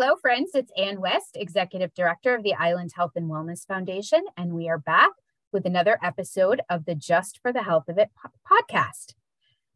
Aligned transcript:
Hello, 0.00 0.14
friends. 0.14 0.52
It's 0.54 0.70
Ann 0.76 1.00
West, 1.00 1.36
Executive 1.36 1.92
Director 1.92 2.32
of 2.32 2.44
the 2.44 2.54
Island 2.54 2.92
Health 2.94 3.16
and 3.16 3.28
Wellness 3.28 3.66
Foundation, 3.66 4.22
and 4.36 4.52
we 4.52 4.68
are 4.68 4.78
back 4.78 5.10
with 5.50 5.66
another 5.66 5.98
episode 6.00 6.62
of 6.70 6.84
the 6.84 6.94
Just 6.94 7.40
for 7.42 7.52
the 7.52 7.64
Health 7.64 7.88
of 7.88 7.98
It 7.98 8.10
podcast. 8.48 9.14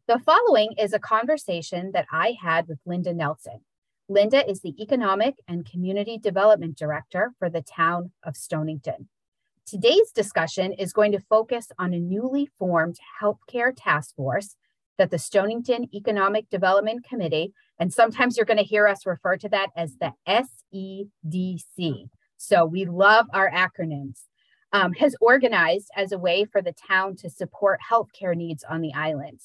The 0.07 0.19
following 0.19 0.75
is 0.79 0.93
a 0.93 0.97
conversation 0.97 1.91
that 1.91 2.05
I 2.09 2.37
had 2.41 2.69
with 2.69 2.79
Linda 2.85 3.13
Nelson. 3.13 3.65
Linda 4.07 4.49
is 4.49 4.61
the 4.61 4.81
Economic 4.81 5.35
and 5.45 5.69
Community 5.69 6.17
Development 6.17 6.77
Director 6.77 7.33
for 7.37 7.49
the 7.49 7.61
town 7.61 8.11
of 8.23 8.37
Stonington. 8.37 9.09
Today's 9.65 10.13
discussion 10.13 10.71
is 10.71 10.93
going 10.93 11.11
to 11.11 11.19
focus 11.19 11.67
on 11.77 11.93
a 11.93 11.99
newly 11.99 12.49
formed 12.57 12.97
healthcare 13.21 13.73
task 13.75 14.15
force 14.15 14.55
that 14.97 15.11
the 15.11 15.17
Stonington 15.17 15.87
Economic 15.93 16.49
Development 16.49 17.03
Committee 17.03 17.53
and 17.79 17.91
sometimes 17.91 18.37
you're 18.37 18.45
going 18.45 18.57
to 18.57 18.63
hear 18.63 18.87
us 18.87 19.05
refer 19.05 19.37
to 19.37 19.49
that 19.49 19.69
as 19.75 19.97
the 19.97 20.13
SEDC. 20.27 22.09
So 22.37 22.65
we 22.65 22.85
love 22.85 23.25
our 23.33 23.49
acronyms. 23.51 24.21
Um, 24.71 24.93
has 24.93 25.15
organized 25.21 25.89
as 25.95 26.11
a 26.11 26.17
way 26.17 26.45
for 26.45 26.59
the 26.59 26.73
town 26.73 27.15
to 27.17 27.29
support 27.29 27.79
healthcare 27.91 28.35
needs 28.35 28.63
on 28.63 28.81
the 28.81 28.91
island. 28.95 29.41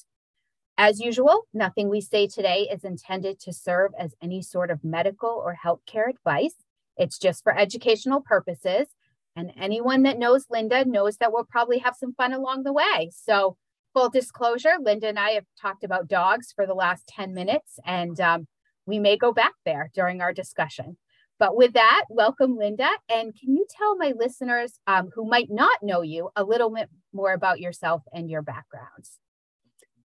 As 0.75 0.99
usual, 0.99 1.43
nothing 1.53 1.87
we 1.87 2.01
say 2.01 2.25
today 2.25 2.67
is 2.71 2.83
intended 2.83 3.39
to 3.41 3.53
serve 3.53 3.91
as 3.99 4.15
any 4.23 4.41
sort 4.41 4.71
of 4.71 4.83
medical 4.83 5.29
or 5.29 5.55
healthcare 5.63 6.09
advice. 6.09 6.55
It's 6.97 7.19
just 7.19 7.43
for 7.43 7.55
educational 7.55 8.21
purposes. 8.21 8.87
And 9.35 9.51
anyone 9.55 10.01
that 10.01 10.17
knows 10.17 10.45
Linda 10.49 10.83
knows 10.83 11.17
that 11.17 11.31
we'll 11.31 11.43
probably 11.43 11.77
have 11.77 11.95
some 11.95 12.15
fun 12.15 12.33
along 12.33 12.63
the 12.63 12.73
way. 12.73 13.11
So 13.13 13.55
full 13.93 14.09
disclosure, 14.09 14.73
Linda 14.81 15.07
and 15.07 15.19
I 15.19 15.31
have 15.31 15.45
talked 15.61 15.83
about 15.83 16.07
dogs 16.07 16.51
for 16.55 16.65
the 16.65 16.73
last 16.73 17.07
10 17.07 17.33
minutes, 17.33 17.79
and 17.85 18.19
um, 18.19 18.47
we 18.85 18.99
may 18.99 19.17
go 19.17 19.31
back 19.31 19.53
there 19.65 19.91
during 19.93 20.21
our 20.21 20.33
discussion. 20.33 20.97
But 21.39 21.55
with 21.55 21.73
that, 21.73 22.05
welcome, 22.09 22.57
Linda. 22.57 22.89
And 23.09 23.33
can 23.33 23.55
you 23.55 23.65
tell 23.69 23.95
my 23.95 24.13
listeners 24.17 24.77
um, 24.87 25.09
who 25.15 25.25
might 25.25 25.49
not 25.49 25.81
know 25.81 26.01
you 26.01 26.29
a 26.35 26.43
little 26.43 26.69
bit 26.69 26.89
more 27.13 27.31
about 27.31 27.61
yourself 27.61 28.03
and 28.13 28.29
your 28.29 28.41
backgrounds? 28.41 29.19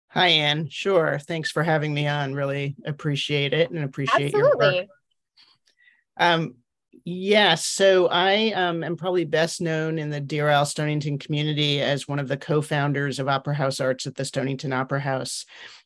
Hi, 0.09 0.29
Anne. 0.29 0.69
Sure. 0.69 1.19
Thanks 1.19 1.51
for 1.51 1.63
having 1.63 1.95
me 1.95 2.07
on. 2.07 2.35
Really 2.35 2.77
appreciate 2.85 3.55
it 3.55 3.71
and 3.71 3.83
appreciate 3.83 4.35
Absolutely. 4.35 4.67
your 4.67 4.83
work. 4.83 4.89
Um, 6.19 6.57
Yes. 7.05 7.67
So 7.67 8.07
I 8.07 8.53
um, 8.53 8.85
am 8.85 8.97
probably 8.97 9.25
best 9.25 9.61
known 9.61 9.99
in 9.99 10.11
the 10.11 10.21
Deer 10.21 10.49
Isle 10.49 10.67
Stonington 10.67 11.19
community 11.19 11.81
as 11.81 12.07
one 12.07 12.21
of 12.21 12.29
the 12.29 12.37
co 12.37 12.63
founders 12.63 13.19
of 13.19 13.29
Opera 13.29 13.55
House 13.55 13.81
Arts 13.81 14.07
at 14.07 14.15
the 14.15 14.25
Stonington 14.25 14.73
Opera 14.73 15.01
House. 15.01 15.45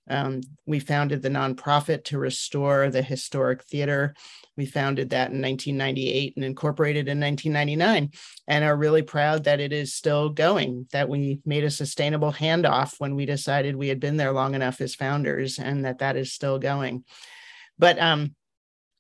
Um, 0.09 0.43
we 0.67 0.79
founded 0.79 1.23
the 1.23 1.31
nonprofit 1.31 2.05
to 2.05 2.19
restore 2.19 2.91
the 2.91 3.03
historic 3.03 3.65
theater. 3.65 4.15
We 4.59 4.67
founded 4.67 5.11
that 5.11 5.33
in 5.33 5.41
1998 5.41 6.35
and 6.37 6.45
incorporated 6.45 7.09
in 7.09 7.19
1999, 7.19 8.11
and 8.47 8.65
are 8.65 8.77
really 8.77 9.03
proud 9.03 9.45
that 9.45 9.61
it 9.61 9.73
is 9.73 9.95
still 9.95 10.29
going, 10.29 10.87
that 10.93 11.09
we 11.09 11.41
made 11.45 11.65
a 11.65 11.71
sustainable 11.71 12.33
handoff 12.33 12.95
when 12.99 13.15
we 13.15 13.27
decided 13.27 13.75
we 13.75 13.89
had 13.89 14.01
been 14.01 14.17
there 14.17 14.33
long 14.33 14.55
enough 14.55 14.81
as 14.81 14.95
founders, 14.95 15.59
and 15.59 15.85
that 15.87 15.99
that 15.99 16.17
is 16.17 16.33
still 16.33 16.59
going. 16.59 17.05
But 17.79 17.99
um, 17.99 18.35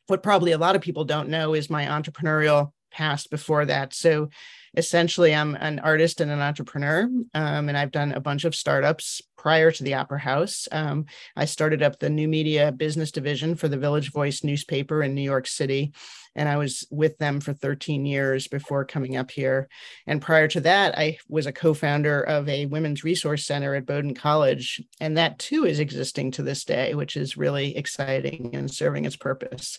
what 0.06 0.22
probably 0.22 0.52
a 0.52 0.58
lot 0.58 0.76
of 0.76 0.82
people 0.82 1.04
don't 1.04 1.28
know 1.28 1.54
is 1.54 1.70
my 1.70 1.86
entrepreneurial 1.86 2.72
past 2.90 3.30
before 3.30 3.64
that. 3.66 3.92
So 3.94 4.28
essentially, 4.76 5.34
I'm 5.34 5.54
an 5.56 5.78
artist 5.80 6.20
and 6.20 6.30
an 6.30 6.40
entrepreneur, 6.40 7.02
um, 7.34 7.68
and 7.68 7.76
I've 7.76 7.90
done 7.90 8.12
a 8.12 8.20
bunch 8.20 8.44
of 8.44 8.54
startups 8.54 9.20
prior 9.46 9.70
to 9.70 9.84
the 9.84 9.94
Opera 9.94 10.18
House. 10.18 10.66
Um, 10.72 11.06
I 11.36 11.44
started 11.44 11.80
up 11.80 12.00
the 12.00 12.10
new 12.10 12.26
media 12.26 12.72
business 12.72 13.12
division 13.12 13.54
for 13.54 13.68
the 13.68 13.78
Village 13.78 14.10
Voice 14.10 14.42
newspaper 14.42 15.04
in 15.04 15.14
New 15.14 15.22
York 15.22 15.46
City 15.46 15.92
and 16.36 16.48
I 16.48 16.58
was 16.58 16.86
with 16.90 17.18
them 17.18 17.40
for 17.40 17.54
13 17.54 18.04
years 18.04 18.46
before 18.46 18.84
coming 18.84 19.16
up 19.16 19.30
here. 19.30 19.68
And 20.06 20.22
prior 20.22 20.46
to 20.48 20.60
that, 20.60 20.96
I 20.96 21.18
was 21.28 21.46
a 21.46 21.52
co-founder 21.52 22.20
of 22.20 22.48
a 22.48 22.66
women's 22.66 23.02
resource 23.02 23.44
center 23.44 23.74
at 23.74 23.86
Bowdoin 23.86 24.14
College, 24.14 24.82
and 25.00 25.16
that 25.16 25.38
too 25.38 25.64
is 25.64 25.80
existing 25.80 26.32
to 26.32 26.42
this 26.42 26.64
day, 26.64 26.94
which 26.94 27.16
is 27.16 27.38
really 27.38 27.76
exciting 27.76 28.50
and 28.54 28.70
serving 28.70 29.06
its 29.06 29.16
purpose. 29.16 29.78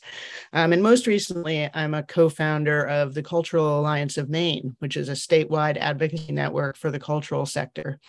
Um, 0.51 0.73
and 0.73 0.81
most 0.81 1.07
recently, 1.07 1.69
I'm 1.73 1.93
a 1.93 2.03
co-founder 2.03 2.85
of 2.87 3.13
the 3.13 3.23
Cultural 3.23 3.79
Alliance 3.79 4.17
of 4.17 4.29
Maine, 4.29 4.75
which 4.79 4.97
is 4.97 5.09
a 5.09 5.13
statewide 5.13 5.77
advocacy 5.77 6.33
network 6.33 6.75
for 6.75 6.89
the 6.89 6.99
cultural 6.99 7.45
sector. 7.45 7.99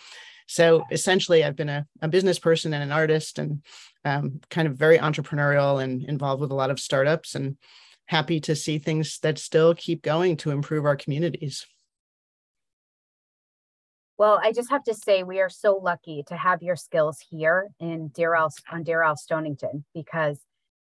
So 0.49 0.83
essentially, 0.89 1.43
I've 1.43 1.55
been 1.55 1.69
a, 1.69 1.85
a 2.01 2.07
business 2.07 2.39
person 2.39 2.73
and 2.73 2.81
an 2.81 2.91
artist, 2.91 3.37
and 3.37 3.63
um, 4.03 4.41
kind 4.49 4.67
of 4.67 4.77
very 4.77 4.97
entrepreneurial 4.97 5.81
and 5.81 6.03
involved 6.03 6.41
with 6.41 6.49
a 6.49 6.55
lot 6.55 6.71
of 6.71 6.79
startups 6.79 7.35
and 7.35 7.55
happy 8.07 8.39
to 8.39 8.55
see 8.55 8.79
things 8.79 9.19
that 9.19 9.37
still 9.37 9.75
keep 9.75 10.01
going 10.01 10.37
to 10.37 10.49
improve 10.49 10.85
our 10.85 10.95
communities. 10.95 11.67
Well, 14.17 14.41
I 14.43 14.51
just 14.51 14.71
have 14.71 14.83
to 14.85 14.95
say 14.95 15.21
we 15.21 15.39
are 15.39 15.49
so 15.51 15.77
lucky 15.77 16.23
to 16.29 16.35
have 16.35 16.63
your 16.63 16.75
skills 16.75 17.23
here 17.29 17.69
in 17.79 18.07
Deer 18.07 18.33
Isle 18.33 18.51
on 18.71 18.81
Deer 18.81 19.03
Isle 19.03 19.17
Stonington 19.17 19.85
because 19.93 20.39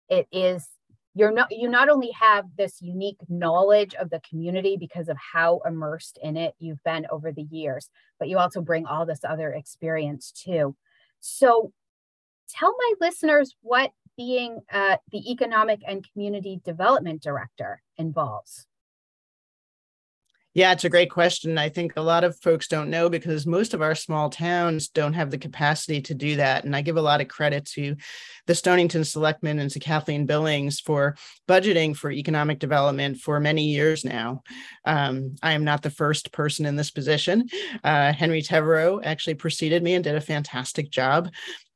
it 0.09 0.27
is 0.31 0.67
you're 1.15 1.31
not 1.31 1.47
you 1.49 1.69
not 1.69 1.89
only 1.89 2.11
have 2.11 2.45
this 2.57 2.81
unique 2.81 3.17
knowledge 3.29 3.95
of 3.95 4.09
the 4.09 4.21
community 4.29 4.75
because 4.77 5.07
of 5.07 5.17
how 5.17 5.61
immersed 5.65 6.19
in 6.21 6.35
it 6.35 6.53
you've 6.59 6.83
been 6.83 7.07
over 7.09 7.31
the 7.31 7.47
years, 7.49 7.89
but 8.19 8.27
you 8.27 8.37
also 8.37 8.61
bring 8.61 8.85
all 8.85 9.05
this 9.05 9.23
other 9.23 9.51
experience 9.53 10.31
too. 10.31 10.75
So 11.21 11.71
tell 12.49 12.75
my 12.77 13.07
listeners 13.07 13.55
what 13.61 13.91
being 14.17 14.59
uh, 14.71 14.97
the 15.11 15.31
Economic 15.31 15.81
and 15.87 16.05
Community 16.11 16.61
Development 16.63 17.21
Director 17.21 17.81
involves? 17.97 18.67
Yeah, 20.55 20.71
it's 20.71 20.85
a 20.85 20.89
great 20.89 21.11
question. 21.11 21.57
I 21.57 21.67
think 21.67 21.93
a 21.97 22.01
lot 22.01 22.23
of 22.23 22.39
folks 22.39 22.69
don't 22.69 22.89
know 22.89 23.09
because 23.09 23.45
most 23.45 23.73
of 23.73 23.81
our 23.81 23.93
small 23.93 24.29
towns 24.29 24.87
don't 24.87 25.11
have 25.11 25.29
the 25.29 25.37
capacity 25.37 26.01
to 26.03 26.13
do 26.13 26.37
that. 26.37 26.63
And 26.63 26.73
I 26.73 26.81
give 26.81 26.95
a 26.95 27.01
lot 27.01 27.19
of 27.19 27.27
credit 27.27 27.65
to 27.73 27.97
the 28.47 28.55
Stonington 28.55 29.03
Selectmen 29.03 29.59
and 29.59 29.69
to 29.71 29.79
Kathleen 29.79 30.25
Billings 30.25 30.79
for 30.79 31.17
budgeting 31.45 31.93
for 31.93 32.09
economic 32.09 32.59
development 32.59 33.17
for 33.17 33.37
many 33.41 33.65
years 33.65 34.05
now. 34.05 34.43
Um, 34.85 35.35
I 35.43 35.51
am 35.51 35.65
not 35.65 35.81
the 35.81 35.89
first 35.89 36.31
person 36.31 36.65
in 36.65 36.77
this 36.77 36.89
position. 36.89 37.49
Uh, 37.83 38.13
Henry 38.13 38.41
Teverow 38.41 39.01
actually 39.03 39.35
preceded 39.35 39.83
me 39.83 39.95
and 39.95 40.05
did 40.05 40.15
a 40.15 40.21
fantastic 40.21 40.89
job. 40.89 41.31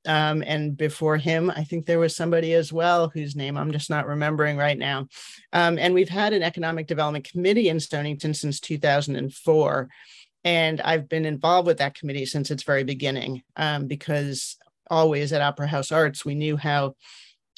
Um, 0.05 0.43
and 0.45 0.77
before 0.77 1.17
him, 1.17 1.49
I 1.49 1.63
think 1.63 1.85
there 1.85 1.99
was 1.99 2.15
somebody 2.15 2.53
as 2.53 2.71
well 2.71 3.09
whose 3.09 3.35
name 3.35 3.57
I'm 3.57 3.71
just 3.71 3.89
not 3.89 4.07
remembering 4.07 4.57
right 4.57 4.77
now. 4.77 5.07
Um, 5.51 5.77
and 5.77 5.93
we've 5.93 6.09
had 6.09 6.33
an 6.33 6.43
economic 6.43 6.87
development 6.87 7.29
committee 7.29 7.69
in 7.69 7.79
Stonington 7.79 8.33
since 8.33 8.59
2004. 8.59 9.89
And 10.45 10.81
I've 10.81 11.09
been 11.09 11.25
involved 11.25 11.67
with 11.67 11.79
that 11.79 11.95
committee 11.95 12.25
since 12.25 12.49
its 12.49 12.63
very 12.63 12.83
beginning 12.83 13.43
um, 13.57 13.87
because 13.87 14.57
always 14.89 15.33
at 15.33 15.41
Opera 15.41 15.67
House 15.67 15.91
Arts, 15.91 16.25
we 16.25 16.35
knew 16.35 16.57
how 16.57 16.95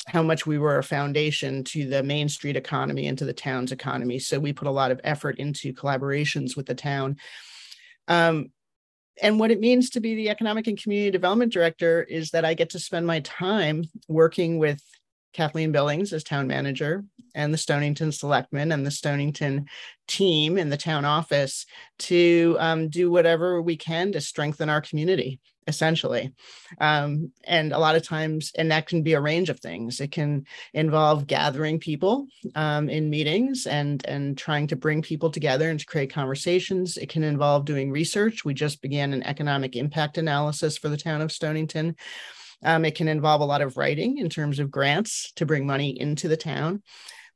how 0.08 0.23
much 0.23 0.47
we 0.47 0.58
were 0.58 0.79
a 0.79 0.84
foundation 0.84 1.63
to 1.63 1.88
the 1.88 2.02
main 2.02 2.28
street 2.28 2.56
economy 2.56 3.06
and 3.06 3.19
to 3.19 3.25
the 3.25 3.34
town's 3.34 3.72
economy. 3.72 4.18
So 4.18 4.40
we 4.40 4.52
put 4.52 4.68
a 4.68 4.72
lot 4.72 4.90
of 4.90 5.00
effort 5.03 5.38
into 5.38 5.73
collaborations 5.73 6.58
with 6.58 6.66
the 6.66 6.73
town. 6.73 7.18
Um, 8.08 8.47
and 9.21 9.39
what 9.39 9.51
it 9.51 9.59
means 9.59 9.91
to 9.91 9.99
be 9.99 10.15
the 10.15 10.29
economic 10.29 10.67
and 10.67 10.81
community 10.81 11.11
development 11.11 11.53
director 11.53 12.03
is 12.03 12.31
that 12.31 12.43
I 12.43 12.55
get 12.55 12.71
to 12.71 12.79
spend 12.79 13.05
my 13.05 13.19
time 13.21 13.83
working 14.07 14.57
with 14.57 14.81
Kathleen 15.33 15.71
Billings 15.71 16.11
as 16.11 16.23
town 16.23 16.47
manager 16.47 17.05
and 17.35 17.53
the 17.53 17.57
Stonington 17.57 18.11
selectmen 18.11 18.71
and 18.71 18.85
the 18.85 18.91
Stonington 18.91 19.67
team 20.07 20.57
in 20.57 20.69
the 20.69 20.77
town 20.77 21.05
office 21.05 21.65
to 21.99 22.57
um, 22.59 22.89
do 22.89 23.09
whatever 23.09 23.61
we 23.61 23.77
can 23.77 24.11
to 24.11 24.19
strengthen 24.19 24.69
our 24.69 24.81
community 24.81 25.39
essentially. 25.67 26.33
Um, 26.79 27.31
and 27.45 27.72
a 27.72 27.79
lot 27.79 27.95
of 27.95 28.03
times 28.03 28.51
and 28.57 28.72
that 28.72 28.88
can 28.88 29.03
be 29.03 29.13
a 29.13 29.22
range 29.22 29.49
of 29.49 29.59
things. 29.59 29.99
It 29.99 30.11
can 30.11 30.45
involve 30.73 31.28
gathering 31.28 31.79
people 31.79 32.28
um, 32.55 32.90
in 32.90 33.09
meetings 33.09 33.67
and 33.67 34.05
and 34.05 34.37
trying 34.37 34.67
to 34.67 34.75
bring 34.75 35.02
people 35.02 35.29
together 35.29 35.69
and 35.69 35.79
to 35.79 35.85
create 35.85 36.13
conversations. 36.13 36.97
It 36.97 37.09
can 37.09 37.23
involve 37.23 37.66
doing 37.66 37.91
research. 37.91 38.43
We 38.43 38.53
just 38.53 38.81
began 38.81 39.13
an 39.13 39.23
economic 39.23 39.75
impact 39.75 40.17
analysis 40.17 40.78
for 40.78 40.90
the 40.90 40.97
town 40.97 41.22
of 41.22 41.31
stonington. 41.31 41.96
Um, 42.63 42.85
it 42.85 42.96
can 42.96 43.08
involve 43.08 43.41
a 43.41 43.46
lot 43.46 43.61
of 43.61 43.78
writing 43.78 44.19
in 44.19 44.29
terms 44.29 44.59
of 44.59 44.69
grants 44.69 45.31
to 45.34 45.46
bring 45.46 45.66
money 45.66 45.99
into 45.99 46.28
the 46.28 46.37
town 46.37 46.84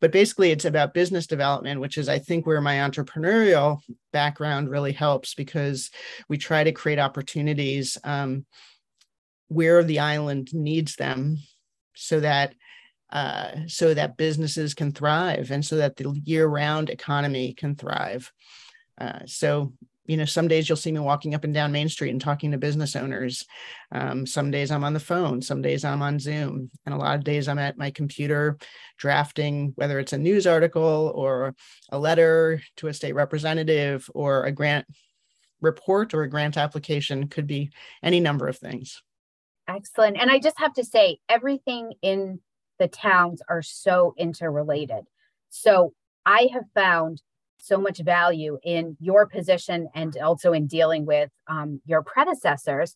but 0.05 0.11
basically 0.11 0.51
it's 0.51 0.65
about 0.65 0.93
business 0.93 1.25
development 1.25 1.81
which 1.81 1.97
is 1.97 2.07
i 2.07 2.19
think 2.19 2.45
where 2.45 2.61
my 2.61 2.75
entrepreneurial 2.75 3.79
background 4.13 4.69
really 4.69 4.91
helps 4.91 5.33
because 5.33 5.89
we 6.29 6.37
try 6.37 6.63
to 6.63 6.71
create 6.71 6.99
opportunities 6.99 7.97
um, 8.03 8.45
where 9.47 9.83
the 9.83 9.97
island 9.97 10.53
needs 10.53 10.95
them 10.95 11.39
so 11.95 12.19
that 12.19 12.53
uh, 13.11 13.49
so 13.65 13.95
that 13.95 14.15
businesses 14.15 14.75
can 14.75 14.91
thrive 14.91 15.49
and 15.49 15.65
so 15.65 15.77
that 15.77 15.95
the 15.95 16.21
year-round 16.23 16.91
economy 16.91 17.53
can 17.53 17.75
thrive. 17.75 18.31
Uh, 18.99 19.19
so 19.25 19.73
you 20.05 20.17
know, 20.17 20.25
some 20.25 20.47
days 20.47 20.69
you'll 20.69 20.75
see 20.75 20.91
me 20.91 20.99
walking 20.99 21.33
up 21.33 21.43
and 21.43 21.53
down 21.53 21.71
Main 21.71 21.89
Street 21.89 22.11
and 22.11 22.21
talking 22.21 22.51
to 22.51 22.57
business 22.57 22.95
owners. 22.95 23.45
Um, 23.91 24.25
some 24.25 24.51
days 24.51 24.71
I'm 24.71 24.83
on 24.83 24.93
the 24.93 24.99
phone, 24.99 25.41
some 25.41 25.61
days 25.61 25.83
I'm 25.83 26.01
on 26.01 26.19
Zoom, 26.19 26.69
and 26.85 26.93
a 26.93 26.97
lot 26.97 27.15
of 27.15 27.23
days 27.23 27.47
I'm 27.47 27.59
at 27.59 27.77
my 27.77 27.91
computer 27.91 28.57
drafting, 28.97 29.73
whether 29.75 29.99
it's 29.99 30.13
a 30.13 30.17
news 30.17 30.45
article 30.47 31.11
or 31.15 31.55
a 31.89 31.97
letter 31.97 32.61
to 32.77 32.87
a 32.87 32.93
state 32.93 33.15
representative 33.15 34.09
or 34.13 34.43
a 34.43 34.51
grant 34.51 34.85
report 35.61 36.13
or 36.13 36.23
a 36.23 36.29
grant 36.29 36.57
application, 36.57 37.27
could 37.27 37.47
be 37.47 37.71
any 38.03 38.19
number 38.19 38.47
of 38.47 38.57
things. 38.57 39.01
Excellent. 39.67 40.17
And 40.17 40.29
I 40.29 40.39
just 40.39 40.59
have 40.59 40.73
to 40.73 40.83
say, 40.83 41.17
everything 41.27 41.93
in 42.01 42.39
the 42.77 42.87
towns 42.87 43.41
are 43.49 43.61
so 43.61 44.13
interrelated. 44.17 45.05
So 45.49 45.93
I 46.25 46.49
have 46.53 46.65
found 46.73 47.21
so 47.57 47.77
much 47.79 47.99
value 47.99 48.59
in 48.63 48.97
your 48.99 49.25
position 49.25 49.87
and 49.95 50.17
also 50.17 50.53
in 50.53 50.67
dealing 50.67 51.05
with 51.05 51.29
um, 51.47 51.81
your 51.85 52.03
predecessors 52.03 52.95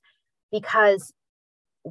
because 0.51 1.13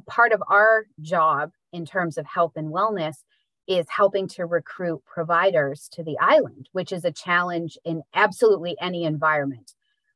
part 0.07 0.31
of 0.31 0.41
our 0.47 0.85
job 1.01 1.51
in 1.73 1.85
terms 1.85 2.17
of 2.17 2.25
health 2.25 2.53
and 2.55 2.71
wellness 2.71 3.15
is 3.67 3.85
helping 3.89 4.27
to 4.27 4.45
recruit 4.45 5.01
providers 5.05 5.87
to 5.91 6.03
the 6.03 6.17
island, 6.19 6.67
which 6.71 6.91
is 6.91 7.05
a 7.05 7.11
challenge 7.11 7.77
in 7.85 8.01
absolutely 8.15 8.75
any 8.81 9.03
environment. 9.03 9.73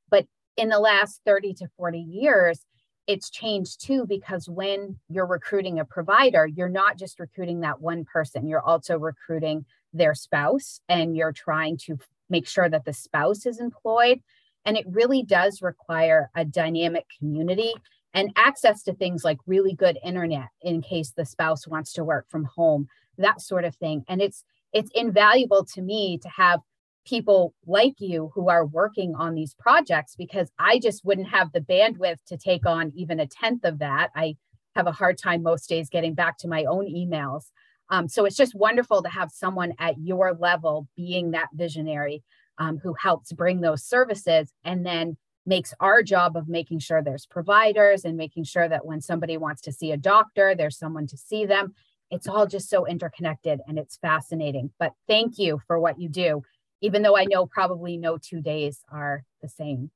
But 0.10 0.26
in 0.58 0.70
the 0.70 0.80
last 0.80 1.22
30 1.26 1.54
to 1.56 1.68
40 1.78 2.00
years, 2.00 2.66
it's 3.06 3.30
changed 3.30 3.86
too 3.86 4.06
because 4.08 4.50
when 4.50 4.98
you're 5.10 5.28
recruiting 5.28 5.80
a 5.80 5.86
provider, 5.86 6.48
you're 6.48 6.70
not 6.70 6.98
just 6.98 7.20
recruiting 7.20 7.60
that 7.60 7.82
one 7.82 8.06
person, 8.06 8.48
you're 8.48 8.62
also 8.62 8.98
recruiting 8.98 9.66
their 9.94 10.16
spouse 10.16 10.80
and 10.90 11.16
you're 11.16 11.34
trying 11.34 11.78
to 11.78 11.98
make 12.30 12.48
sure 12.48 12.70
that 12.70 12.86
the 12.86 12.94
spouse 12.94 13.46
is 13.46 13.60
employed. 13.60 14.20
And 14.66 14.78
it 14.78 14.86
really 14.88 15.24
does 15.24 15.62
require 15.62 16.30
a 16.36 16.46
dynamic 16.46 17.06
community 17.20 17.74
and 18.14 18.32
access 18.36 18.84
to 18.84 18.94
things 18.94 19.24
like 19.24 19.40
really 19.46 19.74
good 19.74 19.98
internet 20.04 20.50
in 20.62 20.82
case 20.82 21.12
the 21.12 21.26
spouse 21.26 21.68
wants 21.68 21.94
to 21.94 22.04
work 22.04 22.30
from 22.30 22.46
home, 22.46 22.88
that 23.18 23.42
sort 23.42 23.66
of 23.66 23.76
thing. 23.76 24.04
And 24.08 24.22
it's 24.22 24.44
it's 24.72 24.92
invaluable 24.96 25.66
to 25.66 25.82
me 25.82 26.18
to 26.20 26.30
have 26.30 26.60
people 27.06 27.54
like 27.68 27.96
you 28.00 28.32
who 28.34 28.50
are 28.50 28.66
working 28.66 29.14
on 29.16 29.36
these 29.36 29.54
projects 29.56 30.16
because 30.16 30.50
I 30.58 30.80
just 30.80 31.04
wouldn't 31.04 31.28
have 31.30 31.52
the 31.52 31.60
bandwidth 31.60 32.18
to 32.28 32.38
take 32.38 32.66
on 32.66 32.92
even 32.96 33.20
a 33.20 33.28
tenth 33.28 33.66
of 33.66 33.80
that. 33.80 34.10
I 34.16 34.38
have 34.76 34.88
a 34.88 34.92
hard 34.92 35.18
time 35.18 35.44
most 35.44 35.68
days 35.68 35.90
getting 35.90 36.14
back 36.14 36.38
to 36.40 36.48
my 36.48 36.64
own 36.66 36.86
emails. 36.86 37.44
Um, 37.90 38.08
so 38.08 38.26
it's 38.26 38.36
just 38.38 38.56
wonderful 38.56 39.04
to 39.04 39.10
have 39.10 39.32
someone 39.32 39.74
at 39.80 40.00
your 40.00 40.34
level 40.40 40.88
being 40.96 41.32
that 41.32 41.50
visionary 41.54 42.24
um, 42.58 42.78
who 42.78 42.94
helps 42.94 43.32
bring 43.32 43.62
those 43.62 43.84
services 43.84 44.52
and 44.64 44.86
then 44.86 45.18
makes 45.46 45.74
our 45.80 46.02
job 46.02 46.38
of 46.38 46.48
making 46.48 46.80
sure 46.80 47.02
there's 47.02 47.26
providers 47.26 48.06
and 48.06 48.16
making 48.16 48.46
sure 48.46 48.68
that 48.70 48.86
when 48.86 49.02
somebody 49.02 49.38
wants 49.38 49.62
to 49.62 49.72
see 49.72 49.92
a 49.92 49.98
doctor, 49.98 50.56
there's 50.56 50.78
someone 50.78 51.08
to 51.08 51.18
see 51.18 51.46
them. 51.46 51.74
It's 52.10 52.28
all 52.28 52.48
just 52.48 52.70
so 52.70 52.86
interconnected 52.86 53.60
and 53.68 53.78
it's 53.78 53.98
fascinating. 53.98 54.72
But 54.80 54.94
thank 55.08 55.38
you 55.38 55.60
for 55.68 55.80
what 55.80 56.00
you 56.00 56.10
do, 56.10 56.44
even 56.82 57.02
though 57.02 57.18
I 57.18 57.26
know 57.26 57.46
probably 57.46 57.98
no 57.98 58.18
two 58.18 58.42
days 58.42 58.84
are 58.90 59.24
the 59.42 59.50
same. 59.50 59.92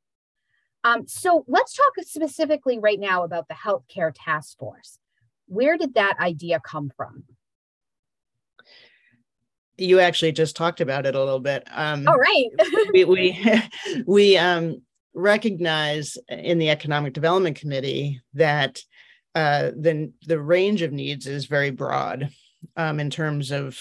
Um, 0.84 1.07
so 1.07 1.45
let's 1.48 1.74
talk 1.75 1.94
specifically 2.01 2.80
right 2.80 3.00
now 3.00 3.24
about 3.24 3.48
the 3.48 3.56
healthcare 3.56 4.12
task 4.13 4.57
force. 4.57 5.00
Where 5.48 5.78
did 5.78 5.94
that 5.94 6.18
idea 6.19 6.60
come 6.60 6.92
from? 6.95 7.24
You 9.77 10.00
actually 10.00 10.31
just 10.31 10.56
talked 10.56 10.81
about 10.81 11.06
it 11.06 11.15
a 11.15 11.19
little 11.19 11.39
bit. 11.39 11.68
Um, 11.71 12.07
All 12.07 12.18
right. 12.18 12.45
we 12.94 13.06
we, 13.06 13.63
we 14.07 14.38
um, 14.38 14.81
recognize 15.13 16.18
in 16.29 16.57
the 16.57 16.69
Economic 16.69 17.13
Development 17.13 17.56
Committee 17.56 18.21
that 18.33 18.81
uh, 19.35 19.71
the 19.75 20.12
the 20.25 20.39
range 20.39 20.81
of 20.81 20.91
needs 20.91 21.27
is 21.27 21.45
very 21.45 21.71
broad 21.71 22.29
um, 22.75 23.00
in 23.00 23.09
terms 23.09 23.51
of 23.51 23.79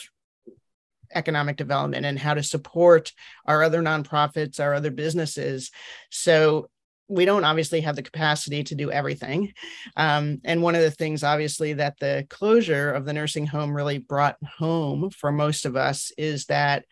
economic 1.15 1.57
development 1.57 2.05
and 2.05 2.19
how 2.19 2.35
to 2.35 2.43
support 2.43 3.13
our 3.47 3.63
other 3.63 3.81
nonprofits, 3.81 4.61
our 4.61 4.75
other 4.75 4.91
businesses. 4.91 5.71
So 6.11 6.69
we 7.09 7.25
don't 7.25 7.45
obviously 7.45 7.81
have 7.83 7.97
the 7.97 8.03
capacity 8.03 8.65
to 8.65 8.75
do 8.75 8.91
everything. 8.91 9.53
Um, 9.97 10.41
and 10.45 10.63
one 10.63 10.75
of 10.75 10.83
the 10.83 10.91
things, 10.91 11.23
obviously, 11.23 11.75
that 11.75 11.99
the 12.01 12.27
closure 12.29 12.91
of 12.93 13.05
the 13.05 13.13
nursing 13.13 13.47
home 13.47 13.75
really 13.75 13.99
brought 13.99 14.37
home 14.59 15.11
for 15.11 15.31
most 15.31 15.67
of 15.67 15.77
us 15.77 16.11
is 16.19 16.47
that 16.47 16.85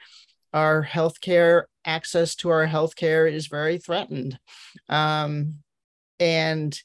our 0.52 0.84
healthcare 0.84 1.64
access 1.84 2.36
to 2.36 2.48
our 2.48 2.66
healthcare 2.66 3.30
is 3.30 3.48
very 3.48 3.78
threatened. 3.78 4.38
Um, 4.88 5.56
and 6.20 6.78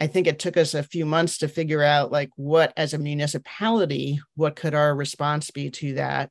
I 0.00 0.08
think 0.08 0.26
it 0.26 0.40
took 0.40 0.56
us 0.56 0.74
a 0.74 0.82
few 0.82 1.06
months 1.06 1.38
to 1.38 1.48
figure 1.48 1.84
out, 1.84 2.10
like, 2.10 2.30
what 2.34 2.72
as 2.76 2.94
a 2.94 2.98
municipality, 2.98 4.18
what 4.34 4.56
could 4.56 4.74
our 4.74 4.92
response 4.92 5.52
be 5.52 5.70
to 5.70 5.94
that? 5.94 6.30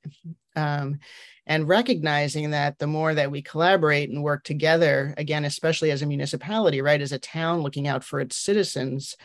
Um, 0.56 1.00
and 1.46 1.68
recognizing 1.68 2.52
that 2.52 2.80
the 2.80 2.88
more 2.88 3.14
that 3.14 3.30
we 3.30 3.42
collaborate 3.42 4.10
and 4.10 4.24
work 4.24 4.46
together 4.46 5.14
again 5.18 5.44
especially 5.44 5.92
as 5.92 6.02
a 6.02 6.06
municipality 6.06 6.82
right 6.82 7.02
as 7.02 7.12
a 7.12 7.20
town 7.20 7.60
looking 7.60 7.86
out 7.86 8.02
for 8.02 8.22
its 8.22 8.38
citizens 8.38 9.18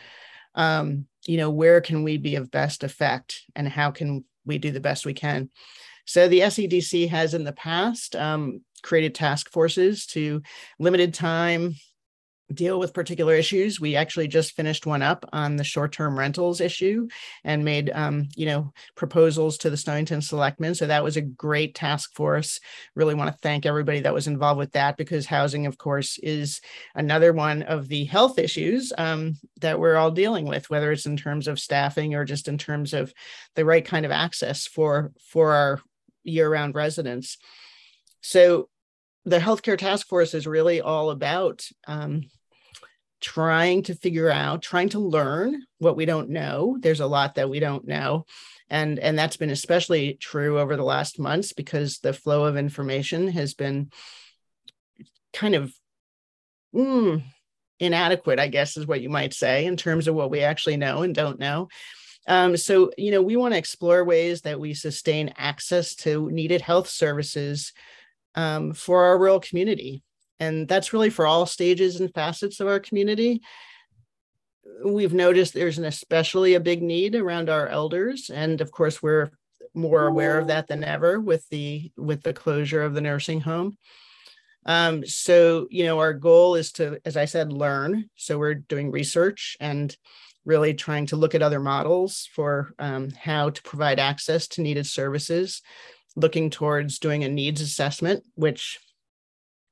um, 0.55 1.05
you 1.25 1.37
know 1.37 1.49
where 1.49 1.81
can 1.81 2.03
we 2.03 2.17
be 2.17 2.35
of 2.35 2.51
best 2.51 2.83
effect 2.83 3.43
and 3.55 3.67
how 3.67 3.91
can 3.91 4.25
we 4.45 4.57
do 4.57 4.71
the 4.71 4.79
best 4.79 5.05
we 5.05 5.13
can? 5.13 5.49
So 6.05 6.27
the 6.27 6.39
sedc 6.39 7.07
has 7.09 7.33
in 7.33 7.43
the 7.43 7.53
past 7.53 8.15
um, 8.15 8.61
created 8.81 9.13
task 9.13 9.51
forces 9.51 10.05
to 10.07 10.41
limited 10.79 11.13
time 11.13 11.75
deal 12.53 12.79
with 12.79 12.93
particular 12.93 13.35
issues. 13.35 13.79
We 13.79 13.95
actually 13.95 14.27
just 14.27 14.55
finished 14.55 14.85
one 14.85 15.01
up 15.01 15.27
on 15.31 15.55
the 15.55 15.63
short-term 15.63 16.17
rentals 16.17 16.61
issue 16.61 17.07
and 17.43 17.63
made, 17.63 17.91
um, 17.93 18.27
you 18.35 18.45
know, 18.47 18.73
proposals 18.95 19.57
to 19.59 19.69
the 19.69 19.77
Stonington 19.77 20.21
Selectmen. 20.21 20.73
So 20.75 20.87
that 20.87 21.03
was 21.03 21.15
a 21.15 21.21
great 21.21 21.75
task 21.75 22.15
force. 22.15 22.59
Really 22.95 23.13
want 23.13 23.31
to 23.31 23.37
thank 23.41 23.65
everybody 23.65 23.99
that 24.01 24.13
was 24.13 24.27
involved 24.27 24.57
with 24.57 24.71
that 24.71 24.97
because 24.97 25.25
housing, 25.25 25.67
of 25.67 25.77
course, 25.77 26.17
is 26.23 26.59
another 26.95 27.33
one 27.33 27.61
of 27.61 27.87
the 27.87 28.05
health 28.05 28.39
issues 28.39 28.91
um, 28.97 29.35
that 29.61 29.79
we're 29.79 29.95
all 29.95 30.11
dealing 30.11 30.45
with, 30.45 30.69
whether 30.69 30.91
it's 30.91 31.05
in 31.05 31.17
terms 31.17 31.47
of 31.47 31.59
staffing 31.59 32.15
or 32.15 32.25
just 32.25 32.47
in 32.47 32.57
terms 32.57 32.93
of 32.93 33.13
the 33.55 33.65
right 33.65 33.85
kind 33.85 34.05
of 34.05 34.11
access 34.11 34.65
for 34.65 35.11
for 35.19 35.53
our 35.53 35.81
year-round 36.23 36.75
residents. 36.75 37.37
So 38.21 38.69
the 39.25 39.39
healthcare 39.39 39.77
task 39.77 40.07
force 40.07 40.33
is 40.33 40.47
really 40.47 40.81
all 40.81 41.11
about 41.11 41.67
um, 41.87 42.23
trying 43.21 43.83
to 43.83 43.95
figure 43.95 44.29
out, 44.29 44.61
trying 44.61 44.89
to 44.89 44.99
learn 44.99 45.63
what 45.79 45.95
we 45.95 46.05
don't 46.05 46.29
know. 46.29 46.77
There's 46.79 46.99
a 46.99 47.07
lot 47.07 47.35
that 47.35 47.49
we 47.49 47.59
don't 47.59 47.87
know. 47.87 48.25
And, 48.69 48.99
and 48.99 49.17
that's 49.17 49.37
been 49.37 49.49
especially 49.49 50.13
true 50.13 50.59
over 50.59 50.75
the 50.75 50.83
last 50.83 51.19
months 51.19 51.53
because 51.53 51.99
the 51.99 52.13
flow 52.13 52.45
of 52.45 52.55
information 52.55 53.27
has 53.29 53.53
been 53.53 53.91
kind 55.33 55.55
of 55.55 55.73
mm, 56.73 57.23
inadequate, 57.79 58.39
I 58.39 58.47
guess 58.47 58.77
is 58.77 58.87
what 58.87 59.01
you 59.01 59.09
might 59.09 59.33
say, 59.33 59.65
in 59.65 59.75
terms 59.75 60.07
of 60.07 60.15
what 60.15 60.31
we 60.31 60.41
actually 60.41 60.77
know 60.77 61.01
and 61.01 61.15
don't 61.15 61.39
know. 61.39 61.67
Um, 62.27 62.57
so, 62.57 62.91
you 62.97 63.11
know, 63.11 63.23
we 63.23 63.35
want 63.35 63.53
to 63.53 63.57
explore 63.57 64.03
ways 64.03 64.41
that 64.41 64.59
we 64.59 64.73
sustain 64.75 65.33
access 65.35 65.95
to 65.95 66.29
needed 66.29 66.61
health 66.61 66.87
services 66.87 67.73
um, 68.35 68.73
for 68.73 69.05
our 69.05 69.17
rural 69.17 69.39
community 69.39 70.03
and 70.39 70.67
that's 70.67 70.93
really 70.93 71.09
for 71.09 71.27
all 71.27 71.45
stages 71.45 71.99
and 71.99 72.13
facets 72.13 72.59
of 72.59 72.67
our 72.67 72.79
community. 72.79 73.41
We've 74.85 75.13
noticed 75.13 75.53
there's 75.53 75.77
an 75.77 75.85
especially 75.85 76.53
a 76.53 76.59
big 76.59 76.81
need 76.81 77.15
around 77.15 77.49
our 77.49 77.67
elders 77.67 78.29
and 78.29 78.61
of 78.61 78.71
course 78.71 79.01
we're 79.01 79.31
more 79.73 80.07
aware 80.07 80.37
of 80.39 80.47
that 80.47 80.67
than 80.67 80.83
ever 80.83 81.19
with 81.19 81.47
the 81.49 81.91
with 81.97 82.23
the 82.23 82.33
closure 82.33 82.83
of 82.83 82.93
the 82.93 83.01
nursing 83.01 83.41
home. 83.41 83.77
Um, 84.65 85.05
so 85.05 85.67
you 85.69 85.85
know 85.85 85.99
our 85.99 86.13
goal 86.13 86.55
is 86.55 86.71
to 86.73 86.99
as 87.05 87.17
i 87.17 87.25
said 87.25 87.51
learn. 87.51 88.09
So 88.15 88.37
we're 88.37 88.55
doing 88.55 88.91
research 88.91 89.57
and 89.59 89.95
really 90.45 90.73
trying 90.73 91.05
to 91.07 91.15
look 91.15 91.35
at 91.35 91.41
other 91.41 91.59
models 91.59 92.29
for 92.33 92.73
um, 92.79 93.11
how 93.11 93.49
to 93.49 93.61
provide 93.61 93.99
access 93.99 94.47
to 94.47 94.61
needed 94.61 94.87
services 94.87 95.61
looking 96.15 96.49
towards 96.49 96.99
doing 96.99 97.23
a 97.23 97.29
needs 97.29 97.61
assessment 97.61 98.23
which 98.35 98.79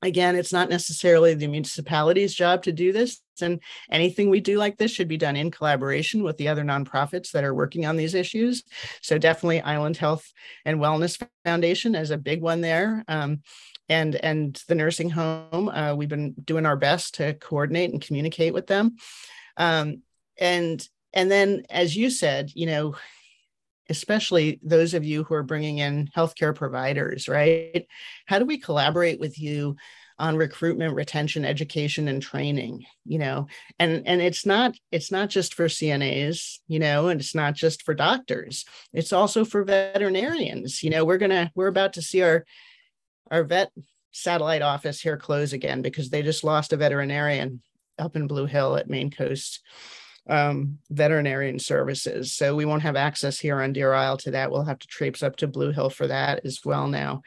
again 0.02 0.36
it's 0.36 0.54
not 0.54 0.70
necessarily 0.70 1.34
the 1.34 1.48
municipality's 1.48 2.34
job 2.34 2.64
to 2.64 2.72
do 2.72 2.92
this 2.92 3.22
and 3.42 3.60
anything 3.92 4.30
we 4.30 4.40
do 4.40 4.58
like 4.58 4.78
this 4.78 4.92
should 4.92 5.08
be 5.08 5.18
done 5.18 5.36
in 5.36 5.52
collaboration 5.52 6.24
with 6.24 6.38
the 6.38 6.48
other 6.48 6.64
nonprofits 6.64 7.32
that 7.32 7.44
are 7.44 7.54
working 7.54 7.86
on 7.86 7.98
these 7.98 8.14
issues. 8.14 8.64
So 9.02 9.18
definitely 9.18 9.62
island 9.62 9.98
health 9.98 10.32
and 10.66 10.80
wellness 10.80 11.22
foundation 11.46 11.96
is 11.96 12.12
a 12.12 12.18
big 12.18 12.42
one 12.42 12.62
there 12.62 13.04
um, 13.08 13.42
and 13.90 14.16
and 14.16 14.62
the 14.68 14.76
nursing 14.76 15.10
home 15.10 15.70
uh, 15.70 15.96
we've 15.96 16.10
been 16.10 16.34
doing 16.44 16.66
our 16.66 16.78
best 16.78 17.16
to 17.16 17.34
coordinate 17.36 17.92
and 17.92 18.02
communicate 18.02 18.54
with 18.54 18.68
them. 18.68 18.96
Um, 19.56 20.02
and 20.38 20.88
and 21.14 21.32
then 21.32 21.64
as 21.70 21.96
you 21.96 22.10
said 22.10 22.52
you 22.54 22.68
know 22.68 22.96
especially 23.90 24.60
those 24.64 24.94
of 24.94 25.06
you 25.06 25.24
who 25.24 25.34
are 25.34 25.44
bringing 25.44 25.80
in 25.80 26.10
healthcare 26.16 26.54
providers, 26.54 27.28
right? 27.28 27.86
How 28.26 28.40
do 28.40 28.46
we 28.46 28.58
collaborate 28.58 29.20
with 29.20 29.40
you 29.40 29.76
on 30.20 30.36
recruitment 30.36 30.96
retention 30.96 31.46
education 31.46 32.08
and 32.08 32.22
training 32.22 32.84
you 33.06 33.20
know? 33.20 33.48
And 33.78 34.08
and 34.08 34.22
it's 34.22 34.46
not 34.46 34.76
it's 34.92 35.12
not 35.12 35.30
just 35.30 35.54
for 35.54 35.66
cnas 35.68 36.58
you 36.68 36.80
know 36.80 37.08
and 37.08 37.22
it's 37.22 37.36
not 37.36 37.54
just 37.54 37.84
for 37.84 37.94
doctors. 37.94 38.66
It's 38.94 39.14
also 39.14 39.46
for 39.46 39.64
veterinarians 39.64 40.82
you 40.84 40.90
know? 40.90 41.06
We're 41.06 41.20
gonna 41.20 41.52
we're 41.56 41.68
about 41.68 41.94
to 41.94 42.02
see 42.02 42.24
our 42.24 42.46
our 43.30 43.44
vet 43.44 43.72
satellite 44.12 44.64
office 44.64 45.00
here 45.00 45.18
close 45.18 45.54
again 45.54 45.82
because 45.84 46.10
they 46.10 46.24
just 46.24 46.44
lost 46.44 46.74
a 46.74 46.78
veterinarian 46.78 47.62
up 48.00 48.16
in 48.16 48.28
blue 48.28 48.48
hill 48.48 48.76
at 48.76 48.90
maine 48.90 49.12
coast 49.12 49.62
um, 50.30 50.80
veterinarian 50.90 51.60
services. 51.60 52.34
So 52.34 52.56
we 52.56 52.66
won't 52.66 52.82
have 52.82 52.96
access 52.96 53.40
here 53.40 53.62
on 53.62 53.74
Deer 53.74 53.94
Isle 53.94 54.18
to 54.18 54.32
that. 54.32 54.52
We'll 54.52 54.66
have 54.66 54.80
to 54.80 54.88
traipse 54.88 55.24
up 55.24 55.38
to 55.38 55.48
Blue 55.48 55.72
Hill 55.72 55.90
for 55.90 56.08
that 56.08 56.46
as 56.46 56.60
well 56.66 56.88
now. 56.88 57.22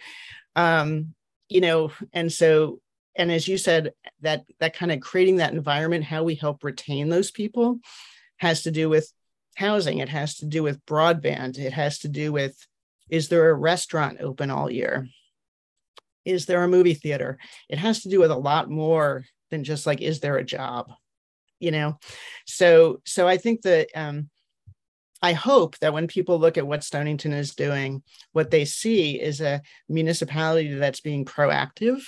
Um, 0.57 1.15
you 1.49 1.61
know, 1.61 1.93
and 2.13 2.33
so, 2.33 2.81
and 3.17 3.31
as 3.31 3.49
you 3.49 3.59
said, 3.59 3.93
that 4.21 4.45
that 4.61 4.75
kind 4.77 4.93
of 4.93 5.01
creating 5.01 5.37
that 5.37 5.53
environment, 5.53 6.05
how 6.05 6.23
we 6.23 6.35
help 6.35 6.63
retain 6.63 7.09
those 7.09 7.31
people 7.31 7.81
has 8.37 8.63
to 8.63 8.71
do 8.71 8.89
with 8.89 9.13
housing. 9.57 9.99
It 9.99 10.09
has 10.09 10.37
to 10.37 10.47
do 10.47 10.63
with 10.63 10.85
broadband. 10.87 11.59
It 11.59 11.73
has 11.73 11.99
to 12.01 12.09
do 12.09 12.33
with 12.33 12.57
is 13.09 13.29
there 13.29 13.51
a 13.51 13.55
restaurant 13.55 14.21
open 14.21 14.51
all 14.51 14.71
year? 14.71 15.09
Is 16.25 16.47
there 16.47 16.63
a 16.63 16.69
movie 16.69 16.95
theater? 16.95 17.39
It 17.69 17.79
has 17.79 18.03
to 18.03 18.09
do 18.09 18.21
with 18.21 18.31
a 18.31 18.37
lot 18.37 18.71
more 18.71 19.25
than 19.51 19.65
just 19.65 19.87
like, 19.87 20.01
is 20.01 20.21
there 20.21 20.37
a 20.37 20.45
job? 20.45 20.93
You 21.61 21.71
know, 21.71 21.99
so 22.47 23.01
so 23.05 23.29
I 23.29 23.37
think 23.37 23.63
that 23.63 23.89
um, 23.95 24.31
I 25.23 25.35
hope 25.35 25.79
that 25.79 25.93
when 25.93 26.07
people 26.07 26.39
look 26.39 26.57
at 26.57 26.67
what 26.67 26.85
Stonington 26.85 27.33
is 27.33 27.55
doing, 27.55 28.03
what 28.33 28.51
they 28.51 28.65
see 28.65 29.21
is 29.21 29.41
a 29.41 29.61
municipality 29.89 30.75
that's 30.75 31.01
being 31.01 31.25
proactive 31.25 32.03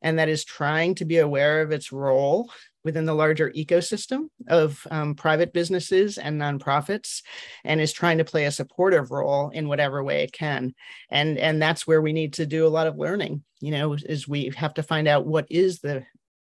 and 0.00 0.18
that 0.18 0.28
is 0.28 0.44
trying 0.44 0.94
to 0.96 1.04
be 1.04 1.18
aware 1.18 1.62
of 1.62 1.72
its 1.72 1.92
role 1.92 2.50
within 2.84 3.04
the 3.04 3.14
larger 3.14 3.50
ecosystem 3.50 4.28
of 4.48 4.84
um, 4.90 5.14
private 5.14 5.52
businesses 5.52 6.18
and 6.18 6.40
nonprofits 6.40 7.22
and 7.64 7.80
is 7.80 7.92
trying 7.92 8.18
to 8.18 8.24
play 8.24 8.44
a 8.44 8.50
supportive 8.50 9.10
role 9.10 9.50
in 9.50 9.68
whatever 9.68 10.02
way 10.02 10.24
it 10.24 10.32
can. 10.32 10.74
And 11.10 11.38
and 11.38 11.62
that's 11.62 11.86
where 11.86 12.02
we 12.02 12.12
need 12.12 12.34
to 12.34 12.46
do 12.46 12.66
a 12.66 12.68
lot 12.68 12.86
of 12.86 12.98
learning 12.98 13.42
you 13.62 13.70
know 13.70 13.94
is 13.94 14.28
we 14.28 14.52
have 14.56 14.74
to 14.74 14.82
find 14.82 15.08
out 15.08 15.24
what 15.24 15.46
is 15.48 15.78
the 15.78 16.04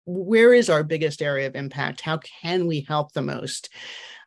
where 0.04 0.52
is 0.52 0.68
our 0.68 0.82
biggest 0.82 1.22
area 1.22 1.46
of 1.46 1.54
impact 1.54 2.00
how 2.00 2.18
can 2.18 2.66
we 2.66 2.80
help 2.80 3.12
the 3.12 3.22
most 3.22 3.68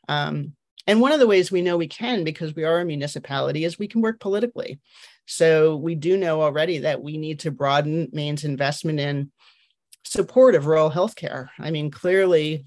um, 0.07 0.53
and 0.87 1.01
one 1.01 1.11
of 1.11 1.19
the 1.19 1.27
ways 1.27 1.51
we 1.51 1.61
know 1.61 1.77
we 1.77 1.87
can, 1.87 2.23
because 2.23 2.55
we 2.55 2.63
are 2.63 2.79
a 2.79 2.85
municipality, 2.85 3.65
is 3.65 3.79
we 3.79 3.87
can 3.87 4.01
work 4.01 4.19
politically. 4.19 4.79
So 5.25 5.75
we 5.75 5.95
do 5.95 6.17
know 6.17 6.41
already 6.41 6.79
that 6.79 7.01
we 7.01 7.17
need 7.17 7.39
to 7.39 7.51
broaden 7.51 8.09
Maine's 8.11 8.43
investment 8.43 8.99
in 8.99 9.31
support 10.03 10.53
of 10.53 10.67
rural 10.67 10.91
healthcare. 10.91 11.49
I 11.57 11.71
mean, 11.71 11.89
clearly, 11.89 12.65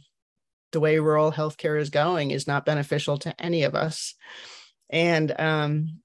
the 0.72 0.80
way 0.80 0.98
rural 0.98 1.30
healthcare 1.30 1.80
is 1.80 1.90
going 1.90 2.32
is 2.32 2.46
not 2.46 2.66
beneficial 2.66 3.18
to 3.18 3.40
any 3.40 3.62
of 3.62 3.74
us, 3.74 4.14
and 4.90 5.38
um, 5.40 6.00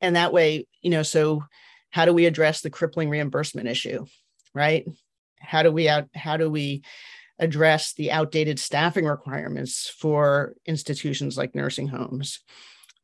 and 0.00 0.16
that 0.16 0.32
way, 0.32 0.66
you 0.80 0.90
know, 0.90 1.02
so 1.02 1.44
how 1.90 2.06
do 2.06 2.12
we 2.12 2.26
address 2.26 2.62
the 2.62 2.70
crippling 2.70 3.10
reimbursement 3.10 3.68
issue, 3.68 4.06
right? 4.54 4.86
How 5.40 5.62
do 5.62 5.72
we 5.72 5.88
out? 5.88 6.08
How 6.14 6.36
do 6.36 6.50
we 6.50 6.82
address 7.38 7.92
the 7.92 8.12
outdated 8.12 8.58
staffing 8.58 9.04
requirements 9.04 9.88
for 9.88 10.54
institutions 10.64 11.36
like 11.36 11.54
nursing 11.54 11.88
homes 11.88 12.40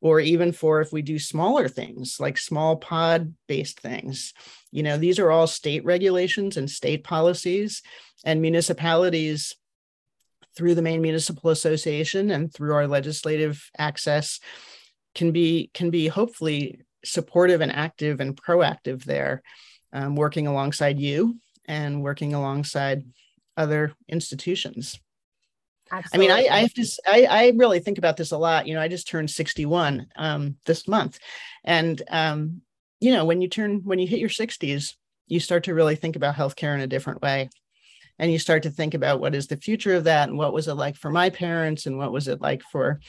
or 0.01 0.19
even 0.21 0.53
for 0.53 0.81
if 0.81 0.93
we 0.93 1.03
do 1.03 1.19
smaller 1.19 1.69
things 1.69 2.17
like 2.19 2.39
small 2.39 2.77
pod 2.77 3.35
based 3.47 3.79
things 3.81 4.33
you 4.71 4.83
know 4.83 4.97
these 4.97 5.19
are 5.19 5.31
all 5.31 5.47
state 5.47 5.85
regulations 5.85 6.57
and 6.57 6.71
state 6.71 7.05
policies 7.05 7.83
and 8.25 8.41
municipalities 8.41 9.55
through 10.55 10.75
the 10.75 10.83
Maine 10.83 11.01
Municipal 11.01 11.51
Association 11.51 12.31
and 12.31 12.53
through 12.53 12.75
our 12.75 12.87
legislative 12.87 13.71
access 13.79 14.41
can 15.15 15.33
be 15.33 15.71
can 15.75 15.91
be 15.91 16.09
hopefully 16.09 16.81
supportive 17.05 17.61
and 17.61 17.73
active 17.73 18.21
and 18.21 18.41
proactive 18.41 19.05
there 19.05 19.43
um, 19.93 20.15
working 20.15 20.47
alongside 20.47 21.01
you 21.01 21.37
and 21.67 22.03
working 22.03 22.35
alongside 22.35 23.05
other 23.57 23.93
institutions. 24.09 24.99
Absolutely. 25.91 26.33
I 26.33 26.37
mean, 26.37 26.51
I, 26.51 26.55
I 26.55 26.59
have 26.61 26.75
to, 26.75 26.87
I, 27.07 27.25
I 27.25 27.53
really 27.57 27.79
think 27.79 27.99
about 27.99 28.17
this 28.17 28.33
a 28.33 28.39
lot. 28.39 28.67
You 28.67 28.75
know, 28.75 28.81
I 28.81 28.89
just 28.89 29.07
turned 29.07 29.31
61 29.31 30.07
um, 30.17 30.57
this 30.65 30.89
month. 30.89 31.19
And, 31.65 32.01
um, 32.11 32.63
you 33.01 33.13
know, 33.13 33.25
when 33.25 33.43
you 33.43 33.49
turn, 33.49 33.83
when 33.85 33.99
you 33.99 34.07
hit 34.07 34.21
your 34.21 34.31
60s, 34.31 34.95
you 35.27 35.39
start 35.39 35.65
to 35.65 35.75
really 35.75 35.97
think 35.97 36.17
about 36.17 36.35
healthcare 36.35 36.75
in 36.75 36.81
a 36.81 36.87
different 36.87 37.21
way. 37.21 37.51
And 38.19 38.33
you 38.33 38.39
start 38.39 38.63
to 38.63 38.71
think 38.71 38.95
about 38.95 39.21
what 39.21 39.35
is 39.35 39.49
the 39.49 39.57
future 39.57 39.95
of 39.95 40.05
that 40.05 40.29
and 40.29 40.39
what 40.39 40.53
was 40.53 40.69
it 40.69 40.75
like 40.75 40.97
for 40.97 41.11
my 41.11 41.31
parents 41.31 41.87
and 41.87 41.99
what 41.99 42.13
was 42.13 42.29
it 42.29 42.41
like 42.41 42.63
for 42.63 43.01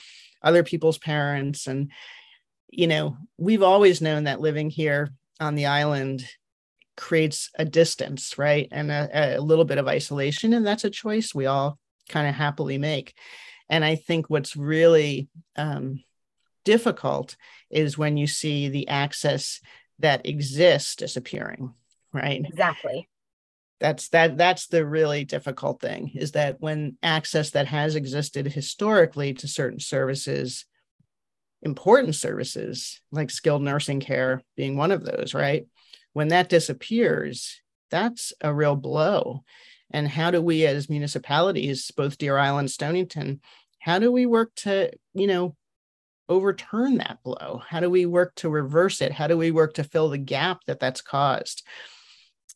other 0.41 0.63
people's 0.63 0.97
parents. 0.97 1.67
And, 1.67 1.91
you 2.69 2.87
know, 2.87 3.17
we've 3.37 3.63
always 3.63 4.01
known 4.01 4.25
that 4.25 4.41
living 4.41 4.69
here 4.69 5.13
on 5.39 5.55
the 5.55 5.67
island 5.67 6.25
creates 6.95 7.49
a 7.57 7.65
distance, 7.65 8.37
right? 8.37 8.67
And 8.71 8.91
a, 8.91 9.37
a 9.37 9.41
little 9.41 9.65
bit 9.65 9.77
of 9.77 9.87
isolation. 9.87 10.53
And 10.53 10.65
that's 10.65 10.83
a 10.83 10.89
choice 10.89 11.33
we 11.33 11.45
all 11.45 11.79
kind 12.09 12.27
of 12.27 12.35
happily 12.35 12.77
make. 12.77 13.15
And 13.69 13.83
I 13.83 13.95
think 13.95 14.29
what's 14.29 14.55
really 14.55 15.29
um, 15.55 16.03
difficult 16.65 17.35
is 17.69 17.97
when 17.97 18.17
you 18.17 18.27
see 18.27 18.69
the 18.69 18.87
access 18.87 19.59
that 19.99 20.25
exists 20.27 20.95
disappearing, 20.95 21.73
right? 22.11 22.41
Exactly. 22.45 23.09
That's 23.79 24.09
that 24.09 24.37
that's 24.37 24.67
the 24.67 24.85
really 24.85 25.25
difficult 25.25 25.81
thing 25.81 26.11
is 26.15 26.33
that 26.33 26.61
when 26.61 26.97
access 27.03 27.49
that 27.51 27.67
has 27.67 27.95
existed 27.95 28.47
historically 28.47 29.33
to 29.33 29.47
certain 29.47 29.79
services 29.79 30.65
important 31.63 32.15
services 32.15 33.01
like 33.11 33.29
skilled 33.29 33.61
nursing 33.61 33.99
care 33.99 34.41
being 34.55 34.77
one 34.77 34.91
of 34.91 35.03
those, 35.03 35.33
right? 35.33 35.65
When 36.13 36.29
that 36.29 36.49
disappears, 36.49 37.61
that's 37.91 38.33
a 38.41 38.53
real 38.53 38.75
blow. 38.75 39.43
And 39.91 40.07
how 40.07 40.31
do 40.31 40.41
we, 40.41 40.65
as 40.65 40.89
municipalities, 40.89 41.91
both 41.95 42.17
Deer 42.17 42.37
Island, 42.37 42.71
Stonington, 42.71 43.41
how 43.79 43.99
do 43.99 44.11
we 44.11 44.25
work 44.25 44.55
to, 44.57 44.91
you 45.13 45.27
know, 45.27 45.55
overturn 46.29 46.97
that 46.97 47.19
blow? 47.23 47.61
How 47.67 47.79
do 47.79 47.89
we 47.89 48.05
work 48.05 48.33
to 48.35 48.49
reverse 48.49 49.01
it? 49.01 49.11
How 49.11 49.27
do 49.27 49.37
we 49.37 49.51
work 49.51 49.73
to 49.75 49.83
fill 49.83 50.09
the 50.09 50.17
gap 50.17 50.61
that 50.67 50.79
that's 50.79 51.01
caused? 51.01 51.63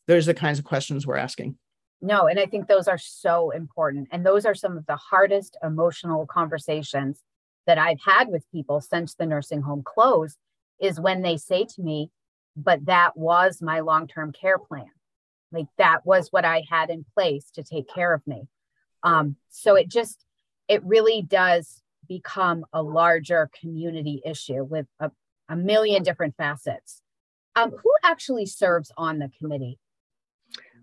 Those 0.06 0.26
are 0.26 0.32
the 0.32 0.40
kinds 0.40 0.58
of 0.58 0.64
questions 0.64 1.06
we're 1.06 1.16
asking. 1.16 1.58
No, 2.00 2.26
and 2.26 2.38
I 2.38 2.46
think 2.46 2.66
those 2.66 2.88
are 2.88 2.98
so 2.98 3.50
important. 3.50 4.08
And 4.10 4.24
those 4.24 4.46
are 4.46 4.54
some 4.54 4.76
of 4.76 4.86
the 4.86 4.96
hardest 4.96 5.56
emotional 5.62 6.26
conversations 6.26 7.22
that 7.66 7.78
I've 7.78 8.00
had 8.04 8.28
with 8.28 8.50
people 8.50 8.80
since 8.80 9.14
the 9.14 9.26
nursing 9.26 9.60
home 9.62 9.82
closed 9.84 10.38
is 10.80 10.98
when 10.98 11.22
they 11.22 11.36
say 11.36 11.64
to 11.64 11.82
me, 11.82 12.10
but 12.58 12.84
that 12.86 13.16
was 13.16 13.62
my 13.62 13.80
long-term 13.80 14.32
care 14.32 14.58
plan. 14.58 14.90
Like 15.52 15.66
that 15.78 16.04
was 16.04 16.28
what 16.30 16.44
i 16.44 16.64
had 16.68 16.90
in 16.90 17.06
place 17.14 17.50
to 17.54 17.62
take 17.62 17.88
care 17.88 18.12
of 18.12 18.26
me. 18.26 18.48
Um, 19.02 19.36
so 19.48 19.76
it 19.76 19.88
just 19.88 20.24
it 20.66 20.84
really 20.84 21.22
does 21.22 21.82
become 22.08 22.66
a 22.72 22.82
larger 22.82 23.48
community 23.58 24.20
issue 24.24 24.64
with 24.64 24.86
a, 25.00 25.10
a 25.48 25.56
million 25.56 26.02
different 26.02 26.36
facets. 26.36 27.00
Um, 27.56 27.70
who 27.70 27.92
actually 28.04 28.46
serves 28.46 28.92
on 28.96 29.18
the 29.18 29.30
committee 29.38 29.78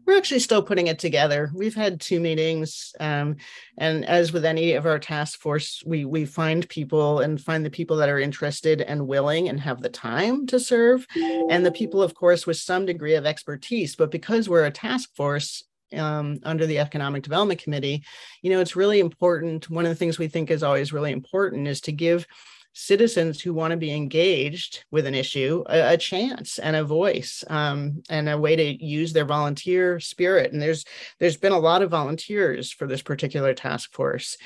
we're 0.06 0.18
actually 0.18 0.40
still 0.40 0.62
putting 0.62 0.88
it 0.88 1.00
together. 1.00 1.52
We've 1.54 1.76
had 1.76 2.00
two 2.00 2.20
meetings, 2.20 2.94
um, 3.00 3.38
and 3.78 4.06
as 4.06 4.32
with 4.32 4.46
any 4.46 4.74
of 4.74 4.86
our 4.86 5.00
task 5.00 5.40
force, 5.40 5.84
we 5.86 6.06
we 6.06 6.26
find 6.26 6.68
people 6.70 7.20
and 7.20 7.42
find 7.42 7.66
the 7.66 7.70
people 7.70 7.98
that 7.98 8.10
are 8.10 8.20
interested 8.20 8.82
and 8.82 9.08
willing 9.08 9.50
and 9.50 9.60
have 9.60 9.82
the 9.82 9.90
time 9.90 10.46
to 10.48 10.60
serve, 10.60 11.06
and 11.50 11.66
the 11.66 11.72
people, 11.72 12.02
of 12.02 12.14
course, 12.16 12.46
with 12.46 12.58
some 12.58 12.86
degree 12.86 13.16
of 13.16 13.26
expertise. 13.26 13.96
But 13.96 14.12
because 14.12 14.48
we're 14.48 14.66
a 14.66 14.72
task 14.72 15.16
force, 15.16 15.64
um, 15.94 16.40
under 16.44 16.66
the 16.66 16.80
Economic 16.80 17.24
Development 17.24 17.62
Committee, 17.62 18.04
you 18.42 18.52
know, 18.52 18.60
it's 18.60 18.76
really 18.76 19.00
important. 19.00 19.70
One 19.70 19.86
of 19.86 19.90
the 19.90 19.96
things 19.96 20.18
we 20.18 20.28
think 20.28 20.52
is 20.52 20.64
always 20.64 20.92
really 20.92 21.12
important 21.12 21.68
is 21.68 21.82
to 21.82 21.92
give 21.92 22.28
citizens 22.76 23.42
who 23.42 23.54
want 23.54 23.72
to 23.72 23.78
be 23.78 23.92
engaged 23.92 24.84
with 24.92 25.08
an 25.08 25.16
issue 25.16 25.64
a, 25.68 25.94
a 25.94 25.98
chance 25.98 26.60
and 26.60 26.76
a 26.76 26.84
voice 26.84 27.44
um, 27.50 28.04
and 28.10 28.28
a 28.28 28.38
way 28.38 28.56
to 28.56 28.86
use 28.86 29.14
their 29.14 29.26
volunteer 29.26 30.00
spirit. 30.00 30.52
And 30.52 30.62
there's 30.62 30.84
there's 31.20 31.38
been 31.38 31.54
a 31.54 31.60
lot 31.60 31.82
of 31.82 31.90
volunteers 31.90 32.72
for 32.72 32.86
this 32.86 33.02
particular 33.02 33.54
task 33.54 33.94
force. 33.94 34.38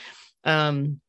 Um, 0.44 1.02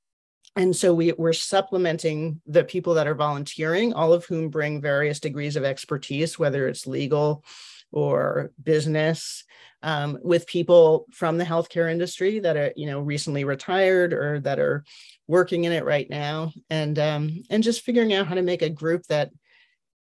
and 0.57 0.75
so 0.75 0.93
we, 0.93 1.13
we're 1.13 1.33
supplementing 1.33 2.41
the 2.47 2.65
people 2.65 2.95
that 2.95 3.07
are 3.07 3.15
volunteering 3.15 3.93
all 3.93 4.13
of 4.13 4.25
whom 4.25 4.49
bring 4.49 4.81
various 4.81 5.21
degrees 5.21 5.55
of 5.55 5.63
expertise 5.63 6.39
whether 6.39 6.67
it's 6.67 6.87
legal 6.87 7.45
or 7.93 8.51
business 8.63 9.45
um, 9.83 10.19
with 10.23 10.47
people 10.47 11.07
from 11.13 11.39
the 11.39 11.45
healthcare 11.45 11.91
industry 11.91 12.39
that 12.41 12.57
are 12.57 12.73
you 12.77 12.87
know 12.87 13.01
recently 13.01 13.45
retired 13.45 14.13
or 14.13 14.41
that 14.41 14.59
are 14.59 14.85
working 15.31 15.65
in 15.65 15.73
it 15.73 15.85
right 15.85 16.11
now 16.11 16.53
and 16.69 16.99
um, 16.99 17.43
and 17.51 17.63
just 17.63 17.83
figuring 17.83 18.13
out 18.13 18.27
how 18.27 18.35
to 18.35 18.43
make 18.43 18.63
a 18.63 18.69
group 18.69 19.05
that 19.07 19.31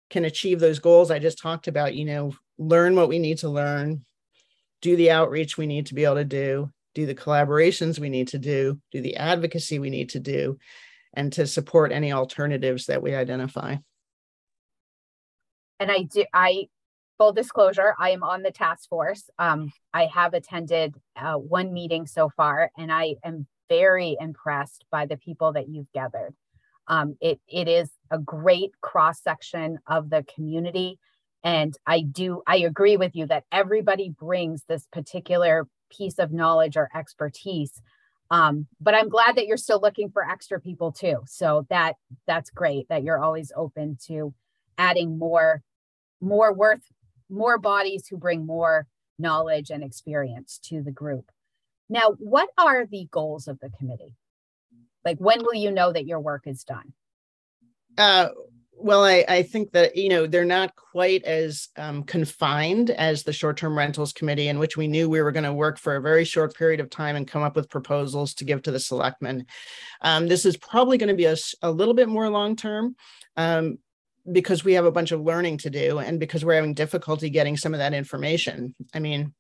can 0.10 0.26
achieve 0.26 0.60
those 0.60 0.80
goals 0.80 1.10
i 1.10 1.18
just 1.18 1.40
talked 1.40 1.68
about 1.68 1.96
you 1.96 2.06
know 2.06 2.34
learn 2.58 2.96
what 2.96 3.10
we 3.10 3.18
need 3.20 3.38
to 3.38 3.50
learn 3.50 4.04
do 4.84 4.98
the 4.98 5.10
outreach 5.10 5.58
we 5.58 5.66
need 5.66 5.88
to 5.88 5.96
be 5.96 6.04
able 6.04 6.16
to 6.16 6.26
do, 6.26 6.70
do 6.94 7.06
the 7.06 7.16
collaborations 7.16 7.98
we 7.98 8.10
need 8.10 8.28
to 8.28 8.38
do, 8.38 8.80
do 8.92 9.02
the 9.02 9.16
advocacy 9.16 9.80
we 9.80 9.90
need 9.90 10.10
to 10.10 10.20
do, 10.20 10.60
and 11.14 11.32
to 11.34 11.48
support 11.48 11.94
any 11.94 12.12
alternatives 12.12 12.86
that 12.88 13.02
we 13.02 13.16
identify. 13.16 13.78
And 15.80 15.90
I 15.90 16.04
do, 16.04 16.26
I, 16.34 16.68
full 17.18 17.32
disclosure, 17.32 17.96
I 17.98 18.10
am 18.10 18.24
on 18.24 18.44
the 18.44 18.52
task 18.52 18.90
force. 18.90 19.30
Um, 19.40 19.72
I 19.94 20.08
have 20.08 20.34
attended 20.34 20.96
uh, 21.16 21.36
one 21.36 21.72
meeting 21.72 22.06
so 22.06 22.30
far, 22.36 22.70
and 22.78 22.92
I 22.92 23.16
am 23.24 23.48
very 23.74 24.16
impressed 24.20 24.86
by 24.92 25.08
the 25.08 25.18
people 25.18 25.54
that 25.54 25.68
you've 25.68 25.92
gathered. 25.94 26.36
Um, 26.88 27.16
it, 27.20 27.40
it 27.48 27.68
is 27.68 27.90
a 28.12 28.20
great 28.20 28.72
cross 28.82 29.18
section 29.24 29.80
of 29.88 30.12
the 30.12 30.24
community. 30.36 31.00
And 31.44 31.74
I 31.88 32.02
do, 32.02 32.44
I 32.46 32.58
agree 32.58 32.98
with 32.98 33.16
you 33.16 33.26
that 33.28 33.46
everybody 33.52 34.14
brings 34.28 34.64
this 34.68 34.86
particular 34.92 35.68
piece 35.90 36.20
of 36.20 36.32
knowledge 36.32 36.78
or 36.78 36.90
expertise. 36.96 37.82
Um, 38.30 38.68
but 38.80 38.94
I'm 38.94 39.10
glad 39.10 39.36
that 39.36 39.48
you're 39.48 39.58
still 39.58 39.82
looking 39.82 40.12
for 40.12 40.24
extra 40.24 40.62
people 40.62 40.92
too. 40.92 41.18
So 41.26 41.66
that 41.70 41.96
that's 42.28 42.52
great 42.52 42.88
that 42.90 43.04
you're 43.04 43.24
always 43.24 43.52
open 43.56 43.98
to 44.08 44.34
adding 44.78 45.18
more, 45.18 45.64
more 46.22 46.54
worth, 46.54 46.86
more 47.28 47.58
bodies 47.58 48.08
who 48.08 48.18
bring 48.18 48.46
more 48.46 48.86
knowledge 49.18 49.72
and 49.72 49.84
experience 49.84 50.60
to 50.66 50.84
the 50.84 50.92
group. 50.92 51.26
Now, 51.90 52.16
what 52.20 52.50
are 52.58 52.86
the 52.86 53.08
goals 53.12 53.48
of 53.48 53.60
the 53.60 53.70
committee? 53.78 54.14
Like, 55.06 55.18
when 55.20 55.44
will 55.44 55.54
you 55.54 55.72
know 55.72 55.92
that 55.92 56.08
your 56.08 56.20
work 56.20 56.44
is 56.46 56.64
done? 56.64 56.94
Uh, 57.98 58.30
well, 58.76 59.04
I, 59.04 59.24
I 59.28 59.44
think 59.44 59.72
that, 59.72 59.96
you 59.96 60.10
know, 60.10 60.26
they're 60.26 60.46
not 60.46 60.76
quite 60.76 61.24
as 61.24 61.70
um, 61.78 62.04
confined 62.04 62.90
as 62.90 63.24
the 63.24 63.34
short 63.34 63.58
term 63.58 63.78
rentals 63.78 64.14
committee, 64.14 64.48
in 64.48 64.60
which 64.60 64.78
we 64.78 64.88
knew 64.88 65.10
we 65.10 65.22
were 65.22 65.32
going 65.32 65.44
to 65.44 65.54
work 65.54 65.78
for 65.78 65.96
a 65.96 66.02
very 66.02 66.26
short 66.26 66.56
period 66.56 66.80
of 66.80 66.90
time 66.90 67.16
and 67.16 67.28
come 67.28 67.44
up 67.44 67.56
with 67.56 67.70
proposals 67.70 68.34
to 68.36 68.46
give 68.46 68.62
to 68.64 68.72
the 68.72 68.80
selectmen. 68.80 69.46
Um, 70.02 70.28
this 70.28 70.46
is 70.46 70.58
probably 70.58 70.98
going 70.98 71.10
to 71.10 71.16
be 71.16 71.26
a, 71.26 71.36
a 71.62 71.72
little 71.72 71.94
bit 71.94 72.10
more 72.10 72.30
long 72.30 72.56
term. 72.56 72.96
Um, 73.38 73.78
because 74.32 74.64
we 74.64 74.74
have 74.74 74.86
a 74.86 74.92
bunch 74.92 75.12
of 75.12 75.22
learning 75.22 75.58
to 75.58 75.70
do 75.70 76.00
and 76.00 76.20
because 76.20 76.46
we're 76.46 76.56
having 76.56 76.74
difficulty 76.74 77.30
getting 77.30 77.58
some 77.58 77.74
of 77.74 77.80
that 77.80 77.94
information. 77.94 78.74
I 78.94 79.00
mean, 79.00 79.34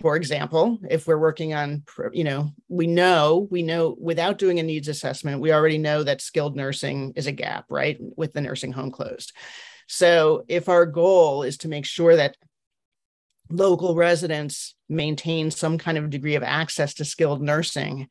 for 0.00 0.16
example, 0.16 0.78
if 0.90 1.06
we're 1.06 1.18
working 1.18 1.54
on, 1.54 1.82
you 2.12 2.24
know, 2.24 2.50
we 2.68 2.86
know, 2.86 3.48
we 3.50 3.62
know 3.62 3.96
without 3.98 4.38
doing 4.38 4.58
a 4.58 4.62
needs 4.62 4.88
assessment, 4.88 5.40
we 5.40 5.52
already 5.52 5.78
know 5.78 6.02
that 6.02 6.20
skilled 6.20 6.54
nursing 6.54 7.12
is 7.16 7.26
a 7.26 7.32
gap, 7.32 7.64
right? 7.70 7.96
With 7.98 8.34
the 8.34 8.42
nursing 8.42 8.72
home 8.72 8.90
closed. 8.90 9.32
So 9.86 10.44
if 10.48 10.68
our 10.68 10.84
goal 10.84 11.44
is 11.44 11.58
to 11.58 11.68
make 11.68 11.86
sure 11.86 12.16
that 12.16 12.36
local 13.48 13.94
residents 13.94 14.74
maintain 14.88 15.50
some 15.50 15.78
kind 15.78 15.96
of 15.96 16.10
degree 16.10 16.34
of 16.34 16.42
access 16.42 16.94
to 16.94 17.04
skilled 17.04 17.40
nursing, 17.40 18.08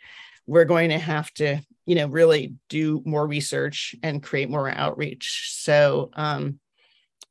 we're 0.48 0.66
going 0.66 0.90
to 0.90 0.98
have 0.98 1.32
to, 1.34 1.60
you 1.86 1.96
know, 1.96 2.08
really 2.08 2.56
do 2.70 3.04
more 3.06 3.28
research 3.28 3.96
and 4.02 4.24
create 4.24 4.50
more 4.50 4.70
outreach. 4.70 5.52
So, 5.54 6.10
um, 6.14 6.60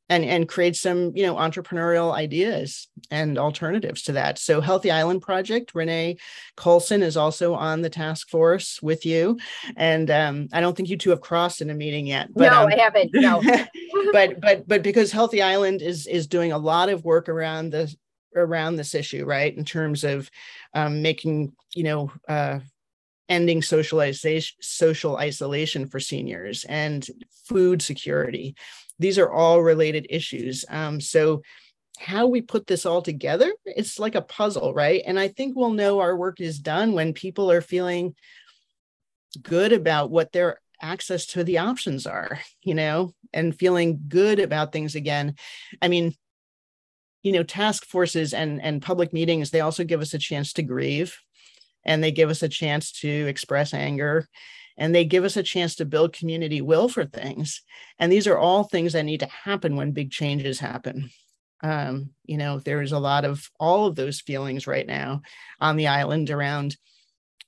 and 0.09 0.23
and 0.23 0.47
create 0.47 0.75
some 0.75 1.11
you 1.15 1.25
know 1.25 1.35
entrepreneurial 1.35 2.13
ideas 2.13 2.87
and 3.11 3.37
alternatives 3.37 4.03
to 4.03 4.13
that. 4.13 4.37
So 4.37 4.61
healthy 4.61 4.91
island 4.91 5.21
project 5.21 5.73
renee 5.73 6.17
colson 6.55 7.03
is 7.03 7.17
also 7.17 7.53
on 7.53 7.81
the 7.81 7.89
task 7.89 8.29
force 8.29 8.81
with 8.81 9.05
you. 9.05 9.37
And 9.75 10.11
um, 10.11 10.47
i 10.53 10.61
don't 10.61 10.75
think 10.75 10.89
you 10.89 10.97
two 10.97 11.09
have 11.09 11.21
crossed 11.21 11.61
in 11.61 11.69
a 11.69 11.73
meeting 11.73 12.07
yet 12.07 12.29
but 12.33 12.51
no 12.51 12.63
um, 12.63 12.69
i 12.71 12.75
haven't 12.75 13.11
no. 13.13 13.41
but 14.11 14.39
but 14.41 14.67
but 14.67 14.83
because 14.83 15.11
healthy 15.11 15.41
island 15.41 15.81
is 15.81 16.07
is 16.07 16.27
doing 16.27 16.51
a 16.51 16.57
lot 16.57 16.89
of 16.89 17.03
work 17.03 17.29
around 17.29 17.71
the 17.71 17.93
around 18.35 18.75
this 18.75 18.93
issue 18.95 19.25
right 19.25 19.55
in 19.55 19.65
terms 19.65 20.03
of 20.03 20.29
um, 20.73 21.01
making 21.01 21.53
you 21.73 21.83
know 21.83 22.11
uh, 22.27 22.59
ending 23.29 23.61
socialization 23.61 24.55
social 24.61 25.17
isolation 25.17 25.87
for 25.87 25.99
seniors 25.99 26.65
and 26.65 27.07
food 27.47 27.81
security 27.81 28.55
these 28.99 29.17
are 29.17 29.31
all 29.31 29.61
related 29.61 30.07
issues. 30.09 30.65
Um, 30.69 31.01
so 31.01 31.41
how 31.97 32.27
we 32.27 32.41
put 32.41 32.67
this 32.67 32.85
all 32.85 33.01
together, 33.01 33.53
it's 33.65 33.99
like 33.99 34.15
a 34.15 34.21
puzzle, 34.21 34.73
right? 34.73 35.01
And 35.05 35.19
I 35.19 35.29
think 35.29 35.55
we'll 35.55 35.71
know 35.71 35.99
our 35.99 36.15
work 36.15 36.41
is 36.41 36.59
done 36.59 36.93
when 36.93 37.13
people 37.13 37.51
are 37.51 37.61
feeling 37.61 38.15
good 39.41 39.73
about 39.73 40.11
what 40.11 40.31
their 40.31 40.59
access 40.81 41.25
to 41.27 41.43
the 41.43 41.59
options 41.59 42.05
are, 42.05 42.39
you 42.61 42.75
know, 42.75 43.13
and 43.33 43.57
feeling 43.57 44.01
good 44.07 44.39
about 44.39 44.71
things 44.71 44.95
again. 44.95 45.35
I 45.81 45.87
mean, 45.87 46.13
you 47.23 47.31
know, 47.31 47.43
task 47.43 47.85
forces 47.85 48.33
and 48.33 48.61
and 48.61 48.81
public 48.81 49.11
meetings, 49.11 49.49
they 49.49 49.61
also 49.61 49.83
give 49.83 50.01
us 50.01 50.13
a 50.13 50.19
chance 50.19 50.53
to 50.53 50.63
grieve 50.63 51.17
and 51.83 52.03
they 52.03 52.11
give 52.11 52.29
us 52.29 52.43
a 52.43 52.49
chance 52.49 52.91
to 52.91 53.09
express 53.09 53.73
anger 53.73 54.27
and 54.77 54.93
they 54.93 55.05
give 55.05 55.23
us 55.23 55.37
a 55.37 55.43
chance 55.43 55.75
to 55.75 55.85
build 55.85 56.13
community 56.13 56.61
will 56.61 56.89
for 56.89 57.05
things. 57.05 57.61
And 57.99 58.11
these 58.11 58.27
are 58.27 58.37
all 58.37 58.63
things 58.63 58.93
that 58.93 59.05
need 59.05 59.21
to 59.21 59.27
happen 59.27 59.75
when 59.75 59.91
big 59.91 60.11
changes 60.11 60.59
happen. 60.59 61.09
Um, 61.63 62.11
you 62.25 62.37
know, 62.37 62.59
there 62.59 62.81
is 62.81 62.91
a 62.91 62.99
lot 62.99 63.25
of 63.25 63.49
all 63.59 63.85
of 63.85 63.95
those 63.95 64.21
feelings 64.21 64.67
right 64.67 64.85
now 64.85 65.21
on 65.59 65.77
the 65.77 65.87
island 65.87 66.29
around 66.29 66.75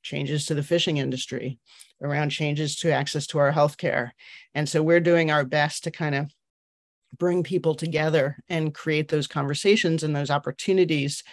changes 0.01 0.45
to 0.45 0.55
the 0.55 0.63
fishing 0.63 0.97
industry, 0.97 1.59
around 2.01 2.29
changes 2.29 2.77
to 2.77 2.91
access 2.91 3.27
to 3.27 3.39
our 3.39 3.51
healthcare. 3.51 4.11
And 4.55 4.67
so 4.67 4.81
we're 4.81 5.01
doing 5.01 5.29
our 5.29 5.43
best 5.43 5.83
to 5.83 5.91
kind 5.91 6.15
of 6.15 6.31
bring 7.17 7.43
people 7.43 7.75
together 7.75 8.37
and 8.49 8.73
create 8.73 9.09
those 9.09 9.27
conversations 9.27 10.03
and 10.03 10.15
those 10.15 10.31
opportunities 10.31 11.23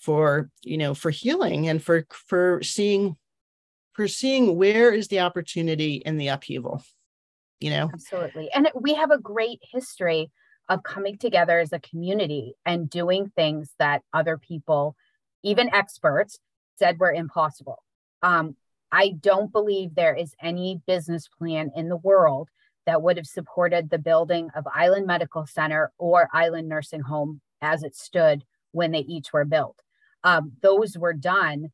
for 0.00 0.50
you 0.62 0.76
know 0.76 0.94
for 0.94 1.10
healing 1.10 1.68
and 1.68 1.82
for 1.82 2.06
for 2.10 2.62
seeing 2.62 3.16
for 3.94 4.06
seeing 4.06 4.56
where 4.56 4.92
is 4.92 5.08
the 5.08 5.20
opportunity 5.20 6.02
in 6.04 6.18
the 6.18 6.28
upheaval 6.28 6.82
you 7.64 7.70
know? 7.70 7.88
Absolutely. 7.92 8.50
And 8.54 8.68
we 8.74 8.92
have 8.92 9.10
a 9.10 9.18
great 9.18 9.58
history 9.62 10.30
of 10.68 10.82
coming 10.82 11.16
together 11.16 11.58
as 11.58 11.72
a 11.72 11.78
community 11.78 12.54
and 12.66 12.90
doing 12.90 13.32
things 13.34 13.70
that 13.78 14.02
other 14.12 14.36
people 14.36 14.96
even 15.42 15.74
experts 15.74 16.38
said 16.78 16.98
were 16.98 17.12
impossible. 17.12 17.82
Um, 18.22 18.56
i 18.92 19.08
don't 19.08 19.50
believe 19.50 19.94
there 19.94 20.14
is 20.14 20.34
any 20.42 20.80
business 20.86 21.26
plan 21.26 21.70
in 21.74 21.88
the 21.88 21.96
world 21.96 22.48
that 22.86 23.00
would 23.00 23.16
have 23.16 23.26
supported 23.26 23.88
the 23.88 23.98
building 23.98 24.50
of 24.54 24.66
island 24.74 25.06
medical 25.06 25.46
center 25.46 25.90
or 25.98 26.28
island 26.34 26.68
nursing 26.68 27.00
home 27.00 27.40
as 27.62 27.82
it 27.82 27.96
stood 27.96 28.44
when 28.72 28.90
they 28.90 29.00
each 29.00 29.32
were 29.32 29.46
built. 29.46 29.76
Um, 30.22 30.52
those 30.60 30.98
were 30.98 31.14
done 31.14 31.72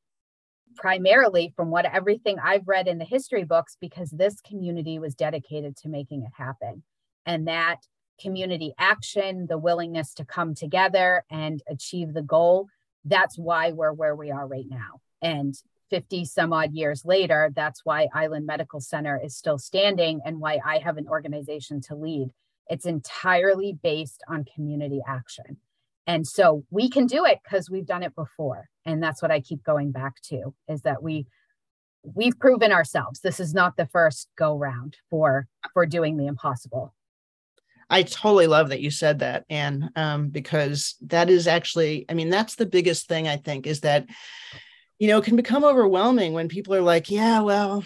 primarily 0.81 1.53
from 1.55 1.71
what 1.71 1.85
everything 1.85 2.39
I've 2.43 2.67
read 2.67 2.89
in 2.89 2.97
the 2.97 3.05
history 3.05 3.45
books 3.45 3.77
because 3.81 4.11
this 4.11 4.41
community 4.41 4.99
was 4.99 5.15
dedicated 5.15 5.77
to 5.79 5.91
making 5.91 6.23
it 6.23 6.33
happen. 6.35 6.83
And 7.27 7.47
that 7.49 7.81
community 8.19 8.73
action, 8.79 9.47
the 9.47 9.59
willingness 9.59 10.15
to 10.15 10.25
come 10.25 10.55
together 10.55 11.23
and 11.31 11.63
achieve 11.69 12.15
the 12.15 12.23
goal, 12.23 12.69
that's 13.05 13.39
why 13.39 13.73
we're 13.73 13.93
where 13.93 14.17
we 14.17 14.31
are 14.31 14.47
right 14.47 14.65
now. 14.69 15.03
And 15.21 15.55
50 15.91 16.25
some 16.25 16.53
odd 16.55 16.73
years 16.73 17.05
later, 17.05 17.53
that's 17.55 17.85
why 17.85 18.09
Island 18.15 18.47
Medical 18.47 18.81
Center 18.81 19.21
is 19.23 19.37
still 19.37 19.59
standing 19.59 20.23
and 20.25 20.41
why 20.41 20.61
I 20.65 20.79
have 20.79 20.97
an 20.97 21.09
organization 21.09 21.83
to 21.83 21.95
lead. 21.95 22.31
It's 22.69 22.87
entirely 22.87 23.75
based 23.75 24.23
on 24.29 24.47
community 24.55 25.03
action. 25.07 25.59
And 26.11 26.27
so 26.27 26.65
we 26.71 26.91
can 26.91 27.07
do 27.07 27.25
it 27.25 27.39
because 27.45 27.71
we've 27.71 27.87
done 27.87 28.03
it 28.03 28.17
before. 28.17 28.69
And 28.85 29.01
that's 29.01 29.23
what 29.23 29.31
I 29.31 29.39
keep 29.39 29.63
going 29.63 29.93
back 29.93 30.21
to 30.23 30.53
is 30.69 30.83
that 30.83 31.05
we 31.05 31.27
we've 32.03 32.37
proven 32.37 32.73
ourselves. 32.73 33.21
This 33.21 33.39
is 33.39 33.55
not 33.55 33.77
the 33.77 33.87
first 33.87 34.29
go 34.37 34.57
round 34.57 34.97
for 35.09 35.47
for 35.73 35.87
doing 35.87 36.17
the 36.17 36.27
impossible. 36.27 36.93
I 37.89 38.03
totally 38.03 38.49
love 38.49 38.71
that 38.71 38.81
you 38.81 38.91
said 38.91 39.21
that, 39.21 39.45
Anne, 39.49 39.91
um, 39.95 40.31
because 40.31 40.97
that 41.03 41.31
is 41.31 41.47
actually, 41.47 42.07
I 42.09 42.15
mean, 42.15 42.29
that's 42.29 42.57
the 42.57 42.67
biggest 42.67 43.07
thing 43.07 43.29
I 43.29 43.37
think 43.37 43.69
is 43.69 43.81
that, 43.83 44.07
you 44.99 45.07
know, 45.07 45.19
it 45.19 45.25
can 45.25 45.37
become 45.37 45.65
overwhelming 45.65 46.33
when 46.33 46.49
people 46.49 46.75
are 46.75 46.83
like, 46.83 47.09
yeah, 47.11 47.41
well, 47.41 47.85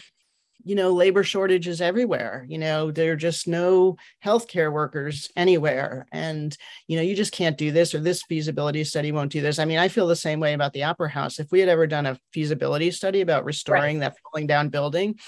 you 0.65 0.75
know 0.75 0.93
labor 0.93 1.23
shortages 1.23 1.81
everywhere 1.81 2.45
you 2.49 2.59
know 2.59 2.91
there 2.91 3.13
are 3.13 3.17
just 3.17 3.47
no 3.47 3.97
healthcare 4.25 4.73
workers 4.73 5.31
anywhere. 5.37 6.07
And 6.13 6.57
you 6.89 6.97
know 6.97 7.03
you 7.03 7.15
just 7.15 7.33
can't 7.33 7.59
do 7.59 7.71
this 7.71 7.95
or 7.95 8.01
this 8.01 8.23
feasibility 8.23 8.85
study 8.85 9.13
won't 9.13 9.33
do 9.33 9.41
this. 9.41 9.59
I 9.59 9.65
mean 9.65 9.79
i 9.79 9.89
feel 9.89 10.07
the 10.07 10.17
same 10.17 10.41
way 10.41 10.55
about 10.55 10.73
the 10.73 10.85
opera 10.85 11.09
house. 11.09 11.39
If 11.39 11.51
we 11.51 11.61
had 11.61 11.69
ever 11.69 11.87
done 11.87 12.07
a 12.07 12.19
feasibility 12.33 12.91
study 12.91 13.21
about 13.21 13.45
restoring 13.45 14.01
right. 14.01 14.13
that 14.13 14.17
falling 14.23 14.47
down 14.47 14.69
building 14.69 15.19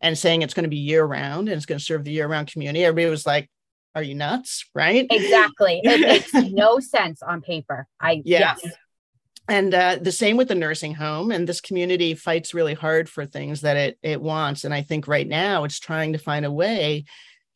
and 0.00 0.16
saying 0.16 0.42
it's 0.42 0.54
going 0.54 0.64
to 0.64 0.70
be 0.70 0.76
year 0.76 1.04
round 1.04 1.48
and 1.48 1.56
it's 1.56 1.66
going 1.66 1.78
to 1.78 1.84
serve 1.84 2.04
the 2.04 2.12
year 2.12 2.26
round 2.26 2.50
community 2.50 2.84
everybody 2.84 3.10
was 3.10 3.26
like 3.26 3.48
are 3.94 4.02
you 4.02 4.14
nuts? 4.14 4.66
Right? 4.74 5.06
Exactly. 5.10 5.80
It 5.82 6.00
makes 6.02 6.34
no 6.52 6.80
sense 6.80 7.22
on 7.22 7.40
paper. 7.40 7.86
I 7.98 8.20
yeah. 8.26 8.56
yes 8.62 8.76
and 9.48 9.74
uh, 9.74 9.96
the 10.00 10.12
same 10.12 10.36
with 10.36 10.48
the 10.48 10.54
nursing 10.54 10.94
home 10.94 11.30
and 11.30 11.48
this 11.48 11.60
community 11.60 12.14
fights 12.14 12.54
really 12.54 12.74
hard 12.74 13.08
for 13.08 13.24
things 13.24 13.60
that 13.60 13.76
it 13.76 13.98
it 14.02 14.20
wants 14.20 14.64
and 14.64 14.72
i 14.74 14.82
think 14.82 15.06
right 15.06 15.28
now 15.28 15.64
it's 15.64 15.80
trying 15.80 16.12
to 16.12 16.18
find 16.18 16.44
a 16.44 16.52
way 16.52 17.04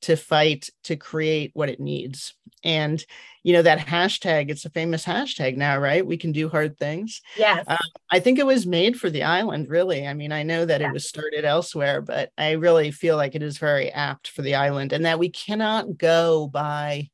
to 0.02 0.16
fight 0.16 0.70
to 0.84 0.96
create 0.96 1.50
what 1.54 1.68
it 1.68 1.80
needs. 1.80 2.34
And 2.64 3.04
you 3.42 3.54
know 3.54 3.62
that 3.62 3.78
hashtag 3.78 4.50
it's 4.50 4.66
a 4.66 4.70
famous 4.70 5.04
hashtag 5.04 5.56
now 5.56 5.78
right 5.78 6.06
we 6.06 6.18
can 6.18 6.30
do 6.30 6.48
hard 6.48 6.76
things 6.76 7.22
yes 7.38 7.64
uh, 7.66 7.76
i 8.10 8.20
think 8.20 8.38
it 8.38 8.44
was 8.44 8.66
made 8.66 9.00
for 9.00 9.08
the 9.08 9.22
island 9.22 9.68
really 9.70 10.06
i 10.06 10.12
mean 10.12 10.30
i 10.30 10.42
know 10.42 10.66
that 10.66 10.82
yeah. 10.82 10.88
it 10.88 10.92
was 10.92 11.08
started 11.08 11.46
elsewhere 11.46 12.02
but 12.02 12.30
i 12.36 12.52
really 12.52 12.90
feel 12.90 13.16
like 13.16 13.34
it 13.34 13.42
is 13.42 13.56
very 13.56 13.90
apt 13.90 14.28
for 14.28 14.42
the 14.42 14.54
island 14.54 14.92
and 14.92 15.06
that 15.06 15.18
we 15.18 15.30
cannot 15.30 15.96
go 15.96 16.48
by 16.48 17.08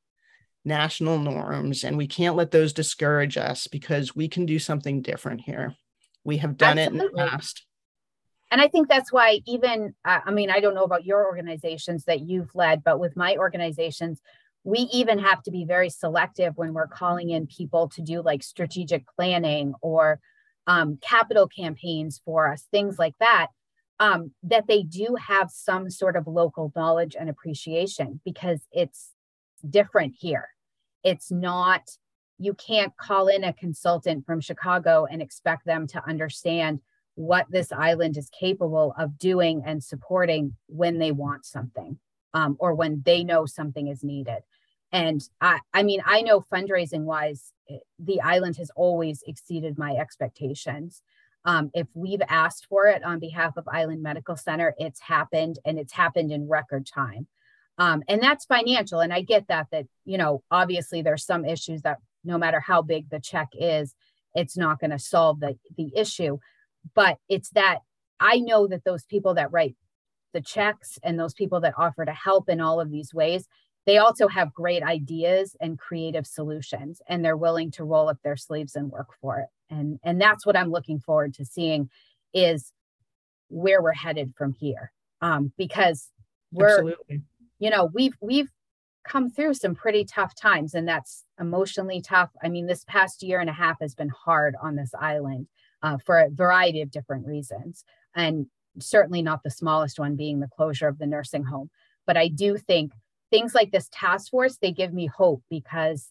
national 0.67 1.19
norms 1.19 1.85
and 1.85 1.97
we 1.97 2.07
can't 2.07 2.37
let 2.37 2.51
those 2.51 2.73
discourage 2.73 3.37
us 3.37 3.67
because 3.67 4.17
we 4.17 4.29
can 4.29 4.45
do 4.45 4.59
something 4.59 5.01
different 5.01 5.41
here 5.41 5.75
we 6.25 6.39
have 6.39 6.57
done 6.57 6.79
Absolutely. 6.79 7.07
it 7.07 7.09
in 7.09 7.17
the 7.17 7.31
past 7.31 7.65
and 8.51 8.61
i 8.61 8.69
think 8.69 8.89
that's 8.89 9.13
why 9.13 9.41
even 9.47 9.95
uh, 10.05 10.21
i 10.27 10.31
mean 10.31 10.51
i 10.51 10.61
don't 10.61 10.75
know 10.75 10.85
about 10.85 11.07
your 11.07 11.25
organizations 11.25 12.05
that 12.05 12.21
you've 12.21 12.55
led 12.55 12.83
but 12.83 12.99
with 12.99 13.17
my 13.17 13.37
organizations 13.37 14.21
we 14.67 14.81
even 14.93 15.21
have 15.21 15.41
to 15.45 15.53
be 15.53 15.65
very 15.65 15.89
selective 15.89 16.57
when 16.57 16.75
we're 16.75 16.89
calling 16.89 17.31
in 17.31 17.47
people 17.47 17.89
to 17.89 18.03
do 18.03 18.21
like 18.21 18.43
strategic 18.43 19.05
planning 19.17 19.73
or 19.81 20.19
um, 20.67 20.99
capital 21.01 21.47
campaigns 21.47 22.21
for 22.25 22.51
us, 22.53 22.67
things 22.73 22.99
like 22.99 23.15
that, 23.21 23.49
um, 24.01 24.33
that 24.43 24.67
they 24.67 24.83
do 24.83 25.17
have 25.29 25.51
some 25.53 25.89
sort 25.89 26.17
of 26.17 26.27
local 26.27 26.73
knowledge 26.75 27.15
and 27.19 27.31
appreciation 27.31 28.21
because 28.25 28.61
it's 28.73 29.13
different 29.69 30.15
here. 30.19 30.49
It's 31.07 31.31
not, 31.31 31.89
you 32.37 32.53
can't 32.55 32.97
call 32.97 33.29
in 33.29 33.45
a 33.45 33.53
consultant 33.53 34.27
from 34.27 34.41
Chicago 34.41 35.07
and 35.09 35.23
expect 35.23 35.65
them 35.65 35.87
to 35.87 36.05
understand 36.05 36.81
what 37.15 37.47
this 37.49 37.71
island 37.71 38.17
is 38.17 38.29
capable 38.29 38.93
of 38.99 39.17
doing 39.17 39.63
and 39.65 39.83
supporting 39.83 40.57
when 40.67 40.99
they 40.99 41.13
want 41.13 41.47
something 41.47 41.97
um, 42.35 42.57
or 42.59 42.75
when 42.75 43.03
they 43.07 43.23
know 43.23 43.47
something 43.47 43.87
is 43.87 44.03
needed. 44.03 44.41
And 44.91 45.23
I, 45.41 45.61
I 45.73 45.85
mean 45.85 46.03
i 46.05 46.23
know 46.23 46.45
fundraising 46.53 47.03
wise 47.03 47.53
the 47.99 48.21
island 48.21 48.57
has 48.57 48.71
always 48.75 49.23
exceeded 49.27 49.79
my 49.79 49.93
expectations. 49.93 51.03
Um, 51.45 51.71
if 51.73 51.87
we've 51.95 52.23
asked 52.29 52.67
for 52.69 52.87
it 52.87 53.05
on 53.05 53.21
behalf 53.21 53.57
of 53.57 53.69
island 53.69 54.03
medical 54.03 54.37
center 54.37 54.75
it's 54.79 55.01
happened 55.01 55.61
and 55.65 55.79
it's 55.79 55.93
happened 55.93 56.33
in 56.33 56.49
record 56.49 56.85
time 56.87 57.29
um, 57.79 58.03
and 58.09 58.23
that's 58.23 58.45
financial 58.45 59.01
and 59.01 59.13
i 59.13 59.21
get 59.21 59.47
that 59.49 59.67
that 59.71 59.87
you 60.05 60.19
know 60.19 60.43
obviously 60.51 61.03
there's 61.03 61.25
some 61.25 61.45
issues 61.45 61.83
that 61.83 61.99
no 62.25 62.39
matter 62.39 62.61
how 62.61 62.83
big 62.83 63.09
the 63.11 63.21
check 63.21 63.49
is 63.53 63.95
it's 64.37 64.57
not 64.57 64.79
going 64.79 64.91
to 64.91 64.99
solve 64.99 65.41
the 65.41 65.59
the 65.77 65.91
issue. 65.97 66.39
But 66.95 67.19
it's 67.29 67.51
that 67.51 67.81
i 68.21 68.39
know 68.39 68.67
that 68.69 68.85
those 68.85 69.05
people 69.05 69.35
that 69.35 69.51
write 69.51 69.75
the 70.33 70.41
checks 70.41 70.99
and 71.03 71.19
those 71.19 71.35
people 71.35 71.61
that 71.61 71.75
offer 71.77 72.05
to 72.05 72.13
help 72.13 72.49
in 72.49 72.61
all 72.61 72.81
of 72.81 72.91
these 72.91 73.13
ways 73.13 73.49
they 73.87 73.99
also 73.99 74.27
have 74.27 74.53
great 74.53 74.83
ideas 74.83 75.57
and 75.61 75.79
creative 75.79 76.27
solutions 76.27 77.01
and 77.09 77.25
they're 77.25 77.37
willing 77.37 77.71
to 77.71 77.85
roll 77.85 78.09
up 78.09 78.19
their 78.23 78.37
sleeves 78.37 78.75
and 78.75 78.91
work 78.91 79.09
for 79.21 79.39
it. 79.39 79.49
And 79.71 79.99
and 80.03 80.21
that's 80.21 80.45
what 80.45 80.57
i'm 80.57 80.71
looking 80.71 81.01
forward 81.01 81.35
to 81.35 81.45
seeing 81.45 81.91
is 82.35 82.73
where 83.49 83.81
we're 83.81 83.93
headed 83.93 84.35
from 84.37 84.53
here. 84.53 84.93
Um, 85.21 85.53
because 85.57 86.11
we're 86.53 86.69
Absolutely. 86.69 87.23
You 87.59 87.71
know 87.71 87.91
we've 87.93 88.15
we've 88.21 88.51
come 89.07 89.31
through 89.31 89.55
some 89.55 89.75
pretty 89.75 90.05
tough 90.05 90.35
times 90.35 90.75
and 90.75 90.89
that's 90.89 91.25
emotionally 91.41 92.01
tough 92.01 92.31
i 92.43 92.49
mean 92.49 92.67
this 92.67 92.85
past 92.85 93.23
year 93.23 93.41
and 93.41 93.51
a 93.51 93.53
half 93.53 93.77
has 93.81 93.95
been 93.95 94.11
hard 94.11 94.55
on 94.61 94.77
this 94.77 94.93
island 94.99 95.47
uh, 95.83 95.97
for 96.05 96.19
a 96.19 96.31
variety 96.31 96.83
of 96.83 96.91
different 96.91 97.27
reasons 97.27 97.85
and 98.15 98.47
certainly 98.79 99.23
not 99.23 99.43
the 99.43 99.51
smallest 99.51 99.99
one 99.99 100.17
being 100.17 100.41
the 100.41 100.49
closure 100.49 100.89
of 100.89 100.99
the 100.99 101.07
nursing 101.07 101.45
home 101.45 101.71
but 102.07 102.17
i 102.17 102.29
do 102.29 102.57
think 102.57 102.93
things 103.31 103.55
like 103.55 103.71
this 103.71 103.89
task 103.93 104.31
force, 104.31 104.57
they 104.57 104.73
give 104.73 104.93
me 104.93 105.07
hope 105.07 105.43
because 105.51 106.11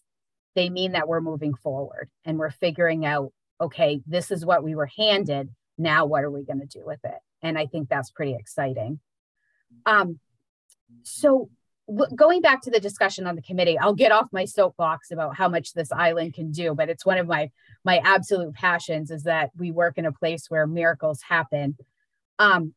they 0.54 0.70
mean 0.70 0.92
that 0.92 1.08
we're 1.08 1.20
moving 1.20 1.54
forward 1.54 2.10
and 2.24 2.38
we're 2.38 2.50
figuring 2.50 3.04
out, 3.04 3.32
okay, 3.60 4.00
this 4.06 4.30
is 4.30 4.44
what 4.44 4.64
we 4.64 4.74
were 4.74 4.90
handed. 4.96 5.48
Now, 5.78 6.06
what 6.06 6.24
are 6.24 6.30
we 6.30 6.44
going 6.44 6.60
to 6.60 6.66
do 6.66 6.84
with 6.84 7.00
it? 7.04 7.18
And 7.42 7.58
I 7.58 7.66
think 7.66 7.88
that's 7.88 8.10
pretty 8.10 8.34
exciting. 8.34 9.00
Um, 9.84 10.18
so, 11.02 11.50
going 12.16 12.40
back 12.40 12.62
to 12.62 12.70
the 12.70 12.80
discussion 12.80 13.26
on 13.26 13.36
the 13.36 13.42
committee, 13.42 13.78
I'll 13.78 13.94
get 13.94 14.10
off 14.10 14.26
my 14.32 14.44
soapbox 14.44 15.12
about 15.12 15.36
how 15.36 15.48
much 15.48 15.72
this 15.72 15.92
island 15.92 16.34
can 16.34 16.50
do, 16.50 16.74
but 16.74 16.88
it's 16.88 17.06
one 17.06 17.18
of 17.18 17.26
my 17.26 17.50
my 17.84 17.98
absolute 17.98 18.54
passions 18.54 19.10
is 19.10 19.24
that 19.24 19.50
we 19.56 19.70
work 19.70 19.98
in 19.98 20.06
a 20.06 20.12
place 20.12 20.50
where 20.50 20.66
miracles 20.66 21.22
happen. 21.22 21.76
Um, 22.38 22.74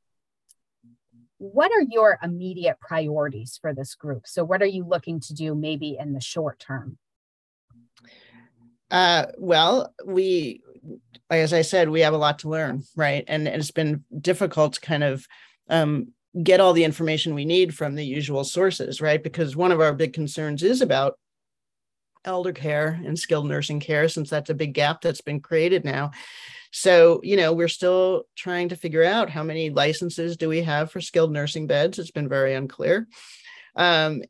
what 1.40 1.72
are 1.72 1.82
your 1.90 2.20
immediate 2.22 2.80
priorities 2.80 3.58
for 3.62 3.74
this 3.74 3.96
group? 3.96 4.28
So, 4.28 4.44
what 4.44 4.62
are 4.62 4.68
you 4.68 4.86
looking 4.86 5.20
to 5.22 5.34
do 5.34 5.56
maybe 5.56 5.98
in 6.00 6.14
the 6.14 6.22
short 6.22 6.60
term? 6.60 6.98
Uh, 8.92 9.28
well, 9.38 9.94
we, 10.06 10.62
as 11.30 11.54
I 11.54 11.62
said, 11.62 11.90
we 11.90 12.02
have 12.02 12.14
a 12.14 12.18
lot 12.18 12.40
to 12.40 12.50
learn, 12.50 12.84
right? 12.96 13.24
And 13.28 13.48
it's 13.48 13.72
been 13.72 14.04
difficult 14.20 14.74
to 14.74 14.82
kind 14.82 15.04
of 15.04 15.26
um, 15.70 16.14
get 16.44 16.60
all 16.60 16.74
the 16.74 16.84
information 16.84 17.34
we 17.34 17.46
need 17.46 17.76
from 17.76 17.96
the 17.96 18.06
usual 18.06 18.44
sources, 18.44 19.02
right? 19.02 19.22
Because 19.22 19.56
one 19.56 19.72
of 19.72 19.82
our 19.82 19.94
big 19.94 20.14
concerns 20.14 20.64
is 20.64 20.82
about 20.82 21.18
elder 22.26 22.52
care 22.52 23.00
and 23.06 23.18
skilled 23.18 23.48
nursing 23.48 23.80
care, 23.80 24.08
since 24.08 24.30
that's 24.30 24.50
a 24.50 24.56
big 24.56 24.74
gap 24.74 25.02
that's 25.02 25.22
been 25.22 25.40
created 25.40 25.86
now. 25.86 26.12
So, 26.72 27.20
you 27.24 27.36
know, 27.36 27.54
we're 27.54 27.68
still 27.68 28.26
trying 28.36 28.70
to 28.70 28.76
figure 28.76 29.04
out 29.04 29.30
how 29.30 29.44
many 29.44 29.72
licenses 29.72 30.38
do 30.38 30.50
we 30.50 30.62
have 30.62 30.92
for 30.92 31.02
skilled 31.02 31.32
nursing 31.32 31.66
beds. 31.66 31.98
It's 31.98 32.12
been 32.12 32.30
very 32.30 32.54
unclear. 32.54 33.08
Um, 33.76 34.22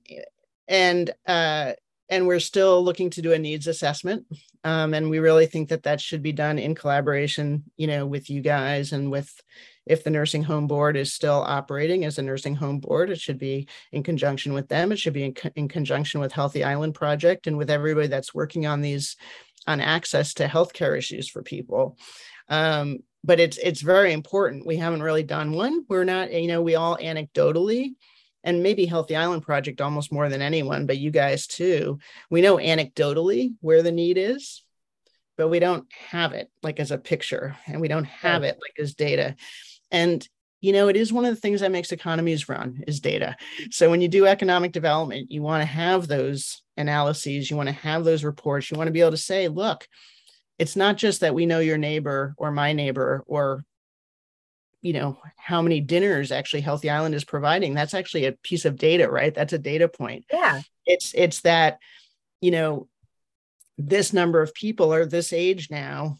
and 0.69 1.09
uh, 1.25 1.73
and 2.09 2.25
we're 2.25 2.39
still 2.39 2.83
looking 2.83 3.09
to 3.11 3.21
do 3.21 3.33
a 3.33 3.39
needs 3.39 3.67
assessment 3.67 4.25
um, 4.63 4.93
and 4.93 5.09
we 5.09 5.19
really 5.19 5.45
think 5.45 5.69
that 5.69 5.83
that 5.83 6.01
should 6.01 6.21
be 6.21 6.31
done 6.31 6.59
in 6.59 6.75
collaboration 6.75 7.63
you 7.77 7.87
know 7.87 8.05
with 8.05 8.29
you 8.29 8.41
guys 8.41 8.93
and 8.93 9.11
with 9.11 9.31
if 9.89 10.03
the 10.03 10.09
nursing 10.09 10.43
home 10.43 10.67
board 10.67 10.95
is 10.95 11.11
still 11.11 11.43
operating 11.45 12.05
as 12.05 12.17
a 12.17 12.21
nursing 12.21 12.55
home 12.55 12.79
board 12.79 13.09
it 13.09 13.19
should 13.19 13.37
be 13.37 13.67
in 13.91 14.03
conjunction 14.03 14.53
with 14.53 14.69
them 14.69 14.91
it 14.91 14.99
should 14.99 15.13
be 15.13 15.23
in, 15.23 15.33
co- 15.33 15.49
in 15.55 15.67
conjunction 15.67 16.21
with 16.21 16.31
healthy 16.31 16.63
island 16.63 16.95
project 16.95 17.47
and 17.47 17.57
with 17.57 17.69
everybody 17.69 18.07
that's 18.07 18.33
working 18.33 18.65
on 18.65 18.81
these 18.81 19.17
on 19.67 19.81
access 19.81 20.33
to 20.35 20.47
healthcare 20.47 20.97
issues 20.97 21.29
for 21.29 21.43
people. 21.43 21.97
Um, 22.49 22.99
but 23.23 23.39
it's 23.39 23.57
it's 23.57 23.81
very 23.81 24.13
important. 24.13 24.65
We 24.65 24.77
haven't 24.77 25.03
really 25.03 25.23
done 25.23 25.51
one. 25.51 25.85
We're 25.89 26.05
not, 26.05 26.31
you 26.31 26.47
know, 26.47 26.61
we 26.61 26.75
all 26.75 26.97
anecdotally, 26.97 27.91
and 28.43 28.63
maybe 28.63 28.85
Healthy 28.85 29.15
Island 29.15 29.43
Project 29.43 29.81
almost 29.81 30.11
more 30.11 30.29
than 30.29 30.41
anyone, 30.41 30.85
but 30.85 30.97
you 30.97 31.11
guys 31.11 31.45
too. 31.45 31.99
We 32.29 32.41
know 32.41 32.57
anecdotally 32.57 33.53
where 33.59 33.83
the 33.83 33.91
need 33.91 34.17
is, 34.17 34.63
but 35.37 35.49
we 35.49 35.59
don't 35.59 35.85
have 36.09 36.31
it 36.31 36.49
like 36.63 36.79
as 36.79 36.91
a 36.91 36.97
picture, 36.97 37.57
and 37.67 37.81
we 37.81 37.89
don't 37.89 38.05
have 38.05 38.43
it 38.43 38.57
like 38.61 38.79
as 38.79 38.95
data. 38.95 39.35
And 39.91 40.27
you 40.61 40.73
know, 40.73 40.89
it 40.89 40.97
is 40.97 41.13
one 41.13 41.23
of 41.23 41.33
the 41.33 41.39
things 41.39 41.61
that 41.61 41.71
makes 41.71 41.91
economies 41.91 42.49
run 42.49 42.83
is 42.85 42.99
data. 42.99 43.37
So 43.71 43.89
when 43.89 44.01
you 44.01 44.09
do 44.09 44.25
economic 44.25 44.73
development, 44.73 45.31
you 45.31 45.41
want 45.41 45.61
to 45.61 45.65
have 45.65 46.07
those 46.07 46.61
analyses, 46.75 47.49
you 47.49 47.55
want 47.55 47.69
to 47.69 47.75
have 47.75 48.03
those 48.03 48.25
reports, 48.25 48.69
you 48.69 48.77
want 48.77 48.87
to 48.87 48.93
be 48.93 48.99
able 48.99 49.11
to 49.11 49.17
say, 49.17 49.47
look, 49.47 49.87
it's 50.57 50.75
not 50.75 50.97
just 50.97 51.21
that 51.21 51.33
we 51.33 51.45
know 51.45 51.59
your 51.59 51.77
neighbor 51.77 52.35
or 52.37 52.51
my 52.51 52.73
neighbor 52.73 53.23
or 53.25 53.63
you 54.81 54.93
know 54.93 55.17
how 55.35 55.61
many 55.61 55.81
dinners 55.81 56.31
actually 56.31 56.61
healthy 56.61 56.89
island 56.89 57.15
is 57.15 57.25
providing. 57.25 57.73
That's 57.73 57.93
actually 57.93 58.25
a 58.25 58.33
piece 58.33 58.65
of 58.65 58.77
data 58.77 59.09
right? 59.09 59.33
That's 59.33 59.53
a 59.53 59.57
data 59.57 59.87
point. 59.87 60.25
Yeah. 60.31 60.61
It's 60.85 61.13
it's 61.15 61.41
that 61.41 61.79
you 62.41 62.51
know 62.51 62.87
this 63.77 64.13
number 64.13 64.41
of 64.41 64.53
people 64.53 64.93
are 64.93 65.05
this 65.05 65.33
age 65.33 65.69
now 65.69 66.19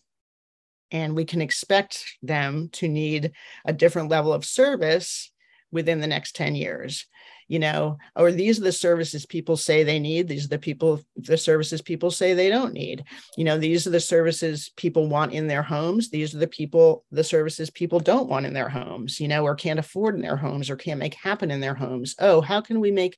and 0.92 1.16
we 1.16 1.26
can 1.26 1.42
expect 1.42 2.04
them 2.22 2.70
to 2.74 2.88
need 2.88 3.32
a 3.66 3.74
different 3.74 4.10
level 4.10 4.34
of 4.34 4.46
service 4.46 5.32
within 5.72 6.00
the 6.02 6.08
next 6.08 6.36
10 6.36 6.56
years 6.56 7.06
you 7.50 7.58
know? 7.60 7.98
Or 8.16 8.32
these 8.32 8.60
are 8.60 8.64
the 8.64 8.72
services 8.72 9.26
people 9.26 9.58
say 9.58 9.84
they 9.84 10.00
need 10.00 10.28
these 10.28 10.46
are 10.46 10.50
the 10.50 10.60
people 10.60 11.02
the 11.18 11.38
services 11.38 11.82
people 11.82 12.12
say 12.12 12.34
they 12.34 12.48
don't 12.48 12.74
need. 12.74 13.04
You 13.36 13.44
know 13.44 13.58
these 13.58 13.86
are 13.86 13.90
the 13.90 14.00
services 14.00 14.72
people 14.78 15.10
want 15.10 15.34
in 15.34 15.48
their 15.48 15.64
homes 15.64 16.10
these 16.10 16.34
are 16.34 16.38
the 16.38 16.48
people 16.48 17.04
the 17.12 17.24
services 17.24 17.70
people 17.70 18.00
don't 18.00 18.30
want 18.30 18.46
in 18.46 18.54
their 18.54 18.70
homes 18.70 19.20
you 19.20 19.28
know 19.28 19.44
or 19.44 19.56
can't 19.56 19.80
afford 19.80 20.16
in 20.16 20.22
their 20.22 20.38
homes 20.38 20.70
or 20.70 20.76
can't 20.76 21.00
make 21.00 21.16
happen 21.16 21.52
in 21.52 21.60
their 21.60 21.74
homes. 21.74 22.16
Oh 22.20 22.40
how 22.40 22.62
can 22.62 22.80
we 22.80 22.92
make 22.92 23.18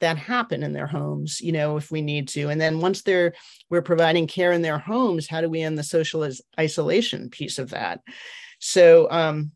that 0.00 0.16
happen 0.16 0.62
in 0.62 0.72
their 0.72 0.86
homes 0.86 1.40
you 1.40 1.52
know 1.52 1.76
if 1.76 1.90
we 1.90 2.02
need 2.02 2.28
to. 2.28 2.48
And 2.48 2.60
then 2.60 2.80
once 2.80 3.02
they're 3.02 3.34
we're 3.70 3.82
providing 3.82 4.26
care 4.26 4.52
in 4.52 4.62
their 4.62 4.78
homes 4.78 5.28
how 5.28 5.40
do 5.40 5.48
we 5.48 5.62
end 5.62 5.78
the 5.78 5.82
social 5.82 6.28
isolation 6.58 7.30
piece 7.30 7.58
of 7.58 7.70
that? 7.70 8.00
So 8.58 9.10
um 9.10 9.52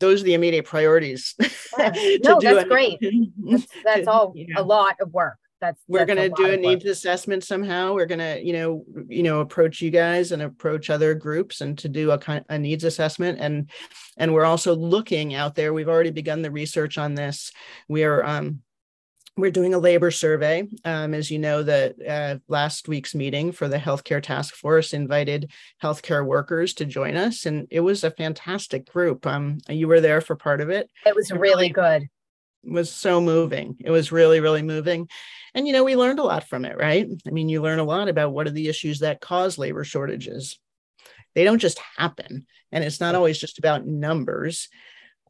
those 0.00 0.22
are 0.22 0.24
the 0.24 0.34
immediate 0.34 0.66
priorities 0.66 1.34
yeah. 1.78 1.92
no 2.22 2.40
that's 2.40 2.68
great. 2.68 2.98
That's, 3.00 3.66
that's 3.84 4.06
all 4.08 4.32
yeah. 4.34 4.54
a 4.56 4.62
lot 4.62 4.96
of 5.00 5.12
work 5.12 5.38
that's 5.64 5.82
we're 5.88 6.04
going 6.04 6.18
to 6.18 6.28
do 6.30 6.50
a 6.52 6.56
needs 6.56 6.84
assessment 6.84 7.42
somehow 7.42 7.94
we're 7.94 8.06
going 8.06 8.18
to 8.18 8.44
you 8.44 8.52
know 8.52 8.84
you 9.08 9.22
know 9.22 9.40
approach 9.40 9.80
you 9.80 9.90
guys 9.90 10.32
and 10.32 10.42
approach 10.42 10.90
other 10.90 11.14
groups 11.14 11.60
and 11.62 11.78
to 11.78 11.88
do 11.88 12.10
a 12.10 12.18
kind 12.18 12.44
a 12.50 12.58
needs 12.58 12.84
assessment 12.84 13.38
and 13.40 13.70
and 14.18 14.32
we're 14.32 14.44
also 14.44 14.74
looking 14.74 15.34
out 15.34 15.54
there 15.54 15.72
we've 15.72 15.88
already 15.88 16.10
begun 16.10 16.42
the 16.42 16.50
research 16.50 16.98
on 16.98 17.14
this 17.14 17.50
we 17.88 18.04
are 18.04 18.22
um 18.24 18.60
we're 19.36 19.50
doing 19.50 19.74
a 19.74 19.78
labor 19.80 20.12
survey. 20.12 20.64
Um, 20.84 21.12
as 21.12 21.28
you 21.28 21.40
know, 21.40 21.64
the 21.64 21.92
uh, 22.08 22.38
last 22.46 22.86
week's 22.86 23.16
meeting 23.16 23.50
for 23.50 23.66
the 23.66 23.78
healthcare 23.78 24.22
task 24.22 24.54
force 24.54 24.92
invited 24.92 25.50
healthcare 25.82 26.24
workers 26.24 26.72
to 26.74 26.84
join 26.84 27.16
us, 27.16 27.44
and 27.44 27.66
it 27.68 27.80
was 27.80 28.04
a 28.04 28.12
fantastic 28.12 28.88
group. 28.88 29.26
Um, 29.26 29.58
you 29.68 29.88
were 29.88 30.00
there 30.00 30.20
for 30.20 30.36
part 30.36 30.60
of 30.60 30.70
it. 30.70 30.88
It 31.04 31.16
was 31.16 31.32
really 31.32 31.68
good. 31.68 32.08
Was 32.66 32.90
so 32.90 33.20
moving. 33.20 33.76
It 33.80 33.90
was 33.90 34.12
really, 34.12 34.40
really 34.40 34.62
moving. 34.62 35.08
And, 35.54 35.66
you 35.66 35.72
know, 35.72 35.84
we 35.84 35.96
learned 35.96 36.18
a 36.18 36.24
lot 36.24 36.48
from 36.48 36.64
it, 36.64 36.76
right? 36.76 37.06
I 37.26 37.30
mean, 37.30 37.48
you 37.48 37.62
learn 37.62 37.78
a 37.78 37.84
lot 37.84 38.08
about 38.08 38.32
what 38.32 38.46
are 38.46 38.52
the 38.52 38.68
issues 38.68 39.00
that 39.00 39.20
cause 39.20 39.58
labor 39.58 39.84
shortages. 39.84 40.58
They 41.34 41.44
don't 41.44 41.58
just 41.58 41.78
happen. 41.96 42.46
And 42.72 42.82
it's 42.82 43.00
not 43.00 43.14
always 43.14 43.38
just 43.38 43.58
about 43.58 43.86
numbers 43.86 44.68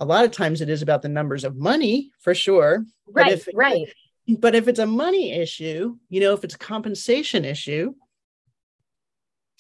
a 0.01 0.05
lot 0.05 0.25
of 0.25 0.33
times 0.33 0.61
it 0.61 0.68
is 0.68 0.83
about 0.83 1.03
the 1.03 1.09
numbers 1.09 1.44
of 1.44 1.57
money 1.57 2.11
for 2.20 2.35
sure. 2.35 2.85
Right, 3.07 3.33
if, 3.33 3.49
right. 3.55 3.87
But 4.27 4.55
if 4.55 4.68
it's 4.68 4.79
a 4.79 4.87
money 4.87 5.33
issue, 5.33 5.97
you 6.09 6.20
know, 6.20 6.33
if 6.33 6.44
it's 6.44 6.55
a 6.55 6.59
compensation 6.59 7.44
issue, 7.44 7.94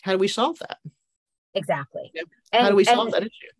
how 0.02 0.12
do 0.12 0.18
we 0.18 0.28
solve 0.28 0.58
that? 0.60 0.78
Exactly. 1.54 2.12
how 2.52 2.60
and, 2.60 2.68
do 2.70 2.76
we 2.76 2.84
solve 2.84 3.12
that 3.12 3.22
issue? 3.22 3.52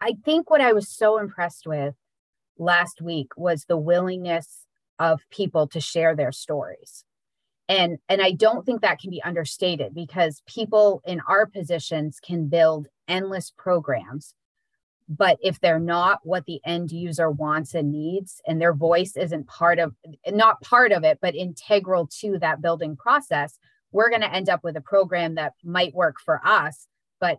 I 0.00 0.12
think 0.24 0.50
what 0.50 0.60
I 0.60 0.72
was 0.72 0.88
so 0.88 1.18
impressed 1.18 1.66
with 1.66 1.94
last 2.58 3.00
week 3.00 3.28
was 3.36 3.64
the 3.64 3.76
willingness 3.76 4.66
of 4.98 5.20
people 5.30 5.66
to 5.68 5.80
share 5.80 6.14
their 6.14 6.32
stories. 6.32 7.04
And 7.68 7.98
and 8.08 8.20
I 8.20 8.32
don't 8.32 8.66
think 8.66 8.82
that 8.82 9.00
can 9.00 9.10
be 9.10 9.22
understated 9.22 9.94
because 9.94 10.42
people 10.46 11.02
in 11.06 11.20
our 11.28 11.46
positions 11.46 12.20
can 12.20 12.48
build 12.48 12.88
endless 13.08 13.52
programs 13.56 14.34
but 15.08 15.38
if 15.42 15.60
they're 15.60 15.78
not 15.78 16.20
what 16.22 16.46
the 16.46 16.60
end 16.64 16.90
user 16.90 17.30
wants 17.30 17.74
and 17.74 17.92
needs 17.92 18.40
and 18.46 18.60
their 18.60 18.72
voice 18.72 19.16
isn't 19.16 19.46
part 19.46 19.78
of 19.78 19.94
not 20.28 20.60
part 20.62 20.92
of 20.92 21.04
it 21.04 21.18
but 21.20 21.34
integral 21.34 22.06
to 22.06 22.38
that 22.38 22.62
building 22.62 22.96
process 22.96 23.58
we're 23.92 24.10
going 24.10 24.22
to 24.22 24.32
end 24.32 24.48
up 24.48 24.64
with 24.64 24.76
a 24.76 24.80
program 24.80 25.34
that 25.34 25.52
might 25.62 25.94
work 25.94 26.16
for 26.24 26.40
us 26.44 26.86
but 27.20 27.38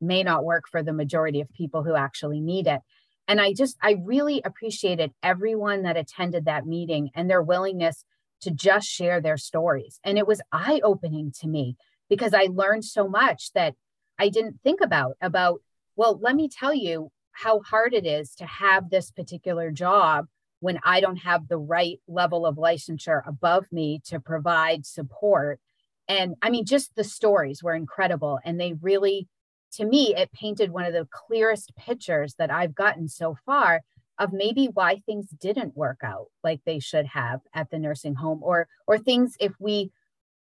may 0.00 0.22
not 0.22 0.44
work 0.44 0.64
for 0.70 0.82
the 0.82 0.92
majority 0.92 1.40
of 1.40 1.52
people 1.52 1.82
who 1.82 1.94
actually 1.94 2.40
need 2.40 2.66
it 2.66 2.80
and 3.28 3.40
i 3.40 3.52
just 3.52 3.76
i 3.82 3.96
really 4.04 4.42
appreciated 4.44 5.12
everyone 5.22 5.82
that 5.82 5.96
attended 5.96 6.46
that 6.46 6.66
meeting 6.66 7.10
and 7.14 7.30
their 7.30 7.42
willingness 7.42 8.04
to 8.40 8.50
just 8.50 8.88
share 8.88 9.20
their 9.20 9.36
stories 9.36 10.00
and 10.02 10.18
it 10.18 10.26
was 10.26 10.42
eye 10.50 10.80
opening 10.82 11.30
to 11.30 11.46
me 11.46 11.76
because 12.08 12.34
i 12.34 12.48
learned 12.50 12.84
so 12.84 13.06
much 13.08 13.52
that 13.52 13.74
i 14.18 14.28
didn't 14.28 14.58
think 14.64 14.80
about 14.80 15.16
about 15.20 15.60
well, 15.98 16.16
let 16.22 16.36
me 16.36 16.48
tell 16.48 16.72
you 16.72 17.10
how 17.32 17.60
hard 17.60 17.92
it 17.92 18.06
is 18.06 18.36
to 18.36 18.46
have 18.46 18.88
this 18.88 19.10
particular 19.10 19.72
job 19.72 20.26
when 20.60 20.78
I 20.84 21.00
don't 21.00 21.16
have 21.16 21.48
the 21.48 21.58
right 21.58 22.00
level 22.06 22.46
of 22.46 22.54
licensure 22.54 23.22
above 23.26 23.66
me 23.72 24.00
to 24.06 24.20
provide 24.20 24.86
support. 24.86 25.58
And 26.06 26.36
I 26.40 26.50
mean, 26.50 26.64
just 26.64 26.94
the 26.94 27.02
stories 27.02 27.64
were 27.64 27.74
incredible. 27.74 28.38
And 28.44 28.60
they 28.60 28.74
really, 28.74 29.26
to 29.72 29.84
me, 29.84 30.14
it 30.14 30.32
painted 30.32 30.70
one 30.70 30.84
of 30.84 30.92
the 30.92 31.08
clearest 31.10 31.74
pictures 31.76 32.34
that 32.38 32.50
I've 32.50 32.74
gotten 32.74 33.08
so 33.08 33.36
far 33.46 33.82
of 34.18 34.32
maybe 34.32 34.66
why 34.66 35.00
things 35.06 35.28
didn't 35.28 35.76
work 35.76 36.00
out 36.02 36.26
like 36.42 36.60
they 36.64 36.78
should 36.80 37.06
have 37.06 37.40
at 37.54 37.70
the 37.70 37.78
nursing 37.78 38.14
home 38.14 38.40
or 38.42 38.66
or 38.86 38.98
things 38.98 39.36
if 39.38 39.52
we 39.60 39.92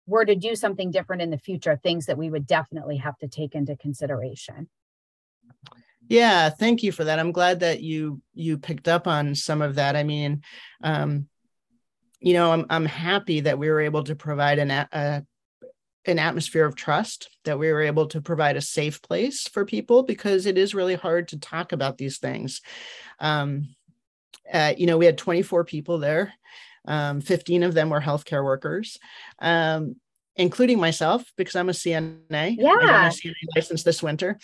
were 0.05 0.25
to 0.25 0.35
do 0.35 0.55
something 0.55 0.91
different 0.91 1.21
in 1.21 1.31
the 1.31 1.37
future 1.37 1.79
things 1.81 2.05
that 2.05 2.17
we 2.17 2.29
would 2.29 2.45
definitely 2.45 2.97
have 2.97 3.17
to 3.17 3.27
take 3.27 3.55
into 3.55 3.75
consideration 3.75 4.69
yeah, 6.09 6.49
thank 6.49 6.83
you 6.83 6.91
for 6.91 7.05
that. 7.05 7.19
I'm 7.19 7.31
glad 7.31 7.61
that 7.61 7.81
you 7.81 8.21
you 8.33 8.57
picked 8.57 8.87
up 8.87 9.07
on 9.07 9.35
some 9.35 9.61
of 9.61 9.75
that. 9.75 9.95
I 9.95 10.03
mean, 10.03 10.41
um, 10.83 11.27
you 12.19 12.33
know, 12.33 12.51
I'm 12.51 12.65
I'm 12.69 12.85
happy 12.85 13.41
that 13.41 13.57
we 13.57 13.69
were 13.69 13.81
able 13.81 14.03
to 14.03 14.15
provide 14.15 14.59
an 14.59 14.69
a, 14.69 15.25
an 16.05 16.19
atmosphere 16.19 16.65
of 16.65 16.75
trust, 16.75 17.29
that 17.45 17.59
we 17.59 17.71
were 17.71 17.81
able 17.81 18.07
to 18.07 18.21
provide 18.21 18.57
a 18.57 18.61
safe 18.61 19.01
place 19.01 19.47
for 19.47 19.65
people 19.65 20.03
because 20.03 20.45
it 20.45 20.57
is 20.57 20.75
really 20.75 20.95
hard 20.95 21.29
to 21.29 21.39
talk 21.39 21.71
about 21.71 21.97
these 21.97 22.17
things. 22.17 22.61
Um, 23.19 23.75
uh, 24.51 24.73
you 24.77 24.85
know, 24.85 24.97
we 24.97 25.05
had 25.05 25.17
24 25.17 25.63
people 25.63 25.97
there. 25.97 26.33
Um, 26.85 27.21
15 27.21 27.63
of 27.63 27.73
them 27.73 27.89
were 27.89 28.01
healthcare 28.01 28.43
workers. 28.43 28.99
Um, 29.39 29.95
including 30.35 30.79
myself 30.79 31.31
because 31.37 31.55
I'm 31.55 31.69
a 31.69 31.73
CNA. 31.73 32.55
Yeah. 32.57 32.69
I 32.69 32.81
got 32.81 33.01
my 33.01 33.09
CNA 33.09 33.33
license 33.55 33.83
this 33.83 34.01
winter. 34.01 34.39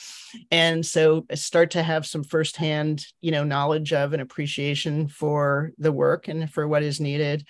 And 0.51 0.85
so 0.85 1.25
I 1.29 1.35
start 1.35 1.71
to 1.71 1.83
have 1.83 2.05
some 2.05 2.23
firsthand, 2.23 3.05
you 3.21 3.31
know, 3.31 3.43
knowledge 3.43 3.91
of 3.93 4.13
and 4.13 4.21
appreciation 4.21 5.07
for 5.07 5.71
the 5.77 5.91
work 5.91 6.27
and 6.27 6.51
for 6.51 6.67
what 6.67 6.83
is 6.83 6.99
needed. 6.99 7.45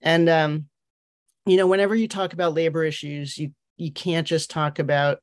And 0.00 0.28
um, 0.28 0.66
you 1.46 1.56
know, 1.56 1.66
whenever 1.66 1.94
you 1.94 2.08
talk 2.08 2.32
about 2.32 2.54
labor 2.54 2.84
issues, 2.84 3.38
you 3.38 3.52
you 3.76 3.92
can't 3.92 4.26
just 4.26 4.50
talk 4.50 4.78
about 4.78 5.18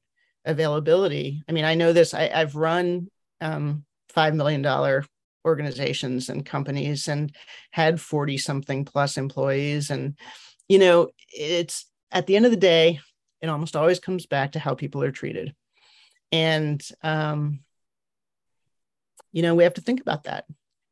availability. 0.45 1.41
I 1.47 1.51
mean, 1.51 1.65
I 1.65 1.75
know 1.75 1.93
this, 1.93 2.13
I, 2.13 2.29
I've 2.33 2.55
run 2.55 3.07
um 3.39 3.85
five 4.09 4.35
million 4.35 4.61
dollar 4.61 5.05
organizations 5.45 6.29
and 6.29 6.45
companies 6.45 7.07
and 7.07 7.33
had 7.71 7.99
40 7.99 8.37
something 8.37 8.85
plus 8.85 9.17
employees 9.17 9.89
and 9.89 10.15
you 10.69 10.77
know 10.77 11.09
it's 11.33 11.87
at 12.11 12.27
the 12.27 12.35
end 12.35 12.45
of 12.45 12.51
the 12.51 12.57
day, 12.57 12.99
it 13.41 13.49
almost 13.49 13.75
always 13.75 13.99
comes 13.99 14.25
back 14.25 14.51
to 14.51 14.59
how 14.59 14.75
people 14.75 15.01
are 15.03 15.11
treated. 15.11 15.55
And, 16.31 16.81
um, 17.01 17.61
you 19.31 19.41
know, 19.41 19.55
we 19.55 19.63
have 19.63 19.75
to 19.75 19.81
think 19.81 20.01
about 20.01 20.23
that. 20.23 20.45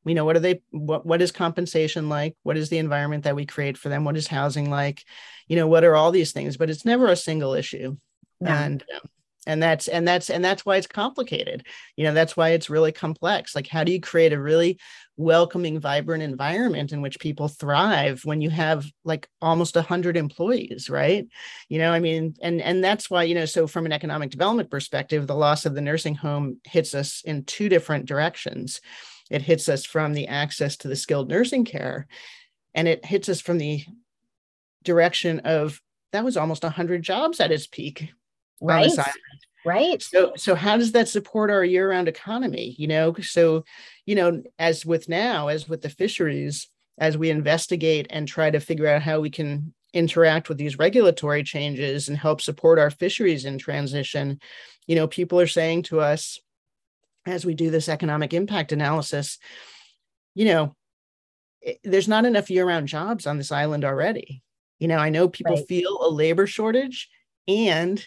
You 0.05 0.15
know, 0.15 0.25
what 0.25 0.35
are 0.35 0.41
they, 0.41 0.61
what, 0.71 1.05
what 1.05 1.21
is 1.21 1.31
compensation 1.31 2.09
like? 2.09 2.35
What 2.43 2.57
is 2.57 2.69
the 2.69 2.77
environment 2.77 3.25
that 3.25 3.35
we 3.35 3.45
create 3.45 3.77
for 3.77 3.89
them? 3.89 4.05
What 4.05 4.17
is 4.17 4.27
housing 4.27 4.69
like? 4.69 5.03
You 5.47 5.55
know, 5.55 5.67
what 5.67 5.83
are 5.83 5.95
all 5.95 6.11
these 6.11 6.31
things? 6.31 6.57
But 6.57 6.69
it's 6.69 6.85
never 6.85 7.07
a 7.07 7.15
single 7.15 7.53
issue. 7.53 7.97
No. 8.39 8.51
And, 8.51 8.83
um, 8.95 9.09
and 9.47 9.63
that's 9.63 9.87
and 9.87 10.07
that's 10.07 10.29
and 10.29 10.43
that's 10.43 10.65
why 10.65 10.75
it's 10.75 10.85
complicated 10.85 11.65
you 11.95 12.03
know 12.03 12.13
that's 12.13 12.35
why 12.35 12.49
it's 12.49 12.69
really 12.69 12.91
complex 12.91 13.55
like 13.55 13.67
how 13.67 13.83
do 13.83 13.91
you 13.91 13.99
create 13.99 14.33
a 14.33 14.39
really 14.39 14.77
welcoming 15.17 15.79
vibrant 15.79 16.21
environment 16.21 16.91
in 16.91 17.01
which 17.01 17.19
people 17.19 17.47
thrive 17.47 18.21
when 18.25 18.41
you 18.41 18.49
have 18.49 18.85
like 19.03 19.27
almost 19.41 19.75
100 19.75 20.17
employees 20.17 20.89
right 20.89 21.27
you 21.69 21.79
know 21.79 21.91
i 21.91 21.99
mean 21.99 22.35
and 22.41 22.61
and 22.61 22.83
that's 22.83 23.09
why 23.09 23.23
you 23.23 23.33
know 23.33 23.45
so 23.45 23.65
from 23.65 23.85
an 23.85 23.91
economic 23.91 24.29
development 24.29 24.69
perspective 24.69 25.25
the 25.25 25.35
loss 25.35 25.65
of 25.65 25.73
the 25.73 25.81
nursing 25.81 26.15
home 26.15 26.57
hits 26.65 26.93
us 26.93 27.21
in 27.25 27.43
two 27.43 27.69
different 27.69 28.05
directions 28.05 28.81
it 29.29 29.41
hits 29.41 29.69
us 29.69 29.85
from 29.85 30.13
the 30.13 30.27
access 30.27 30.77
to 30.77 30.87
the 30.87 30.95
skilled 30.95 31.29
nursing 31.29 31.65
care 31.65 32.07
and 32.73 32.87
it 32.87 33.05
hits 33.05 33.29
us 33.29 33.41
from 33.41 33.57
the 33.57 33.83
direction 34.83 35.39
of 35.39 35.81
that 36.11 36.23
was 36.23 36.37
almost 36.37 36.63
100 36.63 37.01
jobs 37.03 37.39
at 37.39 37.51
its 37.51 37.67
peak 37.67 38.11
right. 38.61 38.91
right. 39.65 40.01
So 40.01 40.33
so 40.35 40.55
how 40.55 40.77
does 40.77 40.93
that 40.93 41.09
support 41.09 41.51
our 41.51 41.63
year-round 41.63 42.07
economy 42.07 42.75
you 42.77 42.87
know? 42.87 43.13
So 43.21 43.63
you 44.05 44.15
know 44.15 44.41
as 44.57 44.85
with 44.85 45.09
now 45.09 45.47
as 45.47 45.67
with 45.67 45.81
the 45.81 45.89
fisheries 45.89 46.69
as 46.97 47.17
we 47.17 47.29
investigate 47.29 48.07
and 48.09 48.27
try 48.27 48.49
to 48.49 48.59
figure 48.59 48.87
out 48.87 49.01
how 49.01 49.19
we 49.19 49.29
can 49.29 49.73
interact 49.93 50.49
with 50.49 50.57
these 50.57 50.77
regulatory 50.77 51.43
changes 51.43 52.09
and 52.09 52.17
help 52.17 52.41
support 52.41 52.77
our 52.77 52.91
fisheries 52.91 53.45
in 53.45 53.57
transition 53.57 54.39
you 54.85 54.95
know 54.95 55.07
people 55.07 55.39
are 55.39 55.47
saying 55.47 55.81
to 55.81 55.99
us 55.99 56.39
as 57.29 57.45
we 57.45 57.53
do 57.53 57.69
this 57.69 57.89
economic 57.89 58.33
impact 58.33 58.71
analysis 58.71 59.37
you 60.35 60.45
know 60.45 60.75
there's 61.83 62.07
not 62.07 62.25
enough 62.25 62.49
year-round 62.49 62.87
jobs 62.87 63.27
on 63.27 63.37
this 63.37 63.51
island 63.51 63.83
already. 63.83 64.41
You 64.79 64.87
know 64.87 64.97
i 64.97 65.09
know 65.09 65.27
people 65.27 65.55
right. 65.55 65.67
feel 65.67 65.99
a 66.01 66.09
labor 66.09 66.47
shortage 66.47 67.09
and 67.49 68.05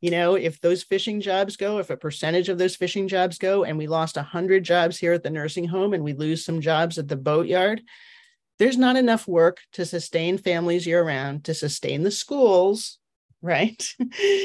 you 0.00 0.12
know 0.12 0.36
if 0.36 0.60
those 0.60 0.84
fishing 0.84 1.20
jobs 1.20 1.56
go 1.56 1.78
if 1.78 1.90
a 1.90 1.96
percentage 1.96 2.48
of 2.48 2.58
those 2.58 2.76
fishing 2.76 3.08
jobs 3.08 3.38
go 3.38 3.64
and 3.64 3.76
we 3.76 3.88
lost 3.88 4.14
100 4.14 4.62
jobs 4.62 4.98
here 4.98 5.12
at 5.12 5.24
the 5.24 5.30
nursing 5.30 5.66
home 5.66 5.92
and 5.92 6.04
we 6.04 6.12
lose 6.12 6.44
some 6.44 6.60
jobs 6.60 6.96
at 6.96 7.08
the 7.08 7.16
boatyard 7.16 7.82
there's 8.60 8.78
not 8.78 8.94
enough 8.94 9.26
work 9.26 9.58
to 9.72 9.84
sustain 9.84 10.38
families 10.38 10.86
year 10.86 11.02
round 11.02 11.42
to 11.44 11.54
sustain 11.54 12.04
the 12.04 12.10
schools 12.10 13.00
right? 13.42 13.94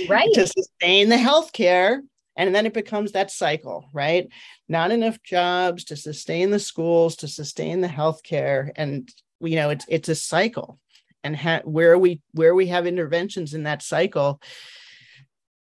Right. 0.08 0.34
To 0.36 0.48
sustain 0.48 1.10
the 1.10 1.18
health 1.18 1.52
care 1.52 2.02
and 2.36 2.54
then 2.54 2.65
it 2.65 2.74
becomes 2.74 3.12
that 3.12 3.32
cycle 3.32 3.89
right? 3.93 4.28
Not 4.67 4.91
enough 4.91 5.21
jobs 5.24 5.84
to 5.86 5.95
sustain 5.95 6.52
the 6.52 6.60
schools 6.60 7.15
to 7.17 7.28
sustain 7.28 7.82
the 7.82 7.88
health 7.88 8.24
care 8.24 8.71
and 8.76 9.10
you 9.39 9.56
know 9.56 9.69
it's 9.69 9.86
it's 9.88 10.10
a 10.10 10.15
cycle. 10.15 10.80
And 11.24 11.36
ha- 11.36 11.62
where 11.63 11.98
we 11.98 12.21
where 12.34 12.54
we 12.54 12.67
have 12.67 12.86
interventions 12.86 13.54
in 13.54 13.63
that 13.63 13.82
cycle 13.82 14.39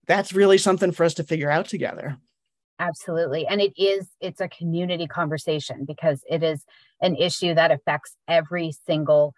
that's 0.07 0.33
really 0.33 0.59
something 0.59 0.93
for 0.93 1.05
us 1.05 1.15
to 1.15 1.25
figure 1.25 1.51
out 1.51 1.67
together. 1.67 2.17
Absolutely. 2.79 3.47
And 3.47 3.61
it 3.61 3.73
is 3.77 4.09
it's 4.21 4.41
a 4.41 4.49
community 4.49 5.07
conversation 5.07 5.85
because 5.87 6.23
it 6.29 6.43
is 6.43 6.65
an 7.01 7.17
issue 7.17 7.55
that 7.55 7.71
affects 7.71 8.17
every 8.29 8.73
single 8.87 9.35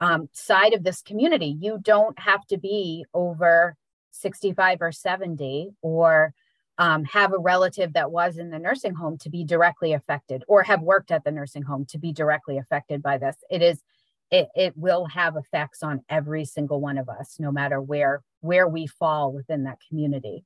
um, 0.00 0.28
side 0.32 0.72
of 0.72 0.84
this 0.84 1.02
community. 1.02 1.56
You 1.58 1.78
don't 1.80 2.18
have 2.18 2.46
to 2.46 2.58
be 2.58 3.04
over 3.14 3.76
65 4.10 4.82
or 4.82 4.92
70 4.92 5.70
or 5.82 6.34
um, 6.78 7.04
have 7.04 7.32
a 7.32 7.38
relative 7.38 7.92
that 7.92 8.10
was 8.10 8.38
in 8.38 8.50
the 8.50 8.58
nursing 8.58 8.94
home 8.94 9.18
to 9.18 9.28
be 9.28 9.44
directly 9.44 9.92
affected 9.92 10.44
or 10.48 10.62
have 10.62 10.80
worked 10.80 11.10
at 11.10 11.24
the 11.24 11.30
nursing 11.30 11.62
home 11.62 11.84
to 11.86 11.98
be 11.98 12.12
directly 12.12 12.56
affected 12.56 13.02
by 13.02 13.18
this. 13.18 13.36
It 13.50 13.62
is 13.62 13.82
it, 14.30 14.48
it 14.54 14.76
will 14.76 15.06
have 15.06 15.36
effects 15.36 15.82
on 15.82 16.02
every 16.08 16.44
single 16.44 16.80
one 16.80 16.98
of 16.98 17.08
us, 17.08 17.36
no 17.38 17.50
matter 17.50 17.80
where 17.80 18.22
where 18.40 18.68
we 18.68 18.86
fall 18.86 19.32
within 19.32 19.64
that 19.64 19.78
community. 19.88 20.44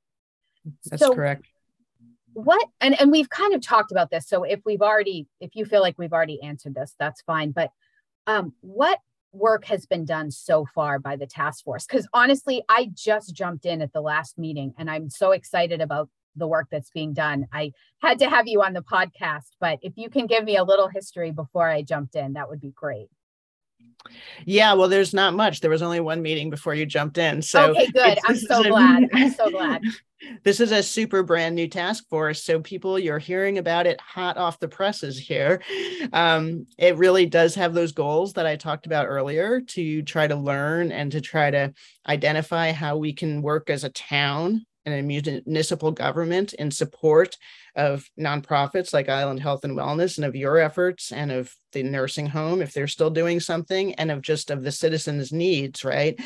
That's 0.90 1.02
so 1.02 1.14
correct. 1.14 1.46
What 2.32 2.66
and 2.80 2.98
and 3.00 3.12
we've 3.12 3.28
kind 3.28 3.54
of 3.54 3.60
talked 3.60 3.92
about 3.92 4.10
this. 4.10 4.26
So 4.26 4.42
if 4.42 4.60
we've 4.64 4.82
already, 4.82 5.28
if 5.40 5.54
you 5.54 5.64
feel 5.66 5.82
like 5.82 5.98
we've 5.98 6.12
already 6.12 6.42
answered 6.42 6.74
this, 6.74 6.94
that's 6.98 7.20
fine. 7.22 7.52
But 7.52 7.70
um, 8.26 8.54
what 8.60 8.98
work 9.34 9.64
has 9.66 9.86
been 9.86 10.04
done 10.04 10.30
so 10.30 10.66
far 10.74 10.98
by 10.98 11.16
the 11.16 11.26
task 11.26 11.64
force? 11.64 11.86
Because 11.86 12.08
honestly, 12.12 12.62
I 12.68 12.90
just 12.94 13.34
jumped 13.34 13.66
in 13.66 13.82
at 13.82 13.92
the 13.92 14.00
last 14.00 14.38
meeting, 14.38 14.72
and 14.78 14.90
I'm 14.90 15.10
so 15.10 15.32
excited 15.32 15.80
about 15.80 16.08
the 16.36 16.46
work 16.46 16.68
that's 16.70 16.90
being 16.90 17.12
done. 17.12 17.46
I 17.52 17.72
had 18.00 18.18
to 18.20 18.28
have 18.28 18.46
you 18.46 18.62
on 18.62 18.72
the 18.72 18.82
podcast, 18.82 19.50
but 19.60 19.78
if 19.82 19.92
you 19.96 20.10
can 20.10 20.26
give 20.26 20.44
me 20.44 20.56
a 20.56 20.64
little 20.64 20.88
history 20.88 21.30
before 21.30 21.68
I 21.68 21.82
jumped 21.82 22.16
in, 22.16 22.32
that 22.32 22.48
would 22.48 22.60
be 22.60 22.72
great. 22.72 23.08
Yeah, 24.44 24.74
well, 24.74 24.88
there's 24.88 25.14
not 25.14 25.34
much. 25.34 25.60
There 25.60 25.70
was 25.70 25.82
only 25.82 26.00
one 26.00 26.22
meeting 26.22 26.50
before 26.50 26.74
you 26.74 26.86
jumped 26.86 27.18
in. 27.18 27.42
So 27.42 27.70
okay, 27.70 27.90
good. 27.90 28.18
I'm 28.24 28.36
so 28.36 28.62
glad. 28.62 29.08
I'm 29.14 29.30
so 29.32 29.50
glad. 29.50 29.82
This 30.42 30.60
is 30.60 30.72
a 30.72 30.82
super 30.82 31.22
brand 31.22 31.54
new 31.54 31.68
task 31.68 32.08
force. 32.08 32.42
So 32.42 32.60
people, 32.60 32.98
you're 32.98 33.18
hearing 33.18 33.58
about 33.58 33.86
it 33.86 34.00
hot 34.00 34.38
off 34.38 34.58
the 34.58 34.68
presses 34.68 35.18
here. 35.18 35.62
Um, 36.12 36.66
it 36.78 36.96
really 36.96 37.26
does 37.26 37.54
have 37.56 37.74
those 37.74 37.92
goals 37.92 38.32
that 38.34 38.46
I 38.46 38.56
talked 38.56 38.86
about 38.86 39.06
earlier 39.06 39.60
to 39.60 40.02
try 40.02 40.26
to 40.26 40.36
learn 40.36 40.92
and 40.92 41.12
to 41.12 41.20
try 41.20 41.50
to 41.50 41.74
identify 42.06 42.72
how 42.72 42.96
we 42.96 43.12
can 43.12 43.42
work 43.42 43.68
as 43.68 43.84
a 43.84 43.90
town 43.90 44.64
and 44.86 44.94
a 44.94 45.02
municipal 45.02 45.90
government 45.90 46.52
in 46.54 46.70
support 46.70 47.36
of 47.74 48.08
nonprofits 48.18 48.92
like 48.92 49.08
Island 49.08 49.40
Health 49.40 49.64
and 49.64 49.76
Wellness 49.76 50.16
and 50.16 50.24
of 50.24 50.36
your 50.36 50.58
efforts 50.58 51.12
and 51.12 51.32
of 51.32 51.54
the 51.72 51.82
nursing 51.82 52.26
home, 52.26 52.62
if 52.62 52.72
they're 52.72 52.86
still 52.86 53.10
doing 53.10 53.40
something, 53.40 53.94
and 53.94 54.10
of 54.10 54.22
just 54.22 54.50
of 54.50 54.62
the 54.62 54.72
citizens' 54.72 55.32
needs, 55.32 55.84
right? 55.84 56.20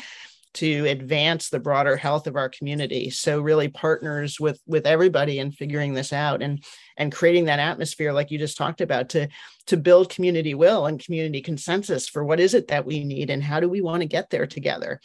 To 0.55 0.85
advance 0.87 1.49
the 1.49 1.59
broader 1.59 1.95
health 1.95 2.25
of 2.27 2.35
our 2.35 2.49
community. 2.49 3.09
So 3.09 3.39
really 3.39 3.67
partners 3.67 4.39
with 4.39 4.59
with 4.65 4.87
everybody 4.87 5.39
in 5.39 5.51
figuring 5.51 5.93
this 5.93 6.11
out 6.11 6.41
and 6.41 6.63
and 6.97 7.11
creating 7.11 7.45
that 7.45 7.59
atmosphere 7.59 8.11
like 8.11 8.31
you 8.31 8.39
just 8.39 8.57
talked 8.57 8.81
about 8.81 9.09
to 9.09 9.27
to 9.67 9.77
build 9.77 10.09
community 10.09 10.55
will 10.55 10.87
and 10.87 11.03
community 11.03 11.41
consensus 11.41 12.09
for 12.09 12.23
what 12.23 12.39
is 12.39 12.53
it 12.53 12.69
that 12.69 12.85
we 12.85 13.03
need 13.03 13.29
and 13.29 13.43
how 13.43 13.59
do 13.59 13.69
we 13.69 13.81
want 13.81 14.01
to 14.01 14.07
get 14.07 14.29
there 14.29 14.47
together. 14.47 14.99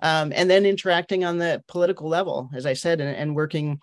Um, 0.00 0.32
and 0.34 0.50
then 0.50 0.66
interacting 0.66 1.24
on 1.24 1.38
the 1.38 1.64
political 1.66 2.08
level 2.08 2.48
as 2.54 2.64
i 2.64 2.74
said 2.74 3.00
and, 3.00 3.16
and 3.16 3.34
working 3.34 3.80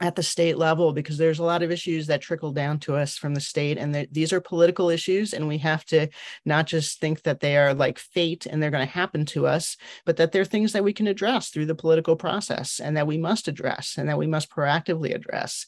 at 0.00 0.16
the 0.16 0.22
state 0.22 0.58
level 0.58 0.92
because 0.92 1.18
there's 1.18 1.38
a 1.38 1.44
lot 1.44 1.62
of 1.62 1.70
issues 1.70 2.08
that 2.08 2.20
trickle 2.20 2.50
down 2.50 2.78
to 2.80 2.96
us 2.96 3.16
from 3.16 3.32
the 3.32 3.40
state 3.40 3.78
and 3.78 4.08
these 4.10 4.32
are 4.32 4.40
political 4.40 4.90
issues 4.90 5.32
and 5.32 5.46
we 5.46 5.56
have 5.56 5.84
to 5.84 6.08
not 6.44 6.66
just 6.66 7.00
think 7.00 7.22
that 7.22 7.38
they 7.38 7.56
are 7.56 7.72
like 7.72 7.98
fate 7.98 8.44
and 8.44 8.60
they're 8.60 8.72
going 8.72 8.86
to 8.86 8.92
happen 8.92 9.24
to 9.24 9.46
us 9.46 9.76
but 10.04 10.16
that 10.16 10.32
they're 10.32 10.44
things 10.44 10.72
that 10.72 10.82
we 10.82 10.92
can 10.92 11.06
address 11.06 11.50
through 11.50 11.64
the 11.64 11.76
political 11.76 12.16
process 12.16 12.80
and 12.80 12.96
that 12.96 13.06
we 13.06 13.16
must 13.16 13.46
address 13.46 13.94
and 13.96 14.08
that 14.08 14.18
we 14.18 14.26
must 14.26 14.50
proactively 14.50 15.14
address 15.14 15.64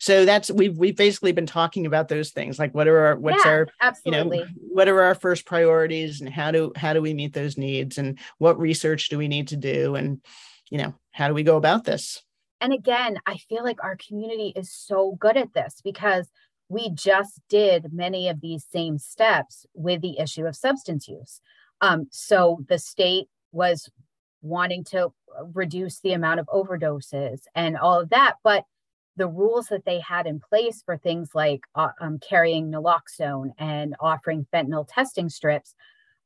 so 0.00 0.24
that's 0.24 0.50
we've 0.50 0.78
we've 0.78 0.96
basically 0.96 1.32
been 1.32 1.46
talking 1.46 1.84
about 1.84 2.08
those 2.08 2.30
things 2.30 2.58
like 2.58 2.74
what 2.74 2.88
are 2.88 2.98
our 2.98 3.16
what's 3.16 3.44
yeah, 3.44 3.50
our 3.50 3.68
absolutely. 3.82 4.38
you 4.38 4.44
know 4.44 4.50
what 4.56 4.88
are 4.88 5.02
our 5.02 5.14
first 5.14 5.44
priorities 5.44 6.22
and 6.22 6.30
how 6.30 6.50
do 6.50 6.72
how 6.76 6.94
do 6.94 7.02
we 7.02 7.12
meet 7.12 7.34
those 7.34 7.58
needs 7.58 7.98
and 7.98 8.18
what 8.38 8.58
research 8.58 9.10
do 9.10 9.18
we 9.18 9.28
need 9.28 9.48
to 9.48 9.56
do 9.56 9.96
and 9.96 10.22
you 10.70 10.78
know 10.78 10.94
how 11.12 11.28
do 11.28 11.34
we 11.34 11.42
go 11.42 11.58
about 11.58 11.84
this 11.84 12.22
and 12.60 12.72
again, 12.72 13.18
I 13.26 13.36
feel 13.36 13.62
like 13.62 13.82
our 13.82 13.96
community 13.96 14.52
is 14.56 14.72
so 14.72 15.16
good 15.20 15.36
at 15.36 15.52
this 15.54 15.80
because 15.84 16.30
we 16.68 16.90
just 16.90 17.40
did 17.48 17.92
many 17.92 18.28
of 18.28 18.40
these 18.40 18.64
same 18.64 18.98
steps 18.98 19.66
with 19.74 20.00
the 20.00 20.18
issue 20.18 20.46
of 20.46 20.56
substance 20.56 21.06
use. 21.06 21.40
Um, 21.80 22.08
so 22.10 22.64
the 22.68 22.78
state 22.78 23.28
was 23.52 23.88
wanting 24.42 24.84
to 24.84 25.12
reduce 25.52 26.00
the 26.00 26.12
amount 26.12 26.40
of 26.40 26.46
overdoses 26.46 27.42
and 27.54 27.76
all 27.76 28.00
of 28.00 28.10
that, 28.10 28.34
but 28.42 28.64
the 29.16 29.28
rules 29.28 29.66
that 29.68 29.84
they 29.84 30.00
had 30.00 30.26
in 30.26 30.40
place 30.40 30.82
for 30.84 30.96
things 30.96 31.30
like 31.34 31.60
uh, 31.74 31.88
um, 32.00 32.18
carrying 32.18 32.70
naloxone 32.70 33.50
and 33.58 33.96
offering 34.00 34.46
fentanyl 34.52 34.86
testing 34.88 35.28
strips 35.28 35.74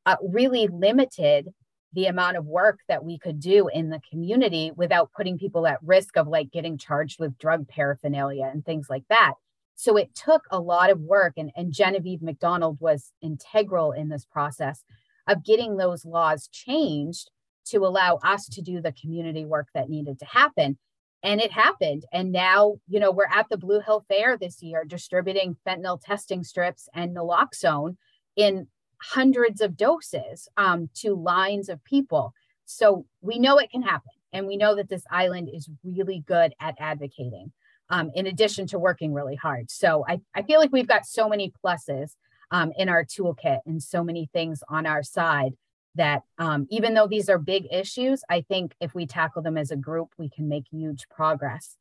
uh, 0.07 0.17
really 0.23 0.67
limited 0.69 1.49
the 1.93 2.07
amount 2.07 2.37
of 2.37 2.47
work 2.47 2.81
that 2.89 3.05
we 3.05 3.19
could 3.19 3.41
do 3.41 3.69
in 3.69 3.91
the 3.91 4.01
community 4.11 4.71
without 4.77 5.11
putting 5.17 5.39
people 5.39 5.67
at 5.67 5.83
risk 5.83 6.17
of 6.17 6.29
like 6.29 6.51
getting 6.53 6.79
charged 6.79 7.19
with 7.19 7.39
drug 7.39 7.67
paraphernalia 7.69 8.49
and 8.53 8.65
things 8.65 8.89
like 8.89 9.05
that. 9.09 9.35
So 9.75 9.97
it 9.97 10.15
took 10.15 10.45
a 10.51 10.61
lot 10.61 10.91
of 10.91 11.01
work, 11.01 11.35
and, 11.37 11.51
and 11.57 11.73
Genevieve 11.73 12.21
McDonald 12.21 12.77
was 12.81 13.13
integral 13.23 13.93
in 13.93 14.09
this 14.09 14.27
process 14.27 14.85
of 15.27 15.45
getting 15.45 15.77
those 15.77 16.05
laws 16.05 16.49
changed 16.49 17.31
to 17.67 17.79
allow 17.79 18.19
us 18.25 18.47
to 18.49 18.63
do 18.63 18.81
the 18.81 18.93
community 18.93 19.45
work 19.45 19.69
that 19.75 19.89
needed 19.89 20.19
to 20.19 20.27
happen. 20.27 20.77
And 21.23 21.41
it 21.41 21.53
happened. 21.53 22.05
And 22.13 22.33
now, 22.33 22.77
you 22.89 23.01
know, 23.01 23.11
we're 23.11 23.25
at 23.25 23.47
the 23.51 23.59
Blue 23.59 23.81
Hill 23.81 24.05
Fair 24.09 24.37
this 24.37 24.63
year 24.63 24.85
distributing 24.85 25.57
fentanyl 25.67 26.01
testing 26.01 26.45
strips 26.45 26.89
and 26.95 27.17
naloxone 27.17 27.97
in 28.37 28.67
hundreds 29.01 29.61
of 29.61 29.77
doses 29.77 30.49
um, 30.57 30.89
to 30.95 31.15
lines 31.15 31.69
of 31.69 31.83
people. 31.85 32.35
So 32.67 33.07
we 33.21 33.39
know 33.39 33.59
it 33.59 33.71
can 33.71 33.83
happen. 33.83 34.13
And 34.33 34.47
we 34.47 34.57
know 34.57 34.77
that 34.77 34.89
this 34.89 35.05
island 35.11 35.49
is 35.53 35.69
really 35.83 36.23
good 36.27 36.55
at 36.61 36.77
advocating, 36.79 37.53
um, 37.89 38.11
in 38.15 38.27
addition 38.27 38.67
to 38.69 38.79
working 38.79 39.13
really 39.13 39.35
hard. 39.35 39.71
So 39.71 40.05
I, 40.09 40.21
I 40.35 40.43
feel 40.43 40.61
like 40.61 40.73
we've 40.73 40.87
got 40.87 41.05
so 41.05 41.29
many 41.29 41.53
pluses 41.65 42.15
um, 42.53 42.73
in 42.77 42.89
our 42.89 43.05
toolkit 43.05 43.61
and 43.67 43.83
so 43.83 44.05
many 44.05 44.29
things 44.33 44.63
on 44.69 44.87
our 44.87 45.03
side 45.03 45.53
that 45.97 46.23
um, 46.39 46.69
even 46.71 46.95
though 46.95 47.09
these 47.09 47.29
are 47.29 47.39
big 47.39 47.67
issues, 47.73 48.23
I 48.31 48.43
think 48.43 48.75
if 48.81 48.95
we 48.95 49.07
tackle 49.07 49.43
them 49.43 49.59
as 49.59 49.73
a 49.73 49.77
group, 49.77 50.11
we 50.19 50.29
can 50.29 50.49
make 50.49 50.67
huge 50.71 51.09
progress. 51.09 51.77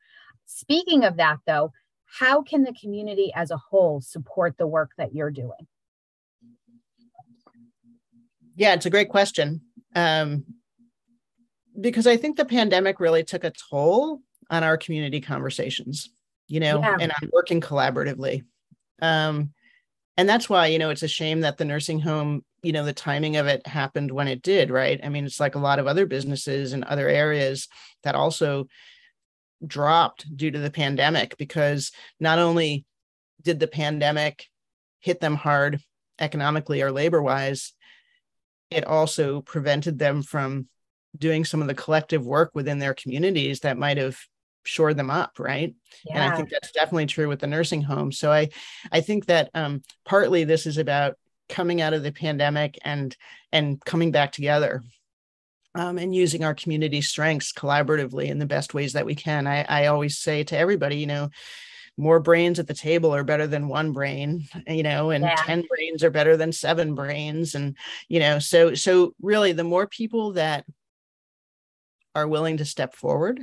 Speaking 0.46 1.04
of 1.04 1.18
that, 1.18 1.38
though, 1.46 1.72
how 2.06 2.42
can 2.42 2.64
the 2.64 2.74
community 2.74 3.32
as 3.36 3.52
a 3.52 3.58
whole 3.58 4.02
support 4.02 4.58
the 4.58 4.66
work 4.66 4.92
that 4.98 5.14
you're 5.14 5.30
doing? 5.30 5.68
Yeah, 8.60 8.74
it's 8.74 8.86
a 8.86 8.90
great 8.90 9.08
question. 9.08 9.62
Um, 9.96 10.44
because 11.80 12.06
I 12.06 12.18
think 12.18 12.36
the 12.36 12.44
pandemic 12.44 13.00
really 13.00 13.24
took 13.24 13.46
a 13.46 13.54
toll 13.72 14.20
on 14.50 14.66
our 14.66 14.76
community 14.76 15.22
conversations, 15.22 16.10
you 16.50 16.60
know, 16.60 16.82
yeah. 16.82 16.98
and 17.00 17.10
on 17.10 17.30
working 17.32 17.62
collaboratively. 17.62 18.44
Um, 19.02 19.54
and 20.18 20.28
that's 20.28 20.50
why, 20.50 20.68
you 20.68 20.78
know, 20.78 20.90
it's 20.90 21.04
a 21.04 21.08
shame 21.08 21.40
that 21.42 21.58
the 21.58 21.64
nursing 21.64 22.02
home, 22.02 22.44
you 22.62 22.74
know, 22.74 22.84
the 22.84 22.92
timing 22.92 23.38
of 23.38 23.48
it 23.48 23.66
happened 23.66 24.12
when 24.12 24.28
it 24.28 24.42
did, 24.42 24.72
right? 24.72 25.00
I 25.02 25.08
mean, 25.08 25.24
it's 25.24 25.40
like 25.40 25.56
a 25.56 25.60
lot 25.60 25.80
of 25.80 25.88
other 25.88 26.06
businesses 26.06 26.74
and 26.74 26.84
other 26.84 27.08
areas 27.08 27.70
that 28.04 28.16
also 28.16 28.68
dropped 29.66 30.36
due 30.36 30.52
to 30.52 30.60
the 30.60 30.70
pandemic 30.70 31.38
because 31.38 31.94
not 32.20 32.40
only 32.40 32.84
did 33.42 33.62
the 33.62 33.68
pandemic 33.68 34.48
hit 35.00 35.22
them 35.22 35.36
hard 35.36 35.80
economically 36.20 36.82
or 36.82 36.92
labor 36.92 37.22
wise 37.22 37.72
it 38.72 38.86
also 38.86 39.42
prevented 39.42 40.00
them 40.00 40.22
from 40.22 40.68
doing 41.18 41.44
some 41.44 41.62
of 41.62 41.68
the 41.68 41.74
collective 41.74 42.26
work 42.26 42.52
within 42.54 42.80
their 42.80 42.94
communities 42.94 43.62
that 43.62 43.78
might 43.78 43.98
have 43.98 44.18
shored 44.64 44.98
them 44.98 45.10
up 45.10 45.40
right? 45.40 45.74
Yeah. 46.06 46.24
and 46.24 46.34
i 46.34 46.36
think 46.36 46.50
that's 46.50 46.72
definitely 46.72 47.08
true 47.08 47.28
with 47.28 47.40
the 47.40 47.48
nursing 47.48 47.82
home. 47.82 48.12
So 48.12 48.32
i 48.32 48.50
i 48.92 49.02
think 49.02 49.26
that 49.26 49.50
um, 49.54 49.82
partly 50.06 50.44
this 50.44 50.66
is 50.66 50.78
about 50.78 51.16
coming 51.48 51.82
out 51.82 51.94
of 51.94 52.04
the 52.04 52.12
pandemic 52.12 52.78
and 52.84 53.16
and 53.52 53.84
coming 53.84 54.12
back 54.12 54.32
together 54.32 54.84
um, 55.76 55.98
and 55.98 56.14
using 56.14 56.44
our 56.44 56.54
community 56.54 57.02
strengths 57.02 57.54
collaboratively 57.54 58.26
in 58.26 58.38
the 58.38 58.46
best 58.46 58.74
ways 58.74 58.94
that 58.94 59.06
we 59.06 59.16
can. 59.16 59.48
I 59.48 59.66
i 59.68 59.86
always 59.88 60.18
say 60.18 60.44
to 60.44 60.58
everybody 60.58 60.98
you 60.98 61.08
know 61.08 61.30
more 62.00 62.20
brains 62.20 62.60
at 62.60 62.68
the 62.68 62.74
table 62.74 63.14
are 63.14 63.26
better 63.26 63.46
than 63.46 63.68
one 63.68 63.92
brain 63.92 64.48
you 64.68 64.82
know 64.82 65.10
and 65.10 65.24
yeah. 65.24 65.36
10 65.36 65.66
brains 65.70 66.04
are 66.04 66.10
better 66.10 66.38
than 66.38 66.52
seven 66.52 66.96
brains 66.96 67.56
and 67.56 67.76
you 68.08 68.20
know 68.20 68.40
so 68.40 68.74
so 68.74 69.14
really 69.22 69.52
the 69.52 69.64
more 69.64 69.86
people 69.86 70.32
that 70.34 70.66
are 72.16 72.28
willing 72.28 72.58
to 72.58 72.66
step 72.66 72.96
forward 72.96 73.42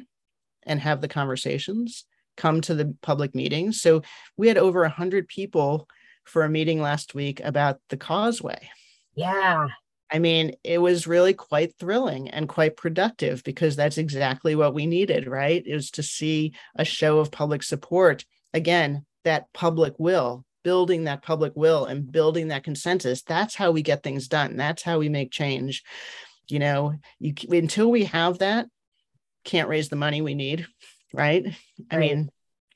and 0.62 0.80
have 0.80 1.00
the 1.00 1.08
conversations 1.08 2.06
come 2.36 2.60
to 2.62 2.74
the 2.74 2.96
public 3.02 3.34
meetings 3.34 3.80
so 3.80 4.02
we 4.36 4.48
had 4.48 4.58
over 4.58 4.80
100 4.80 5.28
people 5.28 5.86
for 6.24 6.42
a 6.42 6.50
meeting 6.50 6.80
last 6.80 7.14
week 7.14 7.40
about 7.44 7.78
the 7.90 7.96
causeway 7.96 8.68
yeah 9.14 9.68
I 10.08 10.20
mean, 10.20 10.54
it 10.62 10.78
was 10.78 11.08
really 11.08 11.34
quite 11.34 11.74
thrilling 11.80 12.30
and 12.30 12.48
quite 12.48 12.76
productive 12.76 13.42
because 13.42 13.74
that's 13.74 13.98
exactly 13.98 14.54
what 14.54 14.72
we 14.72 14.86
needed, 14.86 15.26
right? 15.26 15.60
It 15.66 15.74
was 15.74 15.90
to 15.90 16.02
see 16.04 16.54
a 16.76 16.84
show 16.84 17.18
of 17.18 17.32
public 17.32 17.64
support 17.64 18.24
again, 18.56 19.04
that 19.24 19.52
public 19.52 19.94
will 19.98 20.44
building 20.66 21.04
that 21.04 21.22
public 21.22 21.52
will 21.54 21.84
and 21.84 22.10
building 22.10 22.48
that 22.48 22.64
consensus 22.64 23.22
that's 23.22 23.54
how 23.54 23.70
we 23.70 23.82
get 23.82 24.02
things 24.02 24.26
done 24.26 24.56
that's 24.56 24.82
how 24.82 24.98
we 24.98 25.08
make 25.08 25.30
change 25.30 25.84
you 26.48 26.58
know 26.58 26.92
you 27.20 27.32
until 27.52 27.88
we 27.88 28.02
have 28.02 28.38
that 28.38 28.66
can't 29.44 29.68
raise 29.68 29.88
the 29.88 29.94
money 29.94 30.20
we 30.22 30.34
need 30.34 30.66
right, 31.14 31.44
right. 31.44 31.54
i 31.92 31.96
mean 31.98 32.28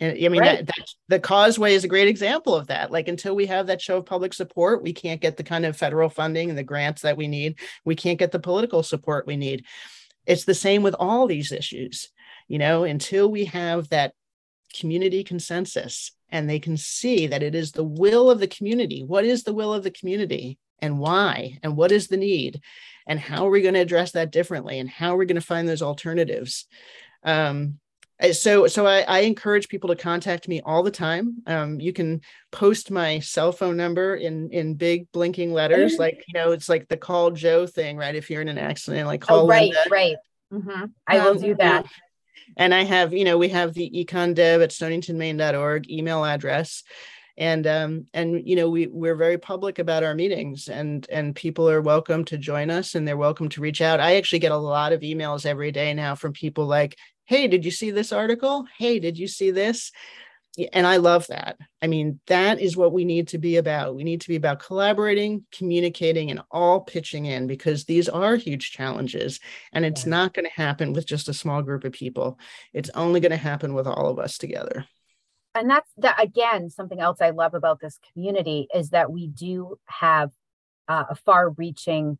I 0.02 0.14
mean, 0.14 0.38
right. 0.38 0.64
that, 0.64 0.66
that, 0.66 0.88
the 1.08 1.20
causeway 1.20 1.74
is 1.74 1.84
a 1.84 1.88
great 1.88 2.08
example 2.08 2.54
of 2.54 2.68
that. 2.68 2.90
Like, 2.90 3.06
until 3.06 3.36
we 3.36 3.44
have 3.44 3.66
that 3.66 3.82
show 3.82 3.98
of 3.98 4.06
public 4.06 4.32
support, 4.32 4.82
we 4.82 4.94
can't 4.94 5.20
get 5.20 5.36
the 5.36 5.42
kind 5.42 5.66
of 5.66 5.76
federal 5.76 6.08
funding 6.08 6.48
and 6.48 6.56
the 6.56 6.62
grants 6.62 7.02
that 7.02 7.18
we 7.18 7.28
need. 7.28 7.58
We 7.84 7.96
can't 7.96 8.18
get 8.18 8.32
the 8.32 8.38
political 8.38 8.82
support 8.82 9.26
we 9.26 9.36
need. 9.36 9.66
It's 10.24 10.46
the 10.46 10.54
same 10.54 10.82
with 10.82 10.94
all 10.98 11.26
these 11.26 11.52
issues. 11.52 12.08
You 12.48 12.58
know, 12.58 12.84
until 12.84 13.30
we 13.30 13.44
have 13.44 13.90
that 13.90 14.14
community 14.78 15.24
consensus 15.24 16.12
and 16.30 16.48
they 16.48 16.58
can 16.58 16.76
see 16.76 17.26
that 17.26 17.42
it 17.42 17.54
is 17.54 17.72
the 17.72 17.84
will 17.84 18.30
of 18.30 18.40
the 18.40 18.46
community. 18.46 19.02
What 19.04 19.24
is 19.24 19.42
the 19.42 19.54
will 19.54 19.74
of 19.74 19.82
the 19.82 19.90
community 19.90 20.58
and 20.80 20.98
why? 20.98 21.58
And 21.62 21.76
what 21.76 21.92
is 21.92 22.08
the 22.08 22.16
need? 22.16 22.60
And 23.06 23.18
how 23.18 23.46
are 23.46 23.50
we 23.50 23.62
going 23.62 23.74
to 23.74 23.80
address 23.80 24.12
that 24.12 24.30
differently? 24.30 24.78
And 24.78 24.88
how 24.88 25.14
are 25.14 25.16
we 25.16 25.26
going 25.26 25.40
to 25.40 25.46
find 25.46 25.68
those 25.68 25.82
alternatives? 25.82 26.66
Um, 27.24 27.78
so 28.32 28.66
so 28.66 28.86
I, 28.86 29.00
I, 29.00 29.18
encourage 29.20 29.68
people 29.68 29.88
to 29.88 29.96
contact 29.96 30.46
me 30.46 30.60
all 30.60 30.82
the 30.82 30.90
time 30.90 31.36
um, 31.46 31.80
you 31.80 31.92
can 31.92 32.20
post 32.50 32.90
my 32.90 33.18
cell 33.20 33.52
phone 33.52 33.76
number 33.76 34.14
in 34.14 34.50
in 34.50 34.74
big 34.74 35.10
blinking 35.12 35.52
letters 35.52 35.92
mm-hmm. 35.92 36.02
like 36.02 36.24
you 36.28 36.34
know 36.34 36.52
it's 36.52 36.68
like 36.68 36.86
the 36.88 36.96
call 36.96 37.30
joe 37.30 37.66
thing 37.66 37.96
right 37.96 38.14
if 38.14 38.28
you're 38.28 38.42
in 38.42 38.48
an 38.48 38.58
accident 38.58 39.06
like 39.06 39.22
call 39.22 39.44
oh, 39.44 39.46
right 39.46 39.72
Linda. 39.72 39.90
right 39.90 40.16
mm-hmm. 40.52 40.84
i 41.06 41.18
will 41.18 41.32
um, 41.32 41.40
do 41.40 41.54
that 41.54 41.86
and 42.56 42.74
I 42.74 42.84
have, 42.84 43.12
you 43.12 43.24
know, 43.24 43.38
we 43.38 43.48
have 43.48 43.74
the 43.74 43.90
econdev 43.90 44.62
at 44.62 44.70
stoningtonmaine.org 44.70 45.90
email 45.90 46.24
address. 46.24 46.82
And 47.38 47.66
um, 47.66 48.06
and 48.12 48.46
you 48.46 48.54
know, 48.54 48.68
we 48.68 48.86
we're 48.88 49.14
very 49.14 49.38
public 49.38 49.78
about 49.78 50.02
our 50.02 50.14
meetings 50.14 50.68
and 50.68 51.06
and 51.10 51.34
people 51.34 51.70
are 51.70 51.80
welcome 51.80 52.24
to 52.26 52.36
join 52.36 52.70
us 52.70 52.94
and 52.94 53.08
they're 53.08 53.16
welcome 53.16 53.48
to 53.50 53.62
reach 53.62 53.80
out. 53.80 54.00
I 54.00 54.16
actually 54.16 54.40
get 54.40 54.52
a 54.52 54.56
lot 54.56 54.92
of 54.92 55.00
emails 55.00 55.46
every 55.46 55.72
day 55.72 55.94
now 55.94 56.14
from 56.14 56.32
people 56.32 56.66
like, 56.66 56.98
hey, 57.24 57.48
did 57.48 57.64
you 57.64 57.70
see 57.70 57.92
this 57.92 58.12
article? 58.12 58.66
Hey, 58.76 58.98
did 58.98 59.18
you 59.18 59.26
see 59.26 59.52
this? 59.52 59.90
And 60.72 60.86
I 60.86 60.96
love 60.96 61.26
that. 61.28 61.58
I 61.80 61.86
mean, 61.86 62.20
that 62.26 62.60
is 62.60 62.76
what 62.76 62.92
we 62.92 63.04
need 63.04 63.28
to 63.28 63.38
be 63.38 63.56
about. 63.56 63.94
We 63.94 64.04
need 64.04 64.20
to 64.22 64.28
be 64.28 64.36
about 64.36 64.58
collaborating, 64.60 65.44
communicating, 65.52 66.30
and 66.30 66.42
all 66.50 66.80
pitching 66.80 67.26
in 67.26 67.46
because 67.46 67.84
these 67.84 68.08
are 68.08 68.36
huge 68.36 68.72
challenges. 68.72 69.38
And 69.72 69.84
it's 69.84 70.04
yeah. 70.04 70.10
not 70.10 70.34
going 70.34 70.46
to 70.46 70.62
happen 70.62 70.92
with 70.92 71.06
just 71.06 71.28
a 71.28 71.34
small 71.34 71.62
group 71.62 71.84
of 71.84 71.92
people. 71.92 72.38
It's 72.72 72.90
only 72.94 73.20
going 73.20 73.30
to 73.30 73.36
happen 73.36 73.74
with 73.74 73.86
all 73.86 74.08
of 74.08 74.18
us 74.18 74.38
together. 74.38 74.86
And 75.54 75.70
that's 75.70 75.90
that 75.98 76.22
again, 76.22 76.70
something 76.70 77.00
else 77.00 77.20
I 77.20 77.30
love 77.30 77.54
about 77.54 77.80
this 77.80 77.98
community 78.12 78.68
is 78.74 78.90
that 78.90 79.10
we 79.10 79.28
do 79.28 79.78
have 79.86 80.30
uh, 80.88 81.04
a 81.10 81.14
far 81.14 81.50
reaching 81.50 82.18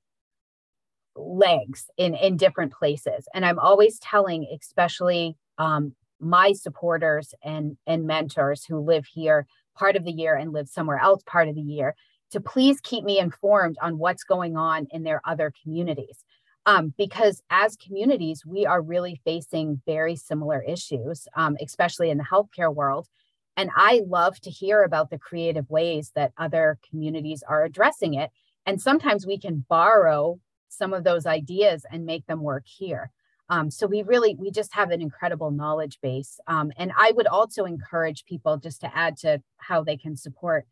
legs 1.16 1.90
in 1.96 2.14
in 2.14 2.36
different 2.36 2.72
places 2.72 3.26
and 3.34 3.44
i'm 3.44 3.58
always 3.58 3.98
telling 3.98 4.46
especially 4.58 5.36
um, 5.58 5.92
my 6.20 6.52
supporters 6.52 7.34
and 7.42 7.76
and 7.86 8.06
mentors 8.06 8.64
who 8.64 8.78
live 8.78 9.06
here 9.06 9.46
part 9.76 9.96
of 9.96 10.04
the 10.04 10.12
year 10.12 10.34
and 10.34 10.52
live 10.52 10.68
somewhere 10.68 10.98
else 10.98 11.22
part 11.26 11.48
of 11.48 11.54
the 11.54 11.60
year 11.60 11.94
to 12.30 12.40
please 12.40 12.80
keep 12.80 13.04
me 13.04 13.18
informed 13.18 13.76
on 13.82 13.98
what's 13.98 14.22
going 14.24 14.56
on 14.56 14.86
in 14.92 15.02
their 15.02 15.20
other 15.24 15.52
communities. 15.62 16.24
Um, 16.66 16.92
because 16.98 17.42
as 17.50 17.76
communities 17.76 18.44
we 18.44 18.66
are 18.66 18.82
really 18.82 19.20
facing 19.24 19.80
very 19.86 20.14
similar 20.14 20.62
issues 20.62 21.26
um, 21.34 21.56
especially 21.60 22.10
in 22.10 22.18
the 22.18 22.24
healthcare 22.24 22.74
world. 22.74 23.08
And 23.56 23.70
i 23.76 24.02
love 24.06 24.38
to 24.40 24.50
hear 24.50 24.82
about 24.82 25.10
the 25.10 25.18
creative 25.18 25.68
ways 25.70 26.12
that 26.14 26.32
other 26.36 26.78
communities 26.88 27.42
are 27.48 27.64
addressing 27.64 28.14
it. 28.14 28.30
And 28.66 28.80
sometimes 28.80 29.26
we 29.26 29.38
can 29.38 29.64
borrow 29.68 30.38
some 30.68 30.92
of 30.92 31.02
those 31.02 31.26
ideas 31.26 31.84
and 31.90 32.06
make 32.06 32.26
them 32.26 32.42
work 32.42 32.64
here 32.66 33.10
um, 33.50 33.68
so 33.68 33.88
we 33.88 34.02
really, 34.02 34.36
we 34.38 34.52
just 34.52 34.72
have 34.74 34.92
an 34.92 35.02
incredible 35.02 35.50
knowledge 35.50 35.98
base. 36.00 36.38
Um, 36.46 36.70
and 36.76 36.92
I 36.96 37.10
would 37.10 37.26
also 37.26 37.64
encourage 37.64 38.24
people 38.24 38.56
just 38.58 38.80
to 38.82 38.96
add 38.96 39.16
to 39.18 39.42
how 39.58 39.82
they 39.82 39.96
can 39.96 40.16
support 40.16 40.66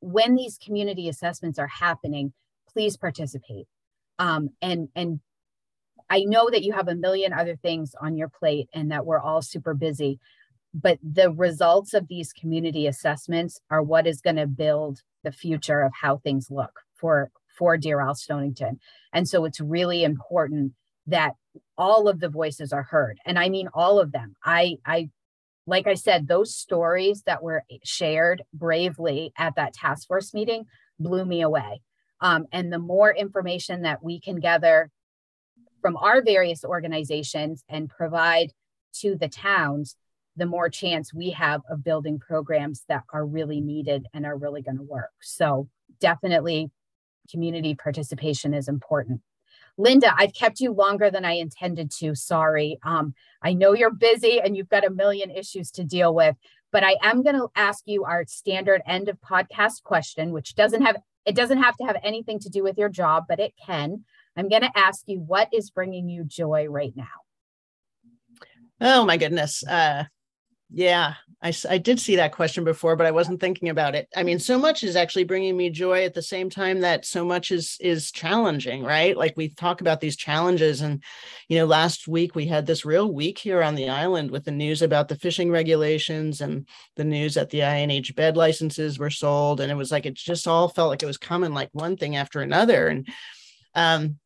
when 0.00 0.34
these 0.34 0.58
community 0.58 1.08
assessments 1.08 1.58
are 1.58 1.68
happening, 1.68 2.32
please 2.68 2.96
participate. 2.96 3.66
Um, 4.18 4.50
and, 4.60 4.88
and 4.96 5.20
I 6.10 6.24
know 6.24 6.50
that 6.50 6.64
you 6.64 6.72
have 6.72 6.88
a 6.88 6.96
million 6.96 7.32
other 7.32 7.56
things 7.56 7.94
on 8.00 8.16
your 8.16 8.28
plate 8.28 8.68
and 8.74 8.90
that 8.90 9.06
we're 9.06 9.20
all 9.20 9.40
super 9.40 9.74
busy, 9.74 10.18
but 10.74 10.98
the 11.02 11.30
results 11.30 11.94
of 11.94 12.08
these 12.08 12.32
community 12.32 12.88
assessments 12.88 13.60
are 13.70 13.82
what 13.82 14.06
is 14.06 14.20
going 14.20 14.36
to 14.36 14.48
build 14.48 15.00
the 15.22 15.32
future 15.32 15.80
of 15.80 15.92
how 16.02 16.18
things 16.18 16.48
look 16.50 16.80
for, 16.94 17.30
for 17.56 17.76
Deer 17.76 18.00
Isle 18.00 18.16
Stonington. 18.16 18.80
And 19.12 19.28
so 19.28 19.44
it's 19.44 19.60
really 19.60 20.02
important 20.02 20.72
that 21.06 21.32
all 21.78 22.08
of 22.08 22.20
the 22.20 22.28
voices 22.28 22.72
are 22.72 22.82
heard. 22.82 23.18
And 23.24 23.38
i 23.38 23.48
mean 23.48 23.68
all 23.74 23.98
of 24.00 24.12
them. 24.12 24.34
I 24.44 24.76
i 24.84 25.10
like 25.66 25.86
i 25.86 25.94
said 25.94 26.28
those 26.28 26.54
stories 26.54 27.22
that 27.26 27.42
were 27.42 27.62
shared 27.84 28.42
bravely 28.54 29.32
at 29.36 29.56
that 29.56 29.74
task 29.74 30.06
force 30.06 30.32
meeting 30.34 30.66
blew 30.98 31.24
me 31.24 31.42
away. 31.42 31.80
Um, 32.20 32.46
and 32.52 32.72
the 32.72 32.78
more 32.78 33.14
information 33.14 33.82
that 33.82 34.02
we 34.02 34.20
can 34.20 34.40
gather 34.40 34.90
from 35.82 35.96
our 35.96 36.22
various 36.22 36.64
organizations 36.64 37.62
and 37.68 37.88
provide 37.88 38.52
to 39.00 39.16
the 39.16 39.28
towns 39.28 39.96
the 40.36 40.46
more 40.46 40.68
chance 40.68 41.14
we 41.14 41.30
have 41.30 41.62
of 41.70 41.82
building 41.82 42.18
programs 42.18 42.84
that 42.88 43.02
are 43.12 43.24
really 43.24 43.60
needed 43.60 44.06
and 44.12 44.26
are 44.26 44.36
really 44.36 44.62
going 44.62 44.76
to 44.76 44.82
work. 44.82 45.12
So 45.22 45.68
definitely 45.98 46.70
community 47.30 47.74
participation 47.74 48.54
is 48.54 48.68
important 48.68 49.20
Linda, 49.78 50.14
I've 50.16 50.32
kept 50.32 50.60
you 50.60 50.72
longer 50.72 51.10
than 51.10 51.24
I 51.24 51.32
intended 51.32 51.90
to. 51.98 52.14
Sorry. 52.14 52.78
Um, 52.82 53.14
I 53.42 53.52
know 53.52 53.74
you're 53.74 53.90
busy 53.90 54.40
and 54.40 54.56
you've 54.56 54.68
got 54.68 54.86
a 54.86 54.90
million 54.90 55.30
issues 55.30 55.70
to 55.72 55.84
deal 55.84 56.14
with, 56.14 56.36
but 56.72 56.82
I 56.82 56.96
am 57.02 57.22
going 57.22 57.36
to 57.36 57.48
ask 57.54 57.82
you 57.86 58.04
our 58.04 58.24
standard 58.26 58.82
end 58.86 59.08
of 59.08 59.18
podcast 59.20 59.82
question, 59.82 60.32
which 60.32 60.54
doesn't 60.54 60.82
have 60.82 60.96
it 61.26 61.34
doesn't 61.34 61.62
have 61.62 61.76
to 61.78 61.84
have 61.84 61.96
anything 62.04 62.38
to 62.38 62.48
do 62.48 62.62
with 62.62 62.78
your 62.78 62.88
job, 62.88 63.24
but 63.28 63.40
it 63.40 63.52
can. 63.64 64.04
I'm 64.36 64.48
going 64.48 64.62
to 64.62 64.78
ask 64.78 65.02
you 65.06 65.18
what 65.18 65.48
is 65.52 65.70
bringing 65.70 66.08
you 66.08 66.22
joy 66.22 66.66
right 66.68 66.92
now. 66.94 67.04
Oh 68.80 69.04
my 69.04 69.16
goodness. 69.16 69.66
Uh, 69.66 70.04
yeah, 70.70 71.14
I, 71.40 71.52
I 71.70 71.78
did 71.78 72.00
see 72.00 72.16
that 72.16 72.32
question 72.32 72.64
before, 72.64 72.96
but 72.96 73.06
I 73.06 73.12
wasn't 73.12 73.40
thinking 73.40 73.68
about 73.68 73.94
it. 73.94 74.08
I 74.16 74.24
mean, 74.24 74.40
so 74.40 74.58
much 74.58 74.82
is 74.82 74.96
actually 74.96 75.24
bringing 75.24 75.56
me 75.56 75.70
joy 75.70 76.04
at 76.04 76.12
the 76.12 76.22
same 76.22 76.50
time 76.50 76.80
that 76.80 77.04
so 77.04 77.24
much 77.24 77.52
is 77.52 77.76
is 77.80 78.10
challenging, 78.10 78.82
right? 78.82 79.16
Like 79.16 79.34
we 79.36 79.50
talk 79.50 79.80
about 79.80 80.00
these 80.00 80.16
challenges, 80.16 80.80
and 80.80 81.04
you 81.48 81.58
know, 81.58 81.66
last 81.66 82.08
week 82.08 82.34
we 82.34 82.46
had 82.46 82.66
this 82.66 82.84
real 82.84 83.12
week 83.12 83.38
here 83.38 83.62
on 83.62 83.76
the 83.76 83.90
island 83.90 84.30
with 84.32 84.44
the 84.44 84.50
news 84.50 84.82
about 84.82 85.06
the 85.06 85.16
fishing 85.16 85.50
regulations 85.50 86.40
and 86.40 86.66
the 86.96 87.04
news 87.04 87.34
that 87.34 87.50
the 87.50 87.60
INH 87.60 88.16
bed 88.16 88.36
licenses 88.36 88.98
were 88.98 89.10
sold, 89.10 89.60
and 89.60 89.70
it 89.70 89.76
was 89.76 89.92
like 89.92 90.04
it 90.04 90.14
just 90.14 90.48
all 90.48 90.68
felt 90.68 90.90
like 90.90 91.02
it 91.02 91.06
was 91.06 91.18
coming 91.18 91.54
like 91.54 91.70
one 91.72 91.96
thing 91.96 92.16
after 92.16 92.40
another, 92.40 92.88
and 92.88 93.06
um, 93.74 94.18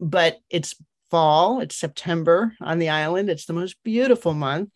but 0.00 0.38
it's 0.48 0.76
fall, 1.10 1.60
it's 1.60 1.76
September 1.76 2.54
on 2.60 2.78
the 2.78 2.88
island. 2.88 3.28
It's 3.28 3.44
the 3.44 3.52
most 3.52 3.76
beautiful 3.84 4.32
month 4.32 4.70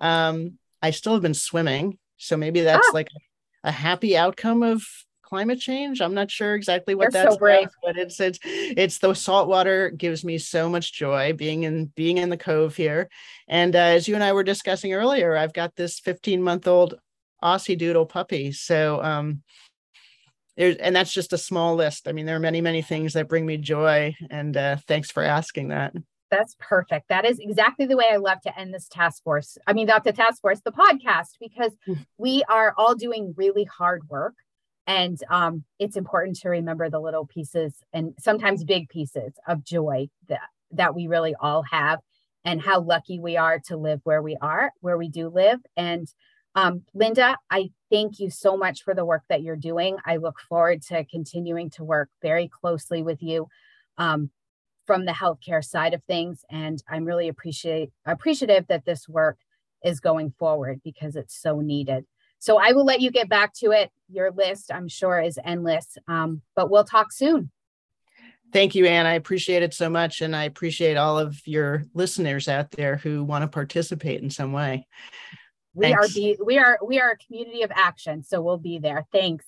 um, 0.00 0.58
I 0.82 0.90
still 0.90 1.14
have 1.14 1.22
been 1.22 1.34
swimming, 1.34 1.98
so 2.16 2.36
maybe 2.36 2.60
that's 2.60 2.88
ah. 2.88 2.94
like 2.94 3.08
a, 3.62 3.70
happy 3.70 4.16
outcome 4.16 4.62
of 4.62 4.82
climate 5.22 5.58
change. 5.58 6.00
I'm 6.00 6.14
not 6.14 6.30
sure 6.30 6.54
exactly 6.54 6.94
what 6.94 7.04
You're 7.04 7.22
that's 7.24 7.36
so 7.36 7.46
about, 7.46 7.70
but 7.82 7.96
it's 7.96 8.20
it's 8.20 8.38
it's 8.42 8.98
the 8.98 9.14
salt 9.14 9.48
water 9.48 9.90
gives 9.90 10.24
me 10.24 10.38
so 10.38 10.68
much 10.68 10.92
joy 10.92 11.32
being 11.32 11.62
in 11.62 11.86
being 11.86 12.18
in 12.18 12.28
the 12.28 12.36
cove 12.36 12.76
here. 12.76 13.08
And 13.48 13.74
uh, 13.74 13.78
as 13.78 14.06
you 14.06 14.14
and 14.14 14.22
I 14.22 14.32
were 14.32 14.44
discussing 14.44 14.92
earlier, 14.92 15.36
I've 15.36 15.54
got 15.54 15.74
this 15.74 15.98
15 16.00 16.42
month 16.42 16.68
old 16.68 16.94
Aussie 17.42 17.78
Doodle 17.78 18.06
puppy. 18.06 18.52
So 18.52 19.02
um, 19.02 19.42
there's 20.56 20.76
and 20.76 20.94
that's 20.94 21.12
just 21.12 21.32
a 21.32 21.38
small 21.38 21.74
list. 21.74 22.08
I 22.08 22.12
mean, 22.12 22.26
there 22.26 22.36
are 22.36 22.40
many 22.40 22.60
many 22.60 22.82
things 22.82 23.14
that 23.14 23.28
bring 23.28 23.44
me 23.44 23.56
joy, 23.56 24.14
and 24.30 24.56
uh, 24.56 24.76
thanks 24.86 25.10
for 25.10 25.22
asking 25.22 25.68
that. 25.68 25.94
That's 26.34 26.56
perfect. 26.58 27.08
That 27.08 27.24
is 27.24 27.38
exactly 27.38 27.86
the 27.86 27.96
way 27.96 28.06
I 28.12 28.16
love 28.16 28.40
to 28.42 28.58
end 28.58 28.74
this 28.74 28.88
task 28.88 29.22
force. 29.22 29.56
I 29.68 29.72
mean, 29.72 29.86
not 29.86 30.02
the 30.02 30.12
task 30.12 30.42
force, 30.42 30.60
the 30.60 30.72
podcast, 30.72 31.38
because 31.40 31.70
hmm. 31.86 31.94
we 32.18 32.42
are 32.48 32.74
all 32.76 32.96
doing 32.96 33.34
really 33.36 33.62
hard 33.64 34.08
work. 34.08 34.34
And 34.86 35.16
um, 35.30 35.62
it's 35.78 35.96
important 35.96 36.40
to 36.40 36.48
remember 36.48 36.90
the 36.90 36.98
little 36.98 37.24
pieces 37.24 37.76
and 37.92 38.14
sometimes 38.18 38.64
big 38.64 38.88
pieces 38.88 39.32
of 39.46 39.64
joy 39.64 40.08
that, 40.28 40.40
that 40.72 40.94
we 40.96 41.06
really 41.06 41.36
all 41.40 41.62
have 41.70 42.00
and 42.44 42.60
how 42.60 42.80
lucky 42.80 43.20
we 43.20 43.36
are 43.36 43.60
to 43.66 43.76
live 43.76 44.00
where 44.02 44.20
we 44.20 44.36
are, 44.40 44.72
where 44.80 44.98
we 44.98 45.08
do 45.08 45.28
live. 45.28 45.60
And 45.76 46.08
um, 46.56 46.82
Linda, 46.94 47.36
I 47.48 47.70
thank 47.90 48.18
you 48.18 48.28
so 48.28 48.56
much 48.56 48.82
for 48.82 48.92
the 48.92 49.04
work 49.04 49.22
that 49.28 49.42
you're 49.42 49.56
doing. 49.56 49.98
I 50.04 50.16
look 50.16 50.40
forward 50.48 50.82
to 50.88 51.04
continuing 51.04 51.70
to 51.70 51.84
work 51.84 52.10
very 52.20 52.48
closely 52.48 53.02
with 53.02 53.22
you. 53.22 53.46
Um, 53.98 54.30
from 54.86 55.04
the 55.04 55.12
healthcare 55.12 55.64
side 55.64 55.94
of 55.94 56.02
things. 56.04 56.44
And 56.50 56.82
I'm 56.88 57.04
really 57.04 57.28
appreciate 57.28 57.90
appreciative 58.06 58.66
that 58.68 58.84
this 58.84 59.08
work 59.08 59.38
is 59.84 60.00
going 60.00 60.32
forward 60.38 60.80
because 60.84 61.16
it's 61.16 61.40
so 61.40 61.60
needed. 61.60 62.04
So 62.38 62.58
I 62.58 62.72
will 62.72 62.84
let 62.84 63.00
you 63.00 63.10
get 63.10 63.28
back 63.28 63.54
to 63.54 63.70
it. 63.70 63.90
Your 64.10 64.30
list, 64.30 64.70
I'm 64.72 64.88
sure, 64.88 65.20
is 65.20 65.38
endless, 65.42 65.96
um, 66.08 66.42
but 66.54 66.70
we'll 66.70 66.84
talk 66.84 67.12
soon. 67.12 67.50
Thank 68.52 68.74
you, 68.74 68.86
Anne. 68.86 69.06
I 69.06 69.14
appreciate 69.14 69.62
it 69.62 69.74
so 69.74 69.88
much. 69.90 70.20
And 70.20 70.36
I 70.36 70.44
appreciate 70.44 70.96
all 70.96 71.18
of 71.18 71.40
your 71.46 71.84
listeners 71.92 72.46
out 72.46 72.70
there 72.70 72.96
who 72.96 73.24
want 73.24 73.42
to 73.42 73.48
participate 73.48 74.22
in 74.22 74.30
some 74.30 74.52
way. 74.52 74.86
We 75.74 75.86
Thanks. 75.86 76.04
are 76.04 76.08
the, 76.14 76.38
we 76.44 76.58
are 76.58 76.78
we 76.86 77.00
are 77.00 77.10
a 77.10 77.16
community 77.16 77.62
of 77.62 77.72
action, 77.74 78.22
so 78.22 78.40
we'll 78.40 78.58
be 78.58 78.78
there. 78.78 79.06
Thanks. 79.10 79.44